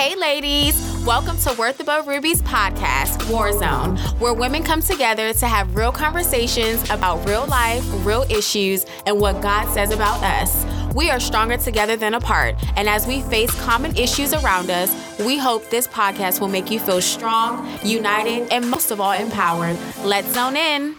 Hey, 0.00 0.16
ladies. 0.16 0.80
Welcome 1.04 1.36
to 1.40 1.52
Worth 1.58 1.78
Above 1.78 2.08
Rubies 2.08 2.40
podcast, 2.40 3.18
Warzone, 3.24 3.98
where 4.18 4.32
women 4.32 4.62
come 4.62 4.80
together 4.80 5.34
to 5.34 5.46
have 5.46 5.76
real 5.76 5.92
conversations 5.92 6.82
about 6.88 7.28
real 7.28 7.46
life, 7.46 7.84
real 8.02 8.24
issues, 8.30 8.86
and 9.04 9.20
what 9.20 9.42
God 9.42 9.70
says 9.74 9.90
about 9.90 10.22
us. 10.22 10.64
We 10.94 11.10
are 11.10 11.20
stronger 11.20 11.58
together 11.58 11.96
than 11.96 12.14
apart, 12.14 12.54
and 12.78 12.88
as 12.88 13.06
we 13.06 13.20
face 13.20 13.54
common 13.60 13.94
issues 13.94 14.32
around 14.32 14.70
us, 14.70 14.90
we 15.20 15.36
hope 15.36 15.68
this 15.68 15.86
podcast 15.86 16.40
will 16.40 16.48
make 16.48 16.70
you 16.70 16.80
feel 16.80 17.02
strong, 17.02 17.68
united, 17.84 18.50
and 18.50 18.70
most 18.70 18.90
of 18.90 19.02
all, 19.02 19.12
empowered. 19.12 19.76
Let's 20.02 20.32
zone 20.32 20.56
in. 20.56 20.96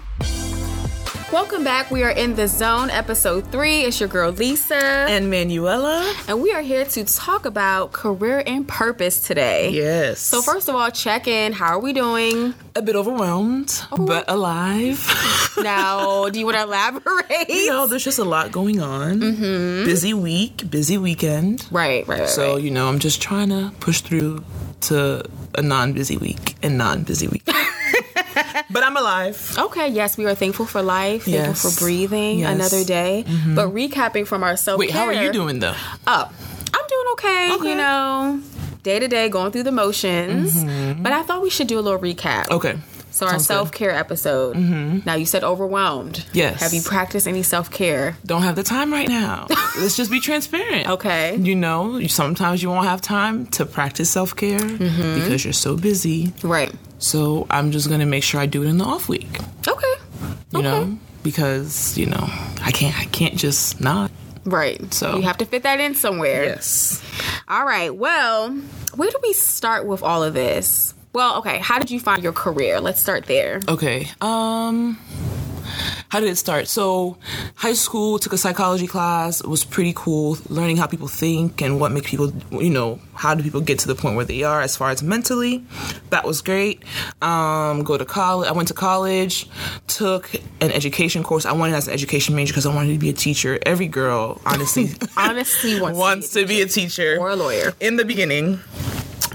Welcome 1.32 1.64
back. 1.64 1.90
We 1.90 2.04
are 2.04 2.10
in 2.10 2.36
the 2.36 2.46
zone, 2.46 2.90
episode 2.90 3.50
three. 3.54 3.84
It's 3.84 4.02
your 4.02 4.10
girl 4.10 4.34
Lisa 4.34 4.76
and 4.76 5.30
Manuela, 5.30 6.14
and 6.28 6.42
we 6.42 6.52
are 6.52 6.62
here 6.62 6.84
to 6.84 7.06
talk 7.06 7.46
about 7.46 7.94
career 7.94 8.44
and 8.46 8.68
purpose 8.68 9.26
today. 9.26 9.70
Yes. 9.70 10.20
So 10.20 10.42
first 10.42 10.68
of 10.68 10.76
all, 10.76 10.92
check 10.92 11.30
in. 11.30 11.54
How 11.54 11.68
are 11.68 11.80
we 11.80 11.94
doing? 11.94 12.54
A 12.76 12.82
bit 12.82 12.98
overwhelmed, 12.98 13.82
oh. 13.94 14.06
but 14.06 14.30
alive. 14.30 15.08
now, 15.58 16.28
do 16.28 16.38
you 16.38 16.44
want 16.44 16.58
to 16.58 16.64
elaborate? 16.64 17.48
You 17.48 17.68
know, 17.68 17.88
there's 17.88 18.04
just 18.04 18.20
a 18.20 18.26
lot 18.26 18.52
going 18.52 18.82
on. 18.82 19.22
Mm-hmm. 19.22 19.86
Busy 19.86 20.14
week, 20.14 20.70
busy 20.70 20.98
weekend. 20.98 21.66
Right, 21.72 22.06
right. 22.10 22.20
right 22.20 22.30
so 22.30 22.56
right. 22.56 22.62
you 22.62 22.72
know, 22.72 22.90
I'm 22.90 23.00
just 23.00 23.22
trying 23.22 23.50
to 23.50 23.72
push 23.80 24.02
through 24.02 24.44
to 24.82 25.24
a 25.56 25.62
non-busy 25.62 26.18
week 26.18 26.56
and 26.62 26.78
non-busy 26.78 27.30
week. 27.30 27.48
but 28.70 28.84
I'm 28.84 28.98
alive. 28.98 29.56
Okay, 29.58 29.88
yes, 29.90 30.18
we 30.18 30.26
are 30.26 30.36
thankful 30.36 30.66
for 30.66 30.82
life, 30.82 31.28
yes. 31.28 31.46
thankful 31.46 31.72
for 31.72 31.80
breathing 31.80 32.40
yes. 32.40 32.54
another 32.54 32.84
day. 32.84 33.24
Mm-hmm. 33.28 33.56
But 33.56 33.70
recapping 33.70 34.28
from 34.28 34.44
our 34.44 34.58
self 34.58 34.80
care. 34.80 34.88
Wait, 34.88 34.92
how 34.92 35.06
are 35.06 35.14
you 35.14 35.32
doing 35.32 35.60
though? 35.60 35.76
Up. 36.08 36.34
I'm 36.74 36.88
doing 36.88 37.06
okay, 37.14 37.52
okay. 37.56 37.70
you 37.70 37.76
know, 37.76 38.42
day 38.84 39.00
to 39.00 39.08
day, 39.08 39.30
going 39.30 39.52
through 39.52 39.64
the 39.64 39.72
motions. 39.72 40.56
Mm-hmm. 40.56 41.04
But 41.04 41.12
I 41.12 41.24
thought 41.24 41.42
we 41.42 41.50
should 41.50 41.68
do 41.68 41.80
a 41.80 41.82
little 41.82 42.00
recap. 42.00 42.50
Okay. 42.50 42.78
So 43.12 43.28
our 43.28 43.40
self 43.40 43.72
care 43.72 43.92
episode. 43.92 44.56
Mm-hmm. 44.56 45.00
Now 45.06 45.16
you 45.16 45.26
said 45.26 45.44
overwhelmed. 45.44 46.26
Yes. 46.34 46.62
Have 46.62 46.74
you 46.74 46.82
practiced 46.82 47.28
any 47.28 47.44
self 47.44 47.70
care? 47.70 48.18
Don't 48.26 48.44
have 48.44 48.56
the 48.56 48.64
time 48.64 48.92
right 48.92 49.08
now. 49.08 49.48
Let's 49.78 49.98
just 49.98 50.10
be 50.10 50.22
transparent. 50.22 50.88
Okay. 50.88 51.36
You 51.36 51.56
know, 51.56 52.02
sometimes 52.08 52.64
you 52.64 52.70
won't 52.70 52.88
have 52.88 53.02
time 53.02 53.48
to 53.48 53.66
practice 53.66 54.10
self 54.10 54.36
care 54.36 54.60
mm-hmm. 54.60 55.16
because 55.16 55.44
you're 55.44 55.54
so 55.54 55.76
busy. 55.76 56.34
Right. 56.42 56.74
So 57.02 57.48
I'm 57.50 57.72
just 57.72 57.90
gonna 57.90 58.06
make 58.06 58.24
sure 58.24 58.40
I 58.40 58.46
do 58.46 58.64
it 58.64 58.68
in 58.68 58.78
the 58.78 58.86
off 58.86 59.10
week. 59.10 59.40
Okay. 59.68 59.94
You 60.52 60.60
okay. 60.60 60.62
know, 60.62 60.98
because 61.24 61.98
you 61.98 62.06
know 62.06 62.30
I 62.62 62.72
can't 62.72 62.98
I 62.98 63.06
can't 63.06 63.36
just 63.36 63.82
not. 63.82 64.12
Right. 64.46 64.94
So 64.94 65.18
you 65.18 65.24
have 65.24 65.38
to 65.38 65.46
fit 65.46 65.64
that 65.64 65.80
in 65.80 65.96
somewhere. 65.96 66.46
Yes. 66.46 67.04
All 67.48 67.66
right. 67.66 67.94
Well, 67.94 68.52
where 68.96 69.10
do 69.10 69.18
we 69.24 69.34
start 69.34 69.88
with 69.88 70.04
all 70.04 70.24
of 70.24 70.36
this? 70.36 70.94
Well, 71.14 71.40
okay. 71.40 71.58
How 71.58 71.80
did 71.80 71.92
you 71.92 72.00
find 72.00 72.24
your 72.24 72.34
career? 72.34 72.80
Let's 72.80 73.02
start 73.02 73.26
there. 73.26 73.62
Okay. 73.68 74.08
Um 74.22 75.00
how 76.12 76.20
did 76.20 76.28
it 76.28 76.36
start? 76.36 76.68
So, 76.68 77.18
high 77.56 77.72
school 77.72 78.20
took 78.20 78.34
a 78.34 78.38
psychology 78.38 78.86
class. 78.86 79.40
It 79.40 79.48
was 79.48 79.64
pretty 79.64 79.94
cool, 79.96 80.38
learning 80.50 80.76
how 80.76 80.86
people 80.86 81.08
think 81.08 81.62
and 81.62 81.80
what 81.80 81.94
makes 81.94 82.10
people, 82.10 82.34
you 82.52 82.70
know, 82.70 83.00
how 83.14 83.34
do 83.34 83.42
people 83.42 83.62
get 83.62 83.80
to 83.80 83.88
the 83.88 83.96
point 83.96 84.18
where 84.18 84.26
they 84.26 84.44
are 84.44 84.62
as 84.62 84.76
far 84.76 84.90
as 84.90 85.02
mentally. 85.02 85.64
That 86.10 86.26
was 86.26 86.42
great. 86.42 86.84
Um, 87.22 87.84
go 87.84 87.98
to 87.98 88.04
college. 88.04 88.50
I 88.50 88.52
went 88.52 88.68
to 88.68 88.74
college, 88.74 89.48
took 89.88 90.34
an 90.60 90.72
education 90.72 91.24
course. 91.24 91.46
I 91.46 91.54
wanted 91.54 91.76
as 91.76 91.88
an 91.88 91.94
education 91.94 92.36
major 92.36 92.52
because 92.52 92.66
I 92.66 92.76
wanted 92.76 92.92
to 92.92 93.00
be 93.00 93.10
a 93.10 93.14
teacher. 93.14 93.58
Every 93.66 93.88
girl, 93.88 94.42
honestly, 94.46 94.90
honestly 95.16 95.80
wants, 95.80 95.98
wants 95.98 96.30
to, 96.32 96.40
be 96.40 96.42
to 96.42 96.48
be 96.48 96.62
a 96.62 96.66
teacher 96.66 97.16
or 97.22 97.30
a 97.30 97.38
lawyer 97.38 97.74
in 97.80 97.96
the 97.96 98.04
beginning. 98.04 98.60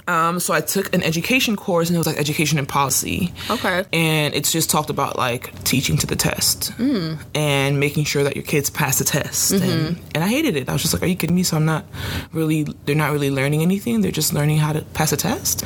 Um, 0.09 0.39
so 0.39 0.55
I 0.55 0.61
took 0.61 0.95
an 0.95 1.03
education 1.03 1.57
course, 1.57 1.89
and 1.89 1.97
it 1.97 1.99
was 1.99 2.07
like 2.07 2.17
education 2.17 2.59
and 2.59 2.69
policy. 2.69 3.33
Okay. 3.51 3.85
And 3.93 4.35
it's 4.35 4.53
just 4.53 4.71
talked 4.71 4.91
about 4.91 5.17
like 5.17 5.53
teaching 5.65 5.97
to 5.99 6.07
the 6.07 6.15
test 6.15 6.73
mm. 6.79 7.19
and 7.35 7.81
making 7.81 8.05
sure 8.05 8.23
that 8.23 8.37
your 8.37 8.45
kids 8.45 8.71
pass 8.71 8.99
the 8.99 9.05
test. 9.05 9.53
Mm-hmm. 9.53 9.65
And, 9.65 10.01
and 10.15 10.25
I 10.25 10.29
hated 10.29 10.57
it. 10.57 10.69
I 10.69 10.73
was 10.73 10.83
just 10.83 10.95
like, 10.95 11.03
"Are 11.03 11.07
you 11.07 11.17
kidding 11.17 11.35
me?" 11.35 11.43
So 11.43 11.57
I'm 11.57 11.65
not 11.65 11.85
really. 12.33 12.65
They're 12.85 12.95
not 12.95 13.11
really 13.11 13.31
learning 13.31 13.63
anything. 13.63 14.01
They're 14.01 14.13
just 14.13 14.33
learning 14.33 14.59
how 14.59 14.73
to 14.73 14.83
pass 14.83 15.13
a 15.13 15.17
test. 15.17 15.65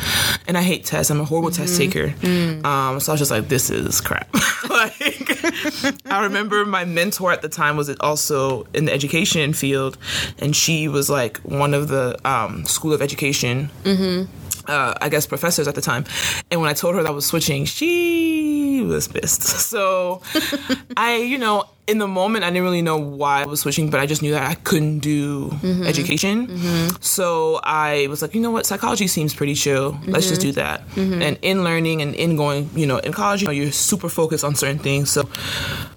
And 0.48 0.56
I 0.56 0.62
hate 0.62 0.84
tests. 0.84 1.10
I'm 1.10 1.20
a 1.20 1.25
horrible 1.25 1.50
mm-hmm. 1.50 1.62
test 1.62 1.76
taker. 1.76 2.09
Mm. 2.09 2.64
Um, 2.64 3.00
so 3.00 3.12
I 3.12 3.14
was 3.14 3.20
just 3.20 3.31
like, 3.31 3.48
"This 3.48 3.69
is 3.69 4.00
crap." 4.00 4.32
like, 4.70 6.06
I 6.06 6.22
remember 6.22 6.64
my 6.64 6.87
mentor 6.87 7.31
at 7.31 7.43
the 7.43 7.48
time 7.48 7.76
was 7.76 7.94
also 8.00 8.66
in 8.72 8.87
the 8.87 8.93
education 8.93 9.53
field, 9.53 9.98
and 10.38 10.56
she 10.56 10.88
was 10.88 11.10
like 11.10 11.38
one 11.38 11.75
of 11.75 11.88
the 11.88 12.16
um, 12.25 12.64
school 12.64 12.94
of 12.94 13.03
education. 13.03 13.69
Mm-hmm 13.84 14.29
uh, 14.70 14.94
I 15.00 15.08
guess 15.08 15.26
professors 15.26 15.66
at 15.69 15.75
the 15.75 15.81
time. 15.81 16.04
And 16.50 16.60
when 16.60 16.70
I 16.70 16.75
told 16.75 16.94
her 16.94 17.03
that 17.03 17.08
I 17.08 17.12
was 17.12 17.26
switching, 17.26 17.64
she 17.64 18.82
was 18.86 19.08
pissed. 19.08 19.42
So 19.70 20.22
I, 20.97 21.16
you 21.16 21.38
know, 21.38 21.64
in 21.90 21.98
the 21.98 22.06
moment, 22.06 22.44
I 22.44 22.50
didn't 22.50 22.62
really 22.62 22.82
know 22.82 22.96
why 22.98 23.42
I 23.42 23.46
was 23.46 23.60
switching, 23.60 23.90
but 23.90 23.98
I 23.98 24.06
just 24.06 24.22
knew 24.22 24.30
that 24.30 24.48
I 24.48 24.54
couldn't 24.54 25.00
do 25.00 25.48
mm-hmm. 25.48 25.86
education. 25.86 26.46
Mm-hmm. 26.46 26.96
So 27.00 27.58
I 27.64 28.06
was 28.06 28.22
like, 28.22 28.32
you 28.32 28.40
know 28.40 28.52
what, 28.52 28.64
psychology 28.64 29.08
seems 29.08 29.34
pretty 29.34 29.54
chill. 29.54 29.92
Mm-hmm. 29.92 30.12
Let's 30.12 30.28
just 30.28 30.40
do 30.40 30.52
that. 30.52 30.86
Mm-hmm. 30.90 31.20
And 31.20 31.38
in 31.42 31.64
learning 31.64 32.00
and 32.00 32.14
in 32.14 32.36
going, 32.36 32.70
you 32.76 32.86
know, 32.86 32.98
in 32.98 33.12
college, 33.12 33.42
you 33.42 33.48
know, 33.48 33.52
you're 33.52 33.72
super 33.72 34.08
focused 34.08 34.44
on 34.44 34.54
certain 34.54 34.78
things. 34.78 35.10
So 35.10 35.28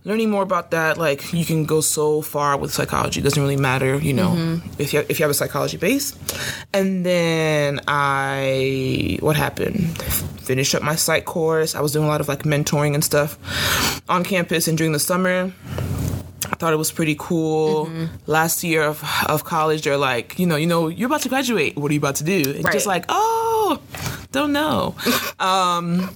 learning 0.04 0.32
more 0.32 0.42
about 0.42 0.72
that, 0.72 0.98
like 0.98 1.32
you 1.32 1.46
can 1.46 1.66
go 1.66 1.80
so 1.80 2.24
far 2.24 2.58
with 2.58 2.74
psychology. 2.74 3.20
It 3.20 3.24
doesn't 3.24 3.42
really 3.42 3.58
matter, 3.58 3.98
you 4.00 4.14
know, 4.14 4.30
mm-hmm. 4.30 4.82
if 4.82 4.94
you 4.94 5.06
if 5.08 5.20
you 5.20 5.24
have 5.24 5.32
a 5.32 5.36
psychology 5.36 5.78
base. 5.78 6.18
And 6.74 7.06
then 7.06 7.82
I, 7.88 9.20
what 9.20 9.36
happened? 9.36 10.02
Finished 10.42 10.74
up 10.74 10.82
my 10.82 10.96
psych 10.96 11.26
course. 11.26 11.76
I 11.76 11.82
was 11.82 11.94
doing 11.94 12.06
a 12.06 12.10
lot 12.10 12.20
of 12.20 12.28
like 12.28 12.44
mentoring 12.44 12.96
and 12.96 13.04
stuff 13.04 13.38
on 14.10 14.24
campus 14.24 14.68
and 14.68 14.76
during 14.76 14.92
the 14.92 15.00
summer. 15.00 15.54
I 16.46 16.56
thought 16.56 16.74
it 16.74 16.78
was 16.78 16.92
pretty 16.92 17.16
cool. 17.18 17.86
Mm-hmm. 17.86 18.06
Last 18.28 18.64
year 18.64 18.84
of, 18.84 19.04
of 19.28 19.44
college, 19.44 19.84
they're 19.84 19.98
like, 19.98 20.38
you 20.38 20.46
know, 20.46 20.56
you 20.56 20.68
know, 20.68 20.88
you're 20.88 21.08
about 21.08 21.22
to 21.22 21.30
graduate. 21.30 21.76
What 21.76 21.90
are 21.90 21.94
you 21.94 22.00
about 22.00 22.16
to 22.16 22.24
do? 22.24 22.54
And 22.56 22.64
right. 22.64 22.74
just 22.74 22.86
like, 22.86 23.06
oh, 23.10 23.80
don't 24.32 24.52
know. 24.52 24.96
um, 25.40 26.10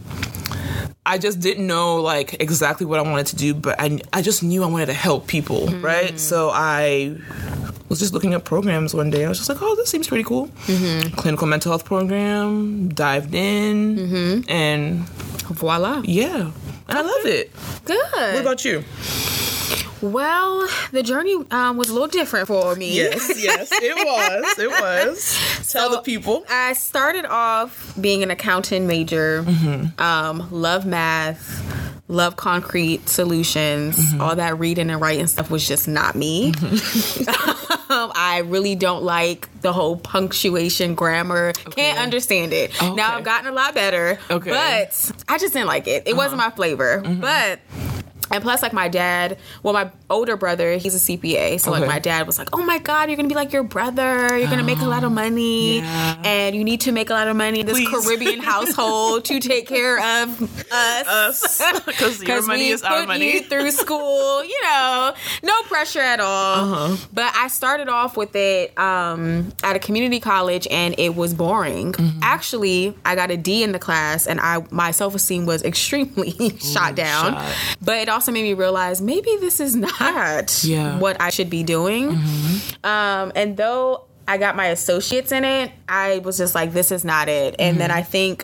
I 1.05 1.17
just 1.17 1.39
didn't 1.39 1.65
know 1.65 2.01
like 2.01 2.41
exactly 2.41 2.85
what 2.85 2.99
I 2.99 3.03
wanted 3.03 3.27
to 3.27 3.35
do, 3.37 3.53
but 3.53 3.79
I, 3.79 3.99
I 4.11 4.21
just 4.21 4.43
knew 4.43 4.63
I 4.63 4.67
wanted 4.67 4.87
to 4.87 4.93
help 4.93 5.27
people, 5.27 5.67
mm-hmm. 5.67 5.83
right? 5.83 6.19
So 6.19 6.51
I 6.53 7.17
was 7.87 7.99
just 7.99 8.13
looking 8.13 8.33
at 8.33 8.43
programs 8.43 8.93
one 8.93 9.09
day. 9.09 9.25
I 9.25 9.29
was 9.29 9.37
just 9.37 9.49
like, 9.49 9.61
oh, 9.61 9.75
this 9.75 9.89
seems 9.89 10.07
pretty 10.07 10.25
cool. 10.25 10.47
Mm-hmm. 10.67 11.15
Clinical 11.15 11.47
mental 11.47 11.71
health 11.71 11.85
program, 11.85 12.89
dived 12.89 13.33
in, 13.33 13.95
mm-hmm. 13.95 14.49
and 14.49 15.07
voila. 15.49 16.01
Yeah. 16.03 16.51
And 16.89 16.97
I 16.97 17.01
love 17.01 17.25
it. 17.25 17.51
Good. 17.85 18.33
What 18.33 18.41
about 18.41 18.65
you? 18.65 18.83
Well, 20.01 20.67
the 20.91 21.03
journey 21.03 21.37
um, 21.51 21.77
was 21.77 21.89
a 21.89 21.93
little 21.93 22.07
different 22.07 22.47
for 22.47 22.75
me. 22.75 22.95
Yes, 22.95 23.41
yes, 23.41 23.69
it 23.71 23.95
was. 23.95 24.59
It 24.59 24.69
was. 24.69 25.37
Tell 25.71 25.89
so 25.89 25.95
the 25.95 26.01
people. 26.01 26.45
I 26.49 26.73
started 26.73 27.25
off 27.25 27.93
being 27.99 28.23
an 28.23 28.31
accountant 28.31 28.85
major. 28.85 29.43
Mm-hmm. 29.43 30.01
Um, 30.01 30.47
love 30.51 30.85
math. 30.85 31.63
Love 32.09 32.37
concrete 32.37 33.09
solutions. 33.09 33.97
Mm-hmm. 33.97 34.21
All 34.21 34.35
that 34.35 34.59
reading 34.59 34.89
and 34.89 35.01
writing 35.01 35.27
stuff 35.27 35.51
was 35.51 35.67
just 35.67 35.89
not 35.89 36.15
me. 36.15 36.53
Mm-hmm. 36.53 37.91
um, 37.91 38.13
I 38.15 38.43
really 38.45 38.75
don't 38.75 39.03
like 39.03 39.49
the 39.61 39.73
whole 39.73 39.97
punctuation, 39.97 40.95
grammar. 40.95 41.49
Okay. 41.49 41.81
Can't 41.81 41.99
understand 41.99 42.53
it. 42.53 42.73
Okay. 42.81 42.95
Now 42.95 43.17
I've 43.17 43.25
gotten 43.25 43.49
a 43.49 43.51
lot 43.51 43.73
better. 43.73 44.19
Okay. 44.29 44.51
But 44.51 45.11
I 45.27 45.37
just 45.37 45.53
didn't 45.53 45.67
like 45.67 45.87
it. 45.87 46.03
It 46.05 46.11
uh-huh. 46.11 46.17
wasn't 46.17 46.37
my 46.37 46.49
flavor. 46.49 47.01
Mm-hmm. 47.01 47.19
But 47.19 47.59
and 48.31 48.43
plus, 48.43 48.61
like 48.61 48.73
my 48.73 48.87
dad, 48.87 49.37
well, 49.63 49.73
my 49.73 49.91
older 50.09 50.37
brother, 50.37 50.77
he's 50.77 50.95
a 50.95 51.17
CPA. 51.17 51.59
So, 51.59 51.71
okay. 51.71 51.81
like, 51.81 51.89
my 51.89 51.99
dad 51.99 52.27
was 52.27 52.37
like, 52.37 52.49
oh 52.53 52.63
my 52.63 52.79
God, 52.79 53.09
you're 53.09 53.15
going 53.15 53.29
to 53.29 53.33
be 53.33 53.37
like 53.37 53.53
your 53.53 53.63
brother. 53.63 54.37
You're 54.37 54.47
going 54.47 54.59
to 54.59 54.65
make 54.65 54.79
a 54.79 54.85
lot 54.85 55.03
of 55.03 55.11
money. 55.11 55.77
Yeah. 55.77 56.21
And 56.23 56.55
you 56.55 56.63
need 56.63 56.81
to 56.81 56.91
make 56.91 57.09
a 57.09 57.13
lot 57.13 57.27
of 57.27 57.35
money 57.35 57.61
in 57.61 57.65
this 57.65 57.77
Please. 57.77 57.89
Caribbean 57.89 58.39
household 58.39 59.25
to 59.25 59.39
take 59.39 59.67
care 59.67 59.97
of 59.97 60.71
us. 60.71 61.07
Us. 61.07 61.61
Because 61.87 62.21
your 62.21 62.45
money 62.45 62.67
is 62.69 62.83
our 62.83 63.05
money. 63.05 63.39
through 63.39 63.71
school, 63.71 64.43
you 64.43 64.61
know, 64.63 65.13
no 65.43 65.61
pressure 65.63 65.99
at 65.99 66.19
all. 66.19 66.55
Uh-huh. 66.55 67.07
But 67.13 67.33
I 67.35 67.47
started 67.47 67.87
off 67.87 68.17
with 68.17 68.35
it 68.35 68.77
um, 68.77 69.51
at 69.63 69.75
a 69.75 69.79
community 69.79 70.19
college 70.19 70.67
and 70.69 70.95
it 70.97 71.15
was 71.15 71.33
boring. 71.33 71.93
Mm-hmm. 71.93 72.19
Actually, 72.21 72.95
I 73.05 73.15
got 73.15 73.31
a 73.31 73.37
D 73.37 73.63
in 73.63 73.71
the 73.71 73.79
class 73.79 74.27
and 74.27 74.39
I 74.39 74.65
my 74.71 74.91
self 74.91 75.15
esteem 75.15 75.45
was 75.45 75.63
extremely 75.71 76.57
shot 76.59 76.95
down. 76.95 77.33
Shot. 77.33 77.55
But 77.81 77.97
it 77.97 78.09
also 78.17 78.31
made 78.31 78.41
me 78.41 78.55
realize 78.55 78.99
maybe 78.99 79.29
this 79.39 79.59
is 79.59 79.75
not 79.75 80.63
yeah. 80.63 80.97
what 80.97 81.21
I 81.21 81.29
should 81.29 81.51
be 81.51 81.61
doing. 81.61 82.13
Mm-hmm. 82.13 82.83
Um, 82.83 83.31
and 83.35 83.55
though 83.55 84.05
I 84.27 84.39
got 84.39 84.55
my 84.55 84.65
associates 84.65 85.31
in 85.31 85.45
it, 85.45 85.71
I 85.87 86.17
was 86.17 86.35
just 86.39 86.55
like, 86.55 86.73
this 86.73 86.91
is 86.91 87.05
not 87.05 87.29
it. 87.29 87.55
And 87.59 87.79
then 87.79 87.91
I 87.91 88.01
think 88.01 88.43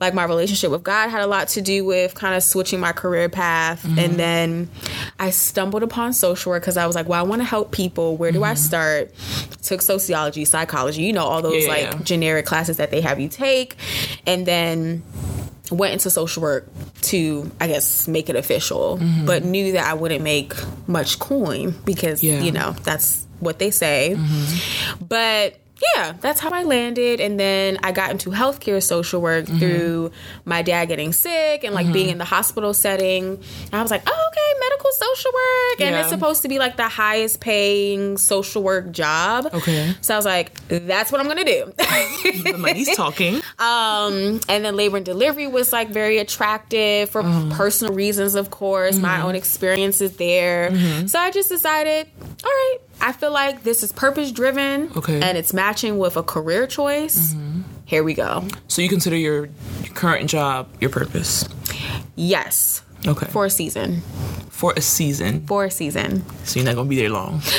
like 0.00 0.14
my 0.14 0.22
relationship 0.22 0.70
with 0.70 0.84
God 0.84 1.08
had 1.08 1.20
a 1.20 1.26
lot 1.26 1.48
to 1.48 1.60
do 1.60 1.84
with 1.84 2.14
kind 2.14 2.36
of 2.36 2.44
switching 2.44 2.78
my 2.78 2.92
career 2.92 3.28
path. 3.28 3.84
And 3.98 4.14
then 4.14 4.70
I 5.18 5.30
stumbled 5.30 5.82
upon 5.82 6.12
social 6.12 6.50
work 6.50 6.62
because 6.62 6.76
I 6.76 6.86
was 6.86 6.94
like, 6.94 7.08
well, 7.08 7.18
I 7.18 7.28
want 7.28 7.42
to 7.42 7.44
help 7.44 7.72
people. 7.72 8.16
Where 8.16 8.30
do 8.30 8.44
I 8.44 8.54
start? 8.54 9.12
Took 9.64 9.82
sociology, 9.82 10.44
psychology, 10.44 11.02
you 11.02 11.12
know, 11.12 11.24
all 11.24 11.42
those 11.42 11.64
Yeah, 11.64 11.68
like 11.68 11.82
yeah. 11.82 11.98
generic 12.04 12.46
classes 12.46 12.76
that 12.76 12.92
they 12.92 13.00
have 13.00 13.18
you 13.18 13.28
take. 13.28 13.74
And 14.28 14.46
then 14.46 15.02
went 15.70 15.92
into 15.92 16.10
social 16.10 16.42
work 16.42 16.66
to 17.02 17.50
i 17.60 17.66
guess 17.66 18.08
make 18.08 18.28
it 18.28 18.36
official 18.36 18.98
Mm-hmm. 18.98 19.26
but 19.26 19.44
knew 19.44 19.72
that 19.72 19.86
i 19.86 19.94
wouldn't 19.94 20.22
make 20.22 20.52
much 20.86 21.18
coin 21.18 21.74
because 21.84 22.22
Yeah. 22.22 22.36
Mm-hmm. 22.36 22.44
you 22.44 22.52
know 22.52 22.72
that's 22.84 23.26
what 23.40 23.58
they 23.58 23.70
say 23.70 24.16
but 25.00 25.54
yeah 25.94 26.12
that's 26.20 26.40
how 26.40 26.50
i 26.50 26.62
landed 26.64 27.20
and 27.20 27.38
then 27.38 27.78
i 27.82 27.92
got 27.92 28.10
into 28.10 28.30
healthcare 28.30 28.82
social 28.82 29.20
work 29.20 29.44
Mm-hmm. 29.46 29.58
through 29.58 30.10
my 30.44 30.62
dad 30.62 30.86
getting 30.86 31.12
sick 31.12 31.62
and 31.64 31.74
like 31.74 31.92
being 31.92 32.08
in 32.08 32.18
the 32.18 32.24
hospital 32.24 32.74
setting 32.74 33.24
and 33.36 33.74
i 33.74 33.80
was 33.82 33.90
like 33.90 34.02
oh 34.06 34.28
okay 34.32 34.60
medical 34.60 34.90
social 34.92 35.30
work 35.32 35.80
and 35.80 35.94
Yeah. 35.94 36.00
it's 36.00 36.08
supposed 36.10 36.42
to 36.42 36.48
be 36.48 36.58
like 36.58 36.76
the 36.76 36.88
highest 36.88 37.40
paying 37.40 38.16
social 38.18 38.62
work 38.62 38.90
job 38.90 39.46
Okay. 39.54 39.94
so 40.00 40.14
i 40.14 40.16
was 40.16 40.24
like 40.26 40.52
that's 40.68 41.12
what 41.12 41.20
i'm 41.20 41.28
gonna 41.28 41.44
do 41.44 41.72
the 42.42 42.56
money's 42.58 42.94
talking. 42.96 43.40
Um, 43.58 44.40
and 44.48 44.64
then 44.64 44.76
labor 44.76 44.96
and 44.98 45.04
delivery 45.06 45.46
was 45.46 45.72
like 45.72 45.88
very 45.90 46.18
attractive 46.18 47.10
for 47.10 47.20
Uh-huh. 47.22 47.54
personal 47.56 47.92
reasons, 47.94 48.34
of 48.34 48.50
course, 48.50 48.94
Mm-hmm. 48.94 49.02
my 49.02 49.20
own 49.22 49.34
experiences 49.34 50.16
there. 50.16 50.70
So 51.08 51.18
I 51.18 51.30
just 51.30 51.48
decided, 51.48 52.06
all 52.44 52.50
right, 52.50 52.78
I 53.00 53.12
feel 53.12 53.30
like 53.32 53.62
this 53.62 53.82
is 53.82 53.92
purpose 53.92 54.32
driven 54.32 54.90
Okay. 54.96 55.20
and 55.20 55.38
it's 55.38 55.52
matching 55.54 55.98
with 55.98 56.16
a 56.16 56.22
career 56.22 56.66
choice. 56.66 57.32
Mm-hmm. 57.32 57.60
Here 57.84 58.02
we 58.04 58.14
go. 58.14 58.44
So 58.68 58.82
you 58.82 58.88
consider 58.88 59.16
your 59.16 59.48
current 59.94 60.28
job 60.28 60.68
your 60.80 60.90
purpose? 60.90 61.48
Yes. 62.16 62.82
Okay. 63.06 63.26
For 63.26 63.46
a 63.46 63.50
season. 63.50 64.02
For 64.50 64.72
a 64.76 64.80
season. 64.80 65.46
For 65.46 65.64
a 65.66 65.70
season. 65.70 66.24
So 66.44 66.58
you're 66.58 66.66
not 66.66 66.74
gonna 66.74 66.88
be 66.88 66.96
there 66.96 67.10
long. 67.10 67.40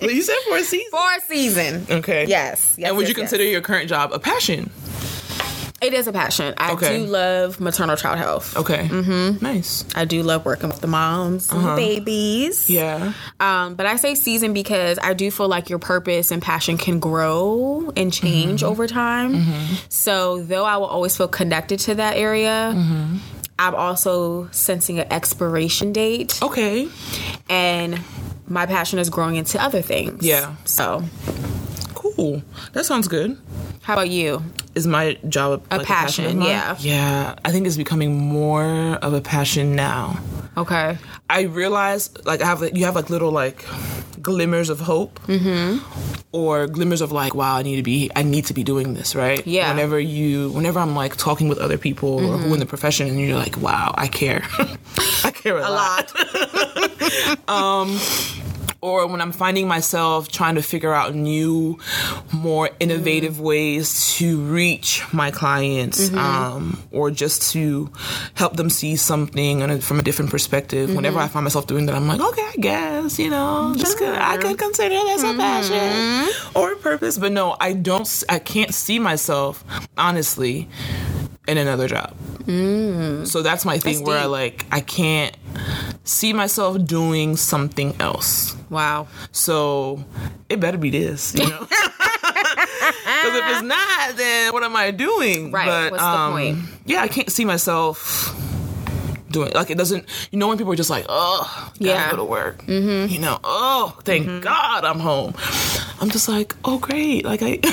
well, 0.00 0.10
you 0.10 0.22
said 0.22 0.36
for 0.48 0.56
a 0.56 0.62
season. 0.62 0.90
For 0.90 1.14
a 1.16 1.20
season. 1.26 1.86
Okay. 1.90 2.26
Yes. 2.26 2.76
yes 2.78 2.88
and 2.88 2.96
would 2.96 3.02
yes, 3.02 3.08
you 3.10 3.14
consider 3.14 3.44
your 3.44 3.60
current 3.60 3.88
job 3.88 4.12
a 4.12 4.18
passion? 4.18 4.70
It 5.82 5.94
is 5.94 6.06
a 6.06 6.12
passion? 6.12 6.54
I 6.58 6.72
Okay. 6.72 6.98
do 6.98 7.06
love 7.06 7.60
maternal 7.60 7.96
child 7.96 8.18
health. 8.18 8.56
Okay. 8.56 8.88
Mm-hmm. 8.88 9.42
Nice. 9.44 9.84
I 9.94 10.04
do 10.04 10.22
love 10.22 10.44
working 10.44 10.68
with 10.68 10.80
the 10.80 10.86
moms 10.86 11.50
and 11.50 11.76
babies. 11.76 12.68
Uh-huh. 12.70 12.72
Yeah. 12.72 13.12
Um, 13.40 13.74
but 13.74 13.86
I 13.86 13.96
say 13.96 14.14
season 14.14 14.52
because 14.52 14.98
I 15.02 15.14
do 15.14 15.30
feel 15.30 15.48
like 15.48 15.70
your 15.70 15.78
purpose 15.78 16.30
and 16.30 16.42
passion 16.42 16.76
can 16.78 17.00
grow 17.00 17.92
and 17.96 18.12
change 18.12 18.60
Mm-hmm. 18.62 18.70
over 18.70 18.86
time. 18.86 19.44
So 19.88 20.42
though 20.42 20.64
I 20.64 20.76
will 20.76 20.86
always 20.86 21.16
feel 21.16 21.28
connected 21.28 21.78
to 21.80 21.94
that 21.96 22.16
area, 22.16 22.72
Mm-hmm. 22.74 23.16
I'm 23.58 23.74
also 23.74 24.48
sensing 24.52 24.98
an 25.00 25.12
expiration 25.12 25.92
date, 25.92 26.38
Okay. 26.42 26.88
and 27.50 28.00
my 28.48 28.64
passion 28.64 28.98
is 28.98 29.10
growing 29.10 29.36
into 29.36 29.62
other 29.62 29.82
things. 29.82 30.24
Yeah. 30.24 30.54
So 30.64 31.04
Cool. 31.94 32.42
That 32.72 32.86
sounds 32.86 33.06
good. 33.08 33.36
How 33.82 33.94
about 33.94 34.10
you? 34.10 34.42
Is 34.74 34.86
my 34.86 35.14
job 35.28 35.64
A 35.70 35.78
like, 35.78 35.86
passion, 35.86 36.26
of 36.26 36.36
mine? 36.36 36.48
yeah. 36.48 36.76
Yeah. 36.78 37.34
I 37.44 37.50
think 37.50 37.66
it's 37.66 37.76
becoming 37.76 38.16
more 38.16 38.64
of 39.02 39.14
a 39.14 39.20
passion 39.20 39.74
now. 39.74 40.18
Okay. 40.56 40.98
I 41.28 41.42
realize 41.42 42.10
like 42.24 42.42
I 42.42 42.46
have 42.46 42.60
like, 42.60 42.76
you 42.76 42.84
have 42.84 42.94
like 42.94 43.10
little 43.10 43.30
like 43.32 43.64
glimmers 44.20 44.68
of 44.68 44.80
hope, 44.80 45.18
mm-hmm. 45.20 45.78
or 46.32 46.66
glimmers 46.66 47.00
of 47.00 47.10
like 47.10 47.34
wow 47.34 47.56
I 47.56 47.62
need 47.62 47.76
to 47.76 47.82
be 47.82 48.10
I 48.14 48.22
need 48.22 48.44
to 48.46 48.54
be 48.54 48.62
doing 48.62 48.94
this 48.94 49.14
right. 49.14 49.44
Yeah. 49.46 49.70
Whenever 49.70 49.98
you 49.98 50.50
whenever 50.50 50.78
I'm 50.78 50.94
like 50.94 51.16
talking 51.16 51.48
with 51.48 51.58
other 51.58 51.78
people 51.78 52.20
or 52.20 52.36
who 52.36 52.52
in 52.52 52.60
the 52.60 52.66
profession 52.66 53.08
and 53.08 53.18
you're 53.18 53.38
like 53.38 53.56
wow 53.56 53.94
I 53.96 54.08
care, 54.08 54.42
I 55.24 55.30
care 55.30 55.56
a, 55.56 55.66
A 55.66 55.70
lot. 55.70 56.12
or 58.82 59.06
when 59.06 59.20
I'm 59.20 59.32
finding 59.32 59.68
myself 59.68 60.28
trying 60.28 60.54
to 60.54 60.62
figure 60.62 60.92
out 60.92 61.14
new, 61.14 61.78
more 62.32 62.70
innovative 62.80 63.34
mm. 63.34 63.40
ways 63.40 64.14
to 64.16 64.40
reach 64.40 65.02
my 65.12 65.30
clients, 65.30 66.08
mm-hmm. 66.08 66.18
um, 66.18 66.82
or 66.90 67.10
just 67.10 67.52
to 67.52 67.92
help 68.34 68.56
them 68.56 68.70
see 68.70 68.96
something 68.96 69.62
a, 69.62 69.80
from 69.80 69.98
a 69.98 70.02
different 70.02 70.30
perspective. 70.30 70.88
Mm-hmm. 70.88 70.96
Whenever 70.96 71.18
I 71.18 71.28
find 71.28 71.44
myself 71.44 71.66
doing 71.66 71.86
that, 71.86 71.94
I'm 71.94 72.08
like, 72.08 72.20
okay, 72.20 72.42
I 72.42 72.56
guess 72.58 73.18
you 73.18 73.30
know, 73.30 73.74
just 73.76 74.00
I 74.00 74.38
could 74.38 74.58
consider 74.58 74.94
this 74.94 75.22
a 75.22 75.26
mm-hmm. 75.26 75.40
passion 75.40 76.52
or 76.54 76.72
a 76.72 76.76
purpose, 76.76 77.18
but 77.18 77.32
no, 77.32 77.56
I 77.60 77.74
don't. 77.74 78.00
I 78.28 78.38
can't 78.38 78.74
see 78.74 78.98
myself 78.98 79.64
honestly 79.96 80.68
in 81.50 81.58
another 81.58 81.88
job. 81.88 82.14
So 83.26 83.42
that's 83.42 83.64
my 83.64 83.78
thing 83.78 83.98
That's 83.98 84.06
where 84.06 84.18
I 84.18 84.24
like 84.24 84.66
I 84.72 84.80
can't 84.80 85.36
see 86.04 86.32
myself 86.32 86.84
doing 86.84 87.36
something 87.36 87.94
else. 88.00 88.56
Wow. 88.70 89.08
So 89.32 90.04
it 90.48 90.58
better 90.60 90.78
be 90.78 90.90
this, 90.90 91.34
you 91.34 91.48
know. 91.48 91.66
Because 93.20 93.38
if 93.38 93.50
it's 93.50 93.62
not, 93.62 94.16
then 94.16 94.52
what 94.52 94.62
am 94.62 94.74
I 94.74 94.90
doing? 94.90 95.52
Right, 95.52 95.66
But, 95.66 95.92
what's 95.92 96.02
the 96.02 96.08
um, 96.08 96.32
point? 96.32 96.58
Yeah, 96.86 97.02
I 97.02 97.08
can't 97.08 97.30
see 97.30 97.44
myself 97.44 98.34
doing 99.30 99.52
like 99.54 99.70
it 99.70 99.78
doesn't. 99.78 100.04
You 100.30 100.38
know 100.38 100.48
when 100.48 100.58
people 100.58 100.72
are 100.72 100.76
just 100.76 100.90
like, 100.90 101.06
oh, 101.08 101.72
Yeah. 101.78 102.10
go 102.10 102.16
to 102.18 102.24
work. 102.24 102.64
Mm-hmm. 102.66 103.12
You 103.12 103.20
know, 103.20 103.38
oh, 103.44 103.96
thank 104.04 104.42
God 104.42 104.84
I'm 104.84 104.98
home. 105.00 105.34
I'm 106.00 106.10
just 106.10 106.28
like, 106.28 106.54
oh 106.64 106.78
great, 106.78 107.24
like 107.24 107.40
I. 107.42 107.58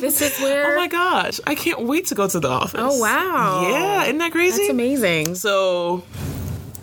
This 0.00 0.20
is 0.20 0.38
where. 0.40 0.74
oh 0.74 0.76
my 0.76 0.88
gosh, 0.88 1.40
I 1.46 1.54
can't 1.54 1.82
wait 1.82 2.06
to 2.06 2.14
go 2.14 2.28
to 2.28 2.40
the 2.40 2.48
office. 2.48 2.80
Oh, 2.82 2.98
wow. 2.98 3.62
Yeah, 3.68 4.04
isn't 4.04 4.18
that 4.18 4.32
crazy? 4.32 4.58
That's 4.58 4.70
amazing. 4.70 5.34
So, 5.36 6.02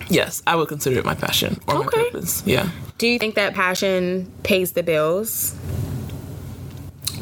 yes, 0.10 0.42
I 0.48 0.56
would 0.56 0.68
consider 0.70 1.00
it 1.00 1.06
my 1.06 1.16
passion 1.16 1.60
or 1.68 1.76
Okay. 1.86 1.98
my 1.98 2.04
purpose. 2.06 2.44
Yeah. 2.46 2.70
Do 2.98 3.08
you 3.08 3.20
think 3.20 3.36
that 3.36 3.54
passion 3.54 4.32
pays 4.44 4.72
the 4.74 4.84
bills? 4.84 5.56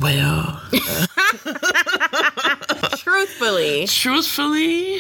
Well, 0.02 0.62
Truthfully. 2.98 3.88
truthfully, 3.88 5.00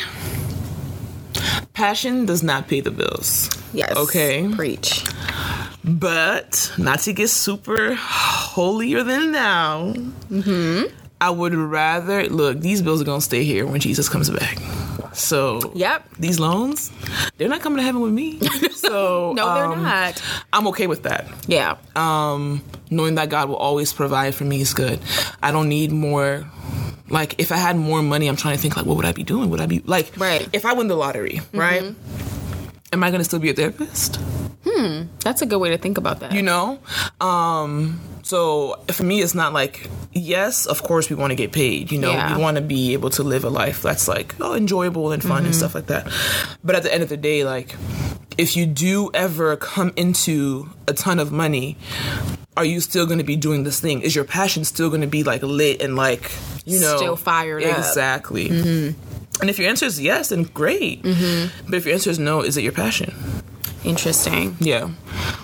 passion 1.87 2.25
does 2.25 2.41
not 2.43 2.65
pay 2.69 2.79
the 2.79 2.91
bills. 2.91 3.49
Yes. 3.73 3.91
Okay. 3.97 4.47
Preach. 4.55 5.03
But 5.83 6.71
not 6.77 6.99
to 7.01 7.11
get 7.11 7.27
super 7.29 7.93
holier 7.93 9.03
than 9.03 9.33
now. 9.33 9.91
Mm-hmm. 10.31 10.95
I 11.19 11.29
would 11.29 11.53
rather 11.53 12.23
look. 12.29 12.61
These 12.61 12.81
bills 12.81 13.01
are 13.01 13.05
gonna 13.05 13.19
stay 13.19 13.43
here 13.43 13.65
when 13.67 13.81
Jesus 13.81 14.07
comes 14.07 14.29
back. 14.29 14.57
So 15.13 15.59
Yep. 15.75 15.99
these 16.19 16.39
loans, 16.39 16.89
they're 17.37 17.49
not 17.49 17.59
coming 17.59 17.77
to 17.79 17.83
heaven 17.83 18.01
with 18.01 18.13
me. 18.13 18.39
So 18.83 19.33
No, 19.35 19.53
they're 19.53 19.65
um, 19.65 19.81
not. 19.83 20.21
I'm 20.53 20.67
okay 20.67 20.87
with 20.87 21.03
that. 21.03 21.27
Yeah. 21.47 21.77
um, 21.95 22.61
knowing 22.89 23.15
that 23.15 23.29
God 23.29 23.47
will 23.49 23.55
always 23.55 23.91
provide 23.93 24.35
for 24.35 24.43
me 24.45 24.59
is 24.61 24.73
good. 24.73 24.99
I 25.41 25.51
don't 25.51 25.67
need 25.69 25.91
more. 25.91 26.45
Like, 27.09 27.35
if 27.39 27.51
I 27.51 27.57
had 27.57 27.75
more 27.75 28.01
money, 28.01 28.27
I'm 28.27 28.35
trying 28.37 28.55
to 28.55 28.61
think 28.61 28.75
like, 28.77 28.85
what 28.85 28.95
would 28.97 29.05
I 29.05 29.11
be 29.11 29.23
doing? 29.23 29.49
Would 29.49 29.61
I 29.61 29.65
be 29.65 29.79
like, 29.85 30.13
Right. 30.17 30.47
If 30.53 30.65
I 30.65 30.73
win 30.73 30.87
the 30.87 30.95
lottery, 30.95 31.41
right? 31.53 31.93
Am 32.93 33.03
I 33.03 33.11
gonna 33.11 33.23
still 33.23 33.39
be 33.39 33.49
a 33.49 33.53
therapist? 33.53 34.17
Hmm. 34.65 35.03
That's 35.19 35.41
a 35.41 35.45
good 35.45 35.57
way 35.59 35.69
to 35.71 35.77
think 35.77 35.97
about 35.97 36.19
that. 36.21 36.31
You 36.31 36.41
know, 36.43 36.79
um, 37.19 37.99
so 38.21 38.79
for 38.91 39.03
me, 39.03 39.21
it's 39.21 39.33
not 39.35 39.51
like 39.51 39.89
yes, 40.13 40.65
of 40.67 40.83
course 40.83 41.09
we 41.09 41.15
want 41.15 41.31
to 41.31 41.35
get 41.35 41.51
paid. 41.51 41.91
You 41.91 41.99
know, 41.99 42.11
Yeah. 42.11 42.35
we 42.35 42.41
want 42.41 42.55
to 42.57 42.61
be 42.61 42.93
able 42.93 43.09
to 43.11 43.23
live 43.23 43.43
a 43.43 43.49
life 43.49 43.81
that's 43.81 44.07
like 44.07 44.35
oh 44.39 44.53
enjoyable 44.55 45.11
and 45.11 45.21
fun 45.21 45.45
and 45.45 45.55
stuff 45.55 45.75
like 45.75 45.87
that. 45.87 46.07
But 46.63 46.75
at 46.75 46.83
the 46.83 46.93
end 46.93 47.03
of 47.03 47.09
the 47.09 47.17
day, 47.17 47.43
like 47.43 47.75
if 48.37 48.55
you 48.55 48.65
do 48.65 49.09
ever 49.13 49.55
come 49.57 49.91
into 49.95 50.69
a 50.87 50.93
ton 50.93 51.19
of 51.19 51.31
money, 51.31 51.77
are 52.55 52.65
you 52.65 52.79
still 52.81 53.05
going 53.05 53.17
to 53.17 53.23
be 53.23 53.35
doing 53.35 53.63
this 53.63 53.79
thing? 53.79 54.01
Is 54.01 54.15
your 54.15 54.25
passion 54.25 54.63
still 54.65 54.89
going 54.89 55.01
to 55.01 55.07
be 55.07 55.23
like 55.23 55.41
lit 55.43 55.81
and 55.81 55.95
like 55.95 56.31
you 56.65 56.79
know 56.79 56.97
Still 56.97 57.15
fired 57.15 57.63
up. 57.63 57.77
exactly? 57.77 58.49
And 59.41 59.49
if 59.49 59.57
your 59.57 59.67
answer 59.67 59.85
is 59.87 59.99
yes, 59.99 60.29
then 60.29 60.43
great. 60.43 61.01
But 61.03 61.73
if 61.73 61.85
your 61.85 61.93
answer 61.95 62.09
is 62.11 62.19
no, 62.19 62.41
is 62.41 62.55
it 62.57 62.63
your 62.63 62.71
passion? 62.73 63.13
Interesting. 63.83 64.55
Yeah. 64.59 64.91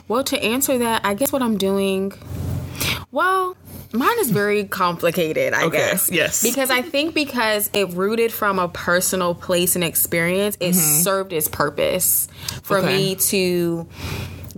Well, 0.08 0.24
to 0.26 0.42
answer 0.42 0.78
that, 0.78 1.04
I 1.06 1.14
guess 1.14 1.32
what 1.32 1.42
I'm 1.42 1.58
doing, 1.58 2.14
well, 3.12 3.58
mine 3.92 4.20
is 4.20 4.30
very 4.32 4.64
complicated, 4.66 5.54
I 5.54 5.66
Okay, 5.66 5.78
guess. 5.78 6.10
yes. 6.12 6.44
Because 6.44 6.70
I 6.70 6.82
think 6.82 7.14
because 7.16 7.70
it 7.74 7.90
rooted 7.94 8.32
from 8.32 8.60
a 8.60 8.68
personal 8.70 9.34
place 9.36 9.76
and 9.76 9.84
experience, 9.84 10.56
it 10.60 10.74
served 10.76 11.34
its 11.34 11.48
purpose 11.50 12.28
for 12.64 12.78
Mm-hmm. 12.78 12.88
Okay. 12.88 12.98
me 12.98 13.16
to 13.16 13.88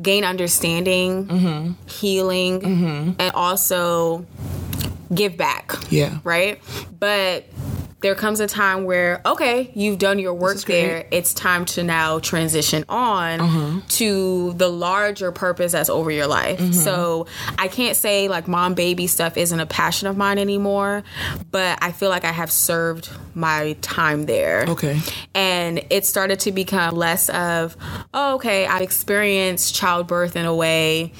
gain 0.01 0.23
understanding, 0.23 1.25
Mm-hmm. 1.27 1.71
healing, 1.87 3.15
and 3.19 3.31
also 3.33 4.25
give 5.13 5.37
back. 5.37 5.73
Yeah. 5.89 6.19
Right? 6.23 6.59
But 6.99 7.45
there 8.01 8.15
comes 8.15 8.39
a 8.39 8.47
time 8.47 8.83
where 8.83 9.21
okay 9.25 9.69
you've 9.75 9.99
done 9.99 10.17
your 10.19 10.33
work 10.33 10.59
there 10.63 11.05
it's 11.11 11.33
time 11.33 11.65
to 11.65 11.83
now 11.83 12.19
transition 12.19 12.83
on 12.89 13.39
Uh-huh. 13.39 13.81
to 13.89 14.53
the 14.53 14.67
larger 14.67 15.31
purpose 15.31 15.71
that's 15.71 15.89
over 15.89 16.09
your 16.11 16.27
life 16.27 16.59
Mm-hmm. 16.59 16.71
so 16.73 17.27
i 17.59 17.67
can't 17.67 17.95
say 17.95 18.27
like 18.27 18.47
mom 18.47 18.73
baby 18.73 19.07
stuff 19.07 19.37
isn't 19.37 19.59
a 19.59 19.65
passion 19.65 20.07
of 20.07 20.17
mine 20.17 20.37
anymore 20.39 21.03
but 21.51 21.77
i 21.81 21.91
feel 21.91 22.09
like 22.09 22.25
i 22.25 22.31
have 22.31 22.51
served 22.51 23.09
my 23.35 23.75
time 23.81 24.25
there 24.25 24.65
Okay. 24.67 24.99
and 25.35 25.83
it 25.89 26.05
started 26.05 26.39
to 26.41 26.51
become 26.51 26.95
less 26.95 27.29
of 27.29 27.77
oh, 28.13 28.35
okay 28.35 28.65
i've 28.65 28.81
experienced 28.81 29.75
childbirth 29.75 30.35
in 30.35 30.45
a 30.45 30.55
way 30.55 31.13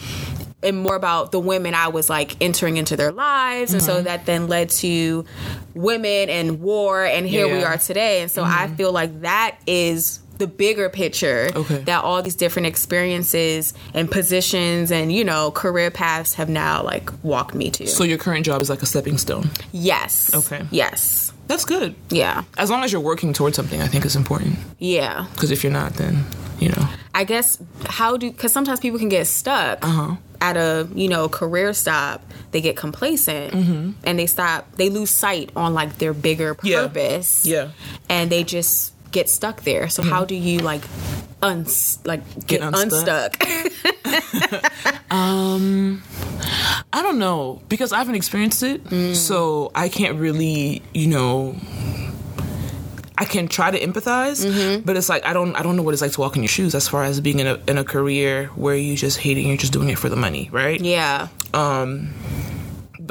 and 0.64 0.78
more 0.78 0.96
about 0.96 1.32
the 1.32 1.40
women 1.40 1.74
I 1.74 1.88
was 1.90 2.10
like 2.10 2.36
entering 2.42 2.78
into 2.78 2.96
their 2.96 3.12
lives. 3.12 3.74
And 3.74 3.82
Mm-hmm. 3.82 3.92
so 3.92 4.02
that 4.04 4.26
then 4.26 4.48
led 4.48 4.70
to 4.82 5.26
women 5.74 6.30
and 6.30 6.62
war. 6.62 7.04
And 7.04 7.26
here 7.28 7.48
we 7.48 7.54
Yeah. 7.60 7.64
Mm-hmm. 7.64 7.74
are 7.74 7.78
today. 7.78 8.22
And 8.22 8.32
so 8.32 8.44
I 8.44 8.68
feel 8.68 8.92
like 8.92 9.22
that 9.22 9.58
is 9.66 10.20
the 10.38 10.48
bigger 10.48 10.90
picture 10.90 11.50
Okay. 11.56 11.78
that 11.84 12.04
all 12.04 12.22
these 12.24 12.36
different 12.36 12.66
experiences 12.68 13.74
and 13.94 14.10
positions 14.10 14.92
and, 14.92 15.12
you 15.12 15.24
know, 15.24 15.52
career 15.52 15.92
paths 15.92 16.34
have 16.36 16.50
now 16.50 16.84
like 16.84 17.12
walked 17.24 17.54
me 17.54 17.70
to. 17.72 17.88
So 17.88 18.04
your 18.04 18.18
current 18.18 18.46
job 18.46 18.62
is 18.62 18.70
like 18.70 18.82
a 18.82 18.86
stepping 18.88 19.18
stone. 19.20 19.50
yes. 19.72 20.34
Okay. 20.34 20.66
Yes. 20.72 21.32
That's 21.48 21.66
good. 21.66 21.96
Yeah. 22.10 22.44
As 22.58 22.70
long 22.70 22.84
as 22.84 22.92
you're 22.94 23.02
working 23.02 23.34
towards 23.34 23.56
something, 23.56 23.82
I 23.82 23.88
think 23.88 24.06
is 24.06 24.16
important. 24.16 24.58
Yeah. 24.80 25.28
Because 25.34 25.52
if 25.52 25.64
you're 25.64 25.72
not, 25.74 25.94
then 25.96 26.24
you 26.60 26.70
know. 26.70 26.88
I 27.14 27.24
guess 27.26 27.58
how 27.86 28.18
do 28.18 28.32
because 28.32 28.54
sometimes 28.54 28.80
people 28.80 29.00
can 29.00 29.10
get 29.10 29.28
stuck 29.28 29.84
Uh-huh. 29.86 30.16
at 30.40 30.56
a 30.58 30.88
you 30.96 31.08
know 31.10 31.28
career 31.30 31.74
stop. 31.74 32.22
They 32.52 32.62
get 32.62 32.76
complacent 32.76 33.54
Mm-hmm. 33.54 33.92
and 34.04 34.20
they 34.20 34.28
stop. 34.28 34.72
They 34.76 34.90
lose 34.90 35.10
sight 35.10 35.52
on 35.56 35.74
like 35.74 35.98
their 35.98 36.14
bigger 36.14 36.54
purpose. 36.56 37.46
Yeah. 37.46 37.70
and 38.10 38.30
they 38.32 38.44
just 38.44 38.94
get 39.12 39.30
stuck 39.30 39.64
there. 39.64 39.90
So 39.90 40.04
how 40.04 40.24
do 40.26 40.36
you 40.36 40.60
like 40.60 40.84
uns 41.42 42.00
like 42.06 42.22
get, 42.48 42.62
unstuck. 42.62 43.36
unstuck? 43.42 44.72
I 46.94 47.02
don't 47.02 47.20
know 47.20 47.62
because 47.70 47.92
I 47.94 47.98
haven't 48.00 48.16
experienced 48.16 48.64
it, 48.64 49.16
so 49.16 49.72
I 49.76 49.90
can't 49.90 50.18
really, 50.18 50.82
you 50.94 51.08
know. 51.08 51.56
I 53.22 53.26
can 53.34 53.48
try 53.48 53.70
to 53.76 53.80
empathize, 53.88 54.40
but 54.86 54.98
it's 54.98 55.10
like 55.14 55.24
I 55.30 55.34
don't 55.38 55.54
I 55.60 55.62
don't 55.64 55.76
know 55.78 55.84
what 55.86 55.94
it's 55.94 56.02
like 56.06 56.14
to 56.18 56.22
walk 56.22 56.36
in 56.38 56.42
your 56.44 56.54
shoes 56.58 56.74
as 56.76 56.88
far 56.88 57.04
as 57.10 57.22
being 57.22 57.40
in 57.44 57.48
a 57.54 57.56
in 57.72 57.78
a 57.78 57.84
career 57.96 58.50
where 58.64 58.76
you 58.76 58.96
just 59.06 59.18
hating 59.26 59.48
you're 59.48 59.58
just 59.66 59.74
doing 59.74 59.90
it 59.94 59.98
for 60.00 60.10
the 60.10 60.16
money, 60.26 60.50
right? 60.52 60.80
yeah, 60.82 61.28
Um 61.54 61.90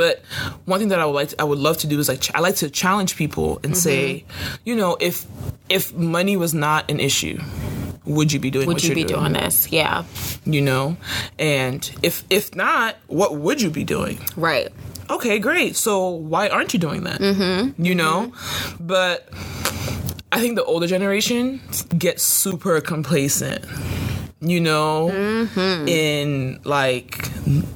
But 0.00 0.22
one 0.66 0.78
thing 0.80 0.88
that 0.92 1.00
I 1.00 1.04
would 1.06 1.18
like 1.20 1.28
to, 1.30 1.36
I 1.42 1.44
would 1.50 1.58
love 1.58 1.76
to 1.82 1.86
do 1.86 1.98
is 2.02 2.08
like 2.08 2.20
ch- 2.24 2.34
I 2.34 2.40
like 2.40 2.56
to 2.62 2.70
challenge 2.82 3.16
people 3.22 3.48
and 3.64 3.76
say, 3.76 4.24
you 4.64 4.74
know, 4.80 4.96
if 5.00 5.26
if 5.68 5.92
money 5.94 6.36
was 6.36 6.52
not 6.54 6.90
an 6.90 6.98
issue, 7.00 7.36
would 8.16 8.32
you 8.32 8.40
be 8.40 8.50
doing 8.50 8.66
would 8.66 8.82
you 8.82 8.94
be 8.94 9.04
doing 9.04 9.32
this? 9.34 9.68
Yeah, 9.70 10.04
You 10.44 10.62
know, 10.68 10.96
and 11.38 11.80
if 12.02 12.24
if 12.30 12.54
not, 12.54 12.96
what 13.08 13.30
would 13.42 13.58
you 13.64 13.70
be 13.70 13.84
doing? 13.84 14.16
right. 14.48 14.68
okay, 15.16 15.38
great. 15.38 15.74
So 15.76 15.92
why 16.32 16.48
aren't 16.54 16.72
you 16.74 16.78
doing 16.80 17.02
that? 17.08 17.20
Mm-hmm. 17.20 17.84
You 17.88 17.94
know, 18.02 18.18
but 18.78 19.16
I 20.32 20.40
think 20.40 20.54
the 20.54 20.64
older 20.64 20.86
generation 20.86 21.60
gets 21.96 22.22
super 22.22 22.80
complacent. 22.80 23.64
You 24.42 24.58
know, 24.58 25.10
mm-hmm. 25.12 25.86
in 25.86 26.60
like 26.64 27.28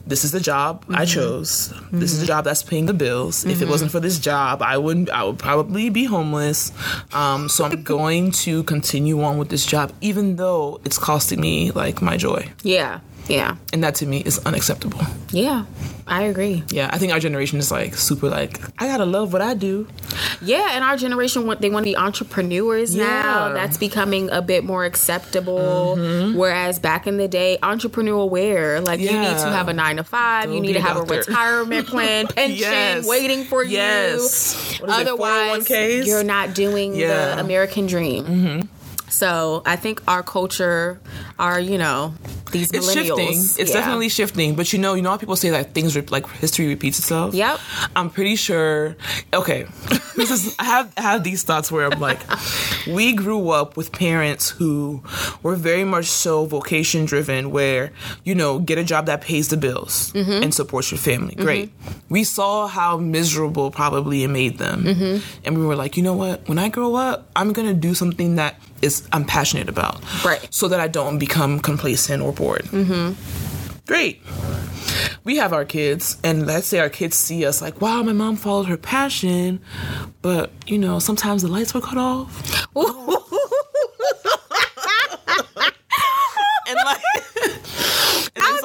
this 0.07 0.25
is 0.25 0.33
the 0.33 0.41
job 0.41 0.83
I 0.89 0.93
mm-hmm. 0.93 1.05
chose. 1.05 1.75
This 1.93 2.13
is 2.13 2.21
the 2.21 2.25
mm-hmm. 2.25 2.29
job 2.29 2.45
that's 2.45 2.63
paying 2.63 2.87
the 2.87 2.95
bills. 2.95 3.45
If 3.45 3.61
it 3.61 3.69
wasn't 3.69 3.91
for 3.91 4.01
this 4.01 4.19
job, 4.19 4.63
I 4.63 4.79
wouldn't. 4.79 5.11
I 5.11 5.25
would 5.25 5.39
probably 5.39 5.91
be 5.91 6.05
homeless. 6.05 6.73
Um, 7.13 7.51
so 7.51 7.67
I'm 7.67 7.83
going 7.97 8.31
to 8.31 8.63
continue 8.63 9.23
on 9.23 9.37
with 9.37 9.51
this 9.51 9.67
job, 9.67 9.93
even 10.01 10.37
though 10.37 10.81
it's 10.87 10.97
costing 10.97 11.39
me 11.39 11.71
like 11.73 12.01
my 12.01 12.17
joy, 12.17 12.51
Yeah, 12.63 13.01
yeah, 13.29 13.57
and 13.73 13.83
that 13.85 13.95
to 13.97 14.07
me 14.07 14.21
is 14.25 14.39
unacceptable. 14.47 15.01
yeah. 15.31 15.65
I 16.07 16.25
agree. 16.25 16.63
Yeah, 16.69 16.91
I 16.93 16.99
think 16.99 17.15
our 17.15 17.19
generation 17.19 17.59
is 17.59 17.71
like 17.71 17.95
super 17.95 18.29
like 18.29 18.61
I 18.79 18.87
gotta 18.87 19.07
love 19.07 19.33
what 19.33 19.41
I 19.41 19.55
do. 19.55 19.89
Yeah, 20.43 20.69
and 20.73 20.85
our 20.85 20.99
generation 20.99 21.47
want 21.47 21.63
they 21.63 21.71
want 21.71 21.85
to 21.87 21.91
be 21.93 21.97
entrepreneurs 21.97 22.95
now. 22.95 23.55
That's 23.55 23.79
becoming 23.79 24.29
a 24.29 24.43
bit 24.43 24.65
more 24.65 24.85
acceptable. 24.85 25.97
Whereas 26.35 26.79
back 26.79 27.07
in 27.07 27.17
the 27.17 27.27
day, 27.27 27.57
entrepreneurial 27.63 28.29
wear 28.29 28.83
like 28.83 29.01
you 29.01 29.13
need 29.19 29.39
to 29.39 29.49
have 29.51 29.69
a 29.69 29.73
nine 29.73 29.97
to 29.97 30.05
five, 30.05 30.49
Go 30.51 30.55
you 30.57 30.61
need 30.61 30.75
to 30.75 30.81
have 30.83 30.99
a 30.99 31.03
retirement 31.05 31.87
plan, 31.87 32.27
pension 32.37 32.59
Yes. 32.59 33.07
waiting 33.09 33.45
for 33.45 33.65
Yes. 33.65 34.19
you. 34.19 34.27
Is 34.27 34.81
it, 34.83 34.89
Otherwise, 34.91 35.71
you're 36.07 36.23
not 36.23 36.53
doing 36.55 36.95
Yeah. 36.95 37.07
Mm-hmm. 37.29 37.37
the 37.39 37.45
American 37.45 37.87
dream. 37.87 38.69
So 39.09 39.63
I 39.65 39.77
think 39.77 40.03
our 40.09 40.23
culture, 40.23 41.01
our 41.39 41.59
you 41.61 41.79
know 41.79 42.13
these 42.55 42.73
It's 42.73 42.91
shifting. 42.93 43.29
It's 43.39 43.59
yeah. 43.59 43.65
definitely 43.67 44.09
shifting. 44.09 44.55
But 44.55 44.73
you 44.73 44.79
know, 44.79 44.95
you 44.95 45.03
know 45.03 45.11
how 45.11 45.19
people 45.19 45.37
say 45.37 45.51
that 45.51 45.75
things 45.75 45.95
re- 45.95 46.03
like 46.09 46.27
history 46.41 46.67
repeats 46.69 46.99
itself. 46.99 47.35
Yep. 47.35 47.59
I'm 47.95 48.09
pretty 48.09 48.37
sure. 48.37 48.97
Okay, 49.33 49.67
this 50.17 50.31
is. 50.31 50.55
I 50.59 50.65
have 50.65 50.93
I 50.97 51.03
have 51.03 51.23
these 51.25 51.43
thoughts 51.43 51.71
where 51.71 51.85
I'm 51.93 52.01
like, 52.01 52.21
we 52.87 53.13
grew 53.13 53.51
up 53.51 53.77
with 53.77 53.93
parents 53.93 54.49
who 54.51 55.03
were 55.43 55.57
very 55.57 55.85
much 55.85 56.07
so 56.07 56.47
vocation 56.47 57.05
driven, 57.05 57.51
where 57.51 57.93
you 58.25 58.35
know, 58.35 58.59
get 58.59 58.79
a 58.79 58.85
job 58.85 59.07
that 59.07 59.21
pays 59.21 59.49
the 59.49 59.57
bills 59.57 60.13
Mm-hmm. 60.15 60.43
and 60.45 60.55
supports 60.55 60.91
your 60.91 60.99
family. 60.99 61.35
Great. 61.35 61.71
We 62.09 62.25
saw 62.25 62.67
how 62.69 62.97
miserable 62.97 63.71
probably 63.71 64.23
it 64.25 64.29
made 64.29 64.59
them, 64.59 64.85
Mm-hmm. 64.85 65.19
and 65.45 65.59
we 65.59 65.67
were 65.67 65.77
like, 65.77 65.97
you 65.97 66.03
know 66.03 66.15
what? 66.15 66.49
When 66.49 66.59
I 66.59 66.69
grow 66.69 66.95
up, 66.95 67.29
I'm 67.37 67.53
gonna 67.53 67.75
do 67.75 67.95
something 67.95 68.37
that 68.37 68.61
is 68.85 69.07
I'm 69.13 69.25
passionate 69.25 69.69
about, 69.69 70.03
Right. 70.25 70.47
So 70.51 70.69
that 70.69 70.81
I 70.81 70.89
don't 70.89 71.19
become 71.19 71.59
complacent 71.61 72.23
or 72.23 72.33
bored. 72.33 72.65
Mm-hmm. 72.65 73.15
Great 73.87 74.23
we 75.25 75.37
have 75.37 75.53
our 75.53 75.65
kids 75.65 76.19
and 76.23 76.47
let's 76.47 76.67
say 76.67 76.79
our 76.79 76.89
kids 76.91 77.17
see 77.17 77.45
us 77.45 77.61
like 77.63 77.81
wow 77.81 78.03
my 78.03 78.13
mom 78.13 78.37
followed 78.37 78.67
her 78.67 78.77
passion 78.77 79.61
but 80.23 80.51
you 80.67 80.79
know 80.79 80.99
sometimes 80.99 81.43
the 81.43 81.49
lights 81.49 81.75
were 81.75 81.81
cut 81.81 81.99
off 81.99 82.67
and 86.69 86.79
like 86.85 87.03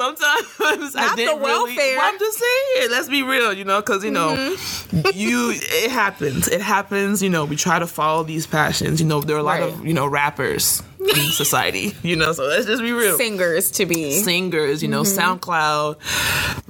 sometimes 0.00 0.96
I 0.96 1.06
Not 1.06 1.16
didn't 1.16 1.38
the 1.40 1.46
really 1.46 1.76
welfare. 1.76 1.96
well, 1.98 2.10
I'm 2.12 2.18
just 2.18 2.38
saying 2.38 2.90
let's 2.90 3.08
be 3.08 3.22
real 3.22 3.52
you 3.52 3.64
know 3.64 3.80
because 3.80 4.02
you 4.04 4.10
know 4.10 4.30
Mm-hmm. 4.30 5.10
you 5.14 5.52
it 5.54 5.90
happens 5.90 6.48
it 6.48 6.60
happens 6.60 7.22
you 7.22 7.28
know 7.30 7.44
we 7.44 7.56
try 7.56 7.78
to 7.78 7.86
follow 7.86 8.22
these 8.24 8.46
passions 8.46 9.00
you 9.00 9.06
know 9.06 9.20
there 9.20 9.36
are 9.36 9.40
a 9.40 9.42
lot 9.42 9.60
of 9.62 9.84
you 9.86 9.92
know 9.94 10.06
rappers 10.06 10.82
in 11.00 11.14
society 11.42 11.94
you 12.02 12.16
know 12.16 12.32
so 12.32 12.44
let's 12.44 12.66
just 12.66 12.82
be 12.82 12.92
real 12.92 13.16
singers 13.16 13.70
to 13.72 13.86
be. 13.86 14.12
singers, 14.12 14.82
you 14.82 14.88
know, 14.88 15.02
SoundCloud 15.02 15.96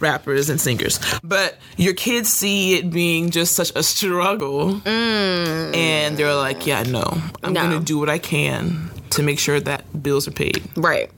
rappers 0.01 0.49
and 0.51 0.61
singers. 0.61 0.99
But 1.23 1.59
your 1.77 1.95
kids 1.95 2.29
see 2.33 2.75
it 2.77 2.91
being 2.91 3.31
just 3.31 3.55
such 3.57 3.73
a 3.75 3.83
struggle, 3.83 4.81
and 4.87 6.17
they're 6.17 6.35
like, 6.35 6.67
"Yeah, 6.67 6.83
no, 6.85 7.03
I'm 7.43 7.53
No. 7.53 7.63
gonna 7.63 7.81
do 7.81 7.99
what 7.99 8.09
I 8.09 8.19
can 8.19 8.91
to 9.11 9.23
make 9.23 9.39
sure 9.39 9.61
that 9.61 9.85
bills 10.03 10.27
are 10.29 10.33
paid." 10.33 10.63
Right. 10.77 11.11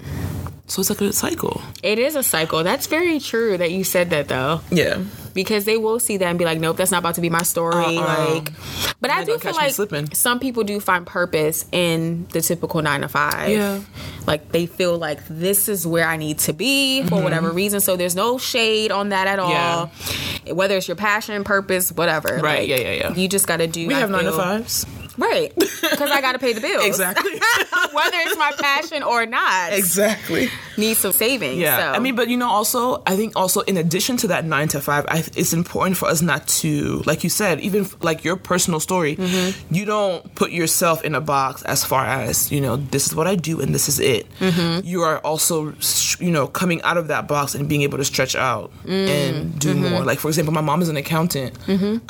So 0.72 0.80
it's 0.80 0.88
like 0.88 1.02
a 1.02 1.12
cycle. 1.12 1.60
It 1.82 1.98
is 1.98 2.16
a 2.16 2.22
cycle. 2.22 2.64
That's 2.64 2.86
very 2.86 3.20
true 3.20 3.58
that 3.58 3.72
you 3.72 3.84
said 3.84 4.08
that 4.08 4.28
though. 4.28 4.62
Yeah, 4.70 5.02
because 5.34 5.66
they 5.66 5.76
will 5.76 6.00
see 6.00 6.16
that 6.16 6.24
and 6.26 6.38
be 6.38 6.46
like, 6.46 6.60
nope, 6.60 6.78
that's 6.78 6.90
not 6.90 6.98
about 7.00 7.16
to 7.16 7.20
be 7.20 7.28
my 7.28 7.42
story. 7.42 7.98
Uh-uh. 7.98 8.34
Like, 8.36 8.52
but 9.00 9.10
I 9.10 9.24
do 9.24 9.36
feel 9.38 9.52
like 9.52 9.74
some 10.14 10.40
people 10.40 10.64
do 10.64 10.80
find 10.80 11.06
purpose 11.06 11.66
in 11.72 12.26
the 12.32 12.40
typical 12.40 12.80
nine 12.80 13.02
to 13.02 13.08
five. 13.08 13.50
Yeah. 13.50 13.80
like 14.26 14.50
they 14.50 14.64
feel 14.64 14.96
like 14.96 15.20
this 15.28 15.68
is 15.68 15.86
where 15.86 16.06
I 16.08 16.16
need 16.16 16.38
to 16.40 16.54
be 16.54 17.02
for 17.02 17.22
whatever 17.22 17.50
reason. 17.50 17.80
So 17.80 17.96
there's 17.96 18.16
no 18.16 18.38
shade 18.38 18.92
on 18.92 19.10
that 19.10 19.26
at 19.26 19.38
all. 19.38 19.50
Mm-hmm. 19.52 20.46
Yeah. 20.46 20.52
Whether 20.54 20.76
it's 20.78 20.88
your 20.88 20.96
passion, 20.96 21.44
purpose, 21.44 21.92
whatever. 21.92 22.36
Right, 22.36 22.60
Like, 22.60 22.68
yeah, 22.68 22.76
yeah, 22.76 22.92
yeah. 22.92 23.14
You 23.14 23.28
just 23.28 23.46
got 23.46 23.58
to 23.58 23.66
do. 23.66 23.88
we 23.88 23.94
I 23.94 23.98
have 24.00 24.10
nine 24.10 24.24
to 24.24 24.30
feel- 24.30 24.38
fives. 24.40 24.86
Right? 25.18 25.52
Because 25.92 26.10
I 26.10 26.20
got 26.22 26.32
to 26.32 26.38
pay 26.38 26.52
the 26.54 26.60
bills. 26.60 26.84
Exactly. 26.86 27.32
Whether 27.92 28.16
it's 28.24 28.38
my 28.38 28.52
passion 28.58 29.02
or 29.02 29.26
not, 29.26 29.72
exactly. 29.72 30.48
need 30.78 30.96
some 30.96 31.12
savings. 31.12 31.58
Yeah, 31.58 31.76
so. 31.92 31.96
I 31.96 31.98
mean, 31.98 32.14
but 32.16 32.28
you 32.28 32.36
know, 32.36 32.48
also, 32.48 33.02
I 33.06 33.14
think 33.16 33.34
also 33.36 33.60
in 33.62 33.76
addition 33.76 34.16
to 34.18 34.28
that 34.28 34.44
nine 34.46 34.68
to 34.68 34.80
five, 34.80 35.04
I, 35.08 35.18
it's 35.36 35.52
important 35.52 35.96
for 35.98 36.06
us 36.08 36.22
not 36.22 36.46
to, 36.62 37.02
like 37.04 37.24
you 37.24 37.30
said, 37.30 37.60
even 37.60 37.86
like 38.00 38.24
your 38.24 38.36
personal 38.36 38.80
story, 38.80 39.16
Mm-hmm. 39.16 39.74
you 39.74 39.84
don't 39.84 40.34
put 40.34 40.50
yourself 40.52 41.04
in 41.04 41.14
a 41.14 41.20
box 41.20 41.62
as 41.64 41.84
far 41.84 42.06
as 42.06 42.50
you 42.50 42.60
know, 42.60 42.76
this 42.76 43.06
is 43.06 43.14
what 43.14 43.26
I 43.26 43.34
do 43.34 43.60
and 43.60 43.74
this 43.74 43.88
is 43.88 43.98
it. 44.00 44.26
Mm-hmm. 44.38 44.86
You 44.86 45.02
are 45.02 45.18
also, 45.18 45.74
you 46.20 46.30
know, 46.30 46.46
coming 46.46 46.80
out 46.82 46.96
of 46.96 47.08
that 47.08 47.28
box 47.28 47.54
and 47.54 47.68
being 47.68 47.82
able 47.82 47.98
to 47.98 48.04
stretch 48.04 48.34
out 48.36 48.70
Mm. 48.84 49.08
and 49.08 49.58
do 49.58 49.74
Mm-hmm. 49.74 49.90
more. 49.90 50.04
Like 50.04 50.20
for 50.20 50.28
example, 50.28 50.54
my 50.54 50.60
mom 50.62 50.80
is 50.80 50.88
an 50.88 50.96
accountant 50.96 51.58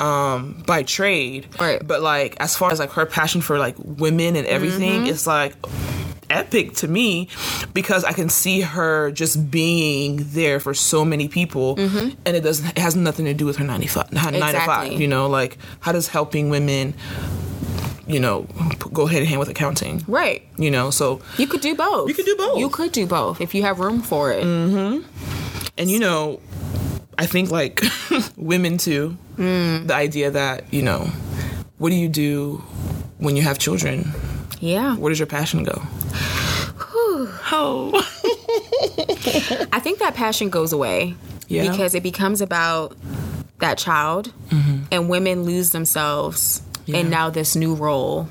um, 0.01 0.63
by 0.65 0.83
trade, 0.83 1.47
Right. 1.59 1.85
But 1.85 2.01
like 2.01 2.37
as 2.39 2.55
far 2.55 2.71
as 2.71 2.79
like 2.79 2.91
her 2.93 3.05
passion 3.05 3.41
for 3.41 3.57
like 3.59 3.75
women 3.77 4.35
and 4.35 4.45
everything, 4.47 5.01
Mm-hmm. 5.01 5.09
it's 5.13 5.27
like 5.27 5.53
epic 6.29 6.73
to 6.73 6.87
me 6.87 7.27
because 7.73 8.03
I 8.03 8.13
can 8.13 8.29
see 8.29 8.61
her 8.61 9.11
just 9.11 9.51
being 9.51 10.17
there 10.31 10.59
for 10.59 10.73
so 10.73 11.05
many 11.05 11.27
people, 11.27 11.75
and 11.77 12.15
it 12.35 12.41
doesn't 12.41 12.65
it 12.69 12.77
has 12.79 12.95
nothing 12.95 13.25
to 13.25 13.33
do 13.33 13.45
with 13.45 13.57
her 13.57 13.63
95, 13.65 14.11
nine 14.13 14.33
to 14.53 14.59
five. 14.61 14.93
You 14.93 15.07
know, 15.07 15.27
like 15.27 15.57
how 15.81 15.91
does 15.91 16.07
helping 16.07 16.49
women, 16.49 16.93
you 18.07 18.19
know, 18.19 18.47
go 18.91 19.05
hand 19.05 19.21
in 19.23 19.27
hand 19.27 19.39
with 19.39 19.49
accounting? 19.49 20.03
Right. 20.07 20.41
You 20.57 20.71
know, 20.71 20.89
so 20.89 21.21
You 21.37 21.47
could 21.47 21.61
do 21.61 21.75
both. 21.75 22.07
You 22.09 22.15
could 22.15 22.25
do 22.25 22.35
both. 22.35 22.59
You 22.59 22.69
could 22.69 22.91
do 22.91 23.05
both 23.05 23.41
if 23.41 23.53
you 23.53 23.61
have 23.63 23.79
room 23.79 24.01
for 24.01 24.31
it. 24.31 24.43
Mm-hmm. 24.43 25.05
and 25.77 25.89
you 25.91 25.99
know, 25.99 26.39
I 27.17 27.25
think 27.27 27.51
like 27.51 27.81
women 28.37 28.77
too, 28.77 29.17
Mm. 29.37 29.87
the 29.87 29.95
idea 29.95 30.29
that 30.29 30.71
you 30.71 30.83
know, 30.83 31.09
what 31.83 31.89
do 31.89 31.97
you 31.97 32.07
do 32.07 32.63
when 33.17 33.35
you 33.35 33.41
have 33.41 33.59
children? 33.59 34.09
Yeah. 34.61 34.95
Where 34.95 35.09
does 35.09 35.19
your 35.19 35.27
passion 35.27 35.65
go? 35.65 35.81
Oh. 37.51 37.91
I 39.73 39.81
think 39.81 39.99
that 39.99 40.13
passion 40.15 40.49
goes 40.49 40.71
away 40.71 41.13
Yeah. 41.49 41.69
because 41.69 41.93
it 41.93 42.01
becomes 42.01 42.39
about 42.39 42.97
that 43.59 43.77
child, 43.77 44.31
mm-hmm. 44.47 44.85
and 44.93 45.09
women 45.09 45.43
lose 45.43 45.71
themselves. 45.71 46.62
Yeah. 46.85 46.97
And 46.97 47.09
now 47.09 47.29
this 47.29 47.55
new 47.55 47.75
role 47.75 48.27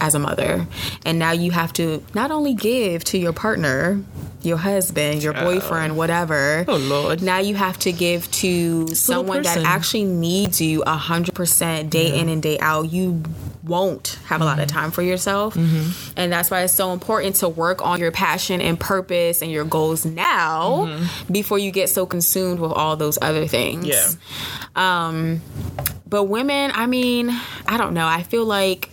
as 0.00 0.14
a 0.14 0.18
mother, 0.18 0.66
and 1.06 1.18
now 1.18 1.30
you 1.30 1.52
have 1.52 1.72
to 1.74 2.02
not 2.14 2.30
only 2.30 2.54
give 2.54 3.04
to 3.04 3.18
your 3.18 3.32
partner, 3.32 4.02
your 4.42 4.56
husband, 4.56 5.22
your 5.22 5.32
boyfriend, 5.32 5.96
whatever. 5.96 6.64
Oh, 6.66 6.76
Lord. 6.76 7.22
Now 7.22 7.38
you 7.38 7.54
have 7.54 7.78
to 7.80 7.92
give 7.92 8.30
to 8.32 8.94
someone 8.94 9.42
that 9.42 9.58
actually 9.58 10.04
needs 10.04 10.60
you 10.60 10.82
a 10.82 10.96
hundred 10.96 11.34
percent 11.34 11.90
day 11.90 12.18
in 12.18 12.28
and 12.28 12.42
day 12.42 12.58
out. 12.58 12.92
You 12.92 13.22
won't 13.64 14.18
have 14.26 14.40
a 14.40 14.44
lot 14.44 14.58
of 14.58 14.66
time 14.68 14.90
for 14.90 15.00
yourself, 15.02 15.56
and 15.56 16.32
that's 16.32 16.50
why 16.50 16.62
it's 16.62 16.74
so 16.74 16.92
important 16.92 17.36
to 17.36 17.48
work 17.48 17.84
on 17.84 17.98
your 18.00 18.12
passion 18.12 18.60
and 18.60 18.78
purpose 18.78 19.40
and 19.42 19.50
your 19.50 19.64
goals 19.64 20.04
now 20.04 21.00
before 21.30 21.58
you 21.58 21.70
get 21.70 21.88
so 21.88 22.04
consumed 22.06 22.60
with 22.60 22.72
all 22.72 22.96
those 22.96 23.18
other 23.22 23.46
things. 23.46 23.86
Yeah. 23.86 24.10
Um, 24.76 25.40
but 26.06 26.24
women, 26.24 26.72
I 26.74 26.86
mean, 26.86 27.30
I 27.66 27.76
don't 27.78 27.94
know. 27.94 28.06
I 28.06 28.22
feel 28.22 28.44
like 28.44 28.90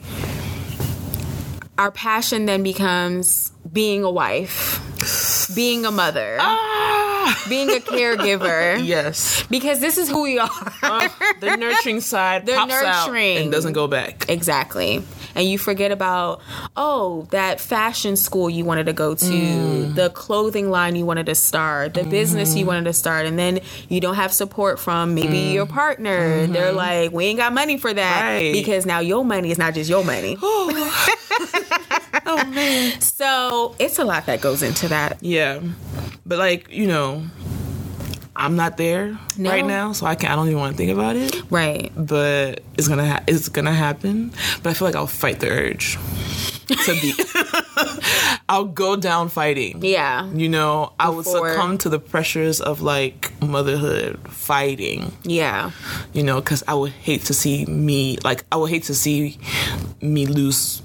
our 1.77 1.91
passion 1.91 2.45
then 2.45 2.63
becomes 2.63 3.51
being 3.71 4.03
a 4.03 4.11
wife, 4.11 4.79
being 5.55 5.85
a 5.85 5.91
mother, 5.91 6.37
Ah. 6.39 7.10
being 7.49 7.69
a 7.69 7.79
caregiver. 7.79 8.83
Yes. 8.85 9.43
Because 9.49 9.79
this 9.79 9.97
is 9.97 10.09
who 10.09 10.21
we 10.23 10.39
are. 10.39 10.49
Oh, 10.83 11.15
the 11.39 11.55
nurturing 11.57 12.01
side 12.01 12.45
The 12.45 12.65
nurturing. 12.65 13.37
and 13.37 13.51
doesn't 13.51 13.73
go 13.73 13.87
back. 13.87 14.25
Exactly. 14.29 15.03
And 15.35 15.45
you 15.45 15.57
forget 15.57 15.91
about, 15.91 16.41
oh, 16.75 17.27
that 17.31 17.59
fashion 17.59 18.15
school 18.15 18.49
you 18.49 18.65
wanted 18.65 18.85
to 18.87 18.93
go 18.93 19.15
to, 19.15 19.25
mm. 19.25 19.95
the 19.95 20.09
clothing 20.09 20.69
line 20.69 20.95
you 20.95 21.05
wanted 21.05 21.25
to 21.27 21.35
start, 21.35 21.93
the 21.93 22.03
business 22.03 22.53
you 22.53 22.61
mm-hmm. 22.61 22.67
wanted 22.67 22.85
to 22.85 22.93
start, 22.93 23.25
and 23.25 23.37
then 23.37 23.61
you 23.89 24.01
don't 24.01 24.15
have 24.15 24.33
support 24.33 24.79
from 24.79 25.15
maybe 25.15 25.37
mm. 25.37 25.53
your 25.53 25.65
partner. 25.65 26.47
They're 26.47 26.67
mm-hmm. 26.67 26.77
like, 26.77 27.11
we 27.11 27.25
ain't 27.25 27.37
got 27.37 27.53
money 27.53 27.77
for 27.77 27.93
that 27.93 28.21
Right. 28.21 28.53
because 28.53 28.85
now 28.85 28.99
your 28.99 29.23
money 29.25 29.51
is 29.51 29.57
not 29.57 29.73
just 29.73 29.89
your 29.89 30.03
money. 30.03 30.37
Oh, 30.53 31.09
oh 32.25 32.45
man. 32.45 32.99
So 32.99 33.75
it's 33.79 33.99
a 33.99 34.03
lot 34.03 34.25
that 34.25 34.41
goes 34.41 34.61
into 34.61 34.87
that. 34.89 35.17
Yeah. 35.21 35.59
But 36.25 36.39
like, 36.39 36.69
you 36.69 36.87
know, 36.87 37.23
I'm 38.41 38.55
not 38.55 38.75
there 38.77 39.17
No. 39.37 39.49
right 39.51 39.65
now, 39.65 39.91
so 39.93 40.05
I 40.07 40.15
can 40.15 40.27
not 40.29 40.33
I 40.33 40.35
don't 40.37 40.47
even 40.47 40.59
want 40.59 40.73
to 40.73 40.77
think 40.77 40.91
about 40.91 41.15
it. 41.15 41.41
Right. 41.51 41.91
But 41.95 42.61
it's 42.77 42.87
gonna 42.87 43.07
ha- 43.07 43.23
it's 43.27 43.49
gonna 43.49 43.71
happen. 43.73 44.31
But 44.63 44.71
I 44.71 44.73
feel 44.73 44.87
like 44.87 44.95
I'll 44.95 45.05
fight 45.07 45.39
the 45.39 45.49
urge 45.49 45.97
to 46.67 46.93
be. 47.01 47.13
I'll 48.49 48.65
go 48.65 48.95
down 48.95 49.29
fighting. 49.29 49.83
Yeah. 49.83 50.29
You 50.33 50.49
know, 50.49 50.93
I 50.99 51.09
would 51.09 51.25
succumb 51.25 51.77
to 51.79 51.89
the 51.89 51.99
pressures 51.99 52.59
of 52.61 52.81
like 52.81 53.31
motherhood, 53.41 54.19
fighting. 54.29 55.11
Yeah. 55.23 55.71
You 56.13 56.23
know, 56.23 56.39
because 56.41 56.63
I 56.67 56.73
would 56.73 56.91
hate 56.91 57.25
to 57.25 57.33
see 57.33 57.65
me 57.65 58.17
like 58.23 58.43
I 58.51 58.55
would 58.57 58.69
hate 58.71 58.83
to 58.83 58.95
see 58.95 59.37
me 60.01 60.25
lose 60.25 60.81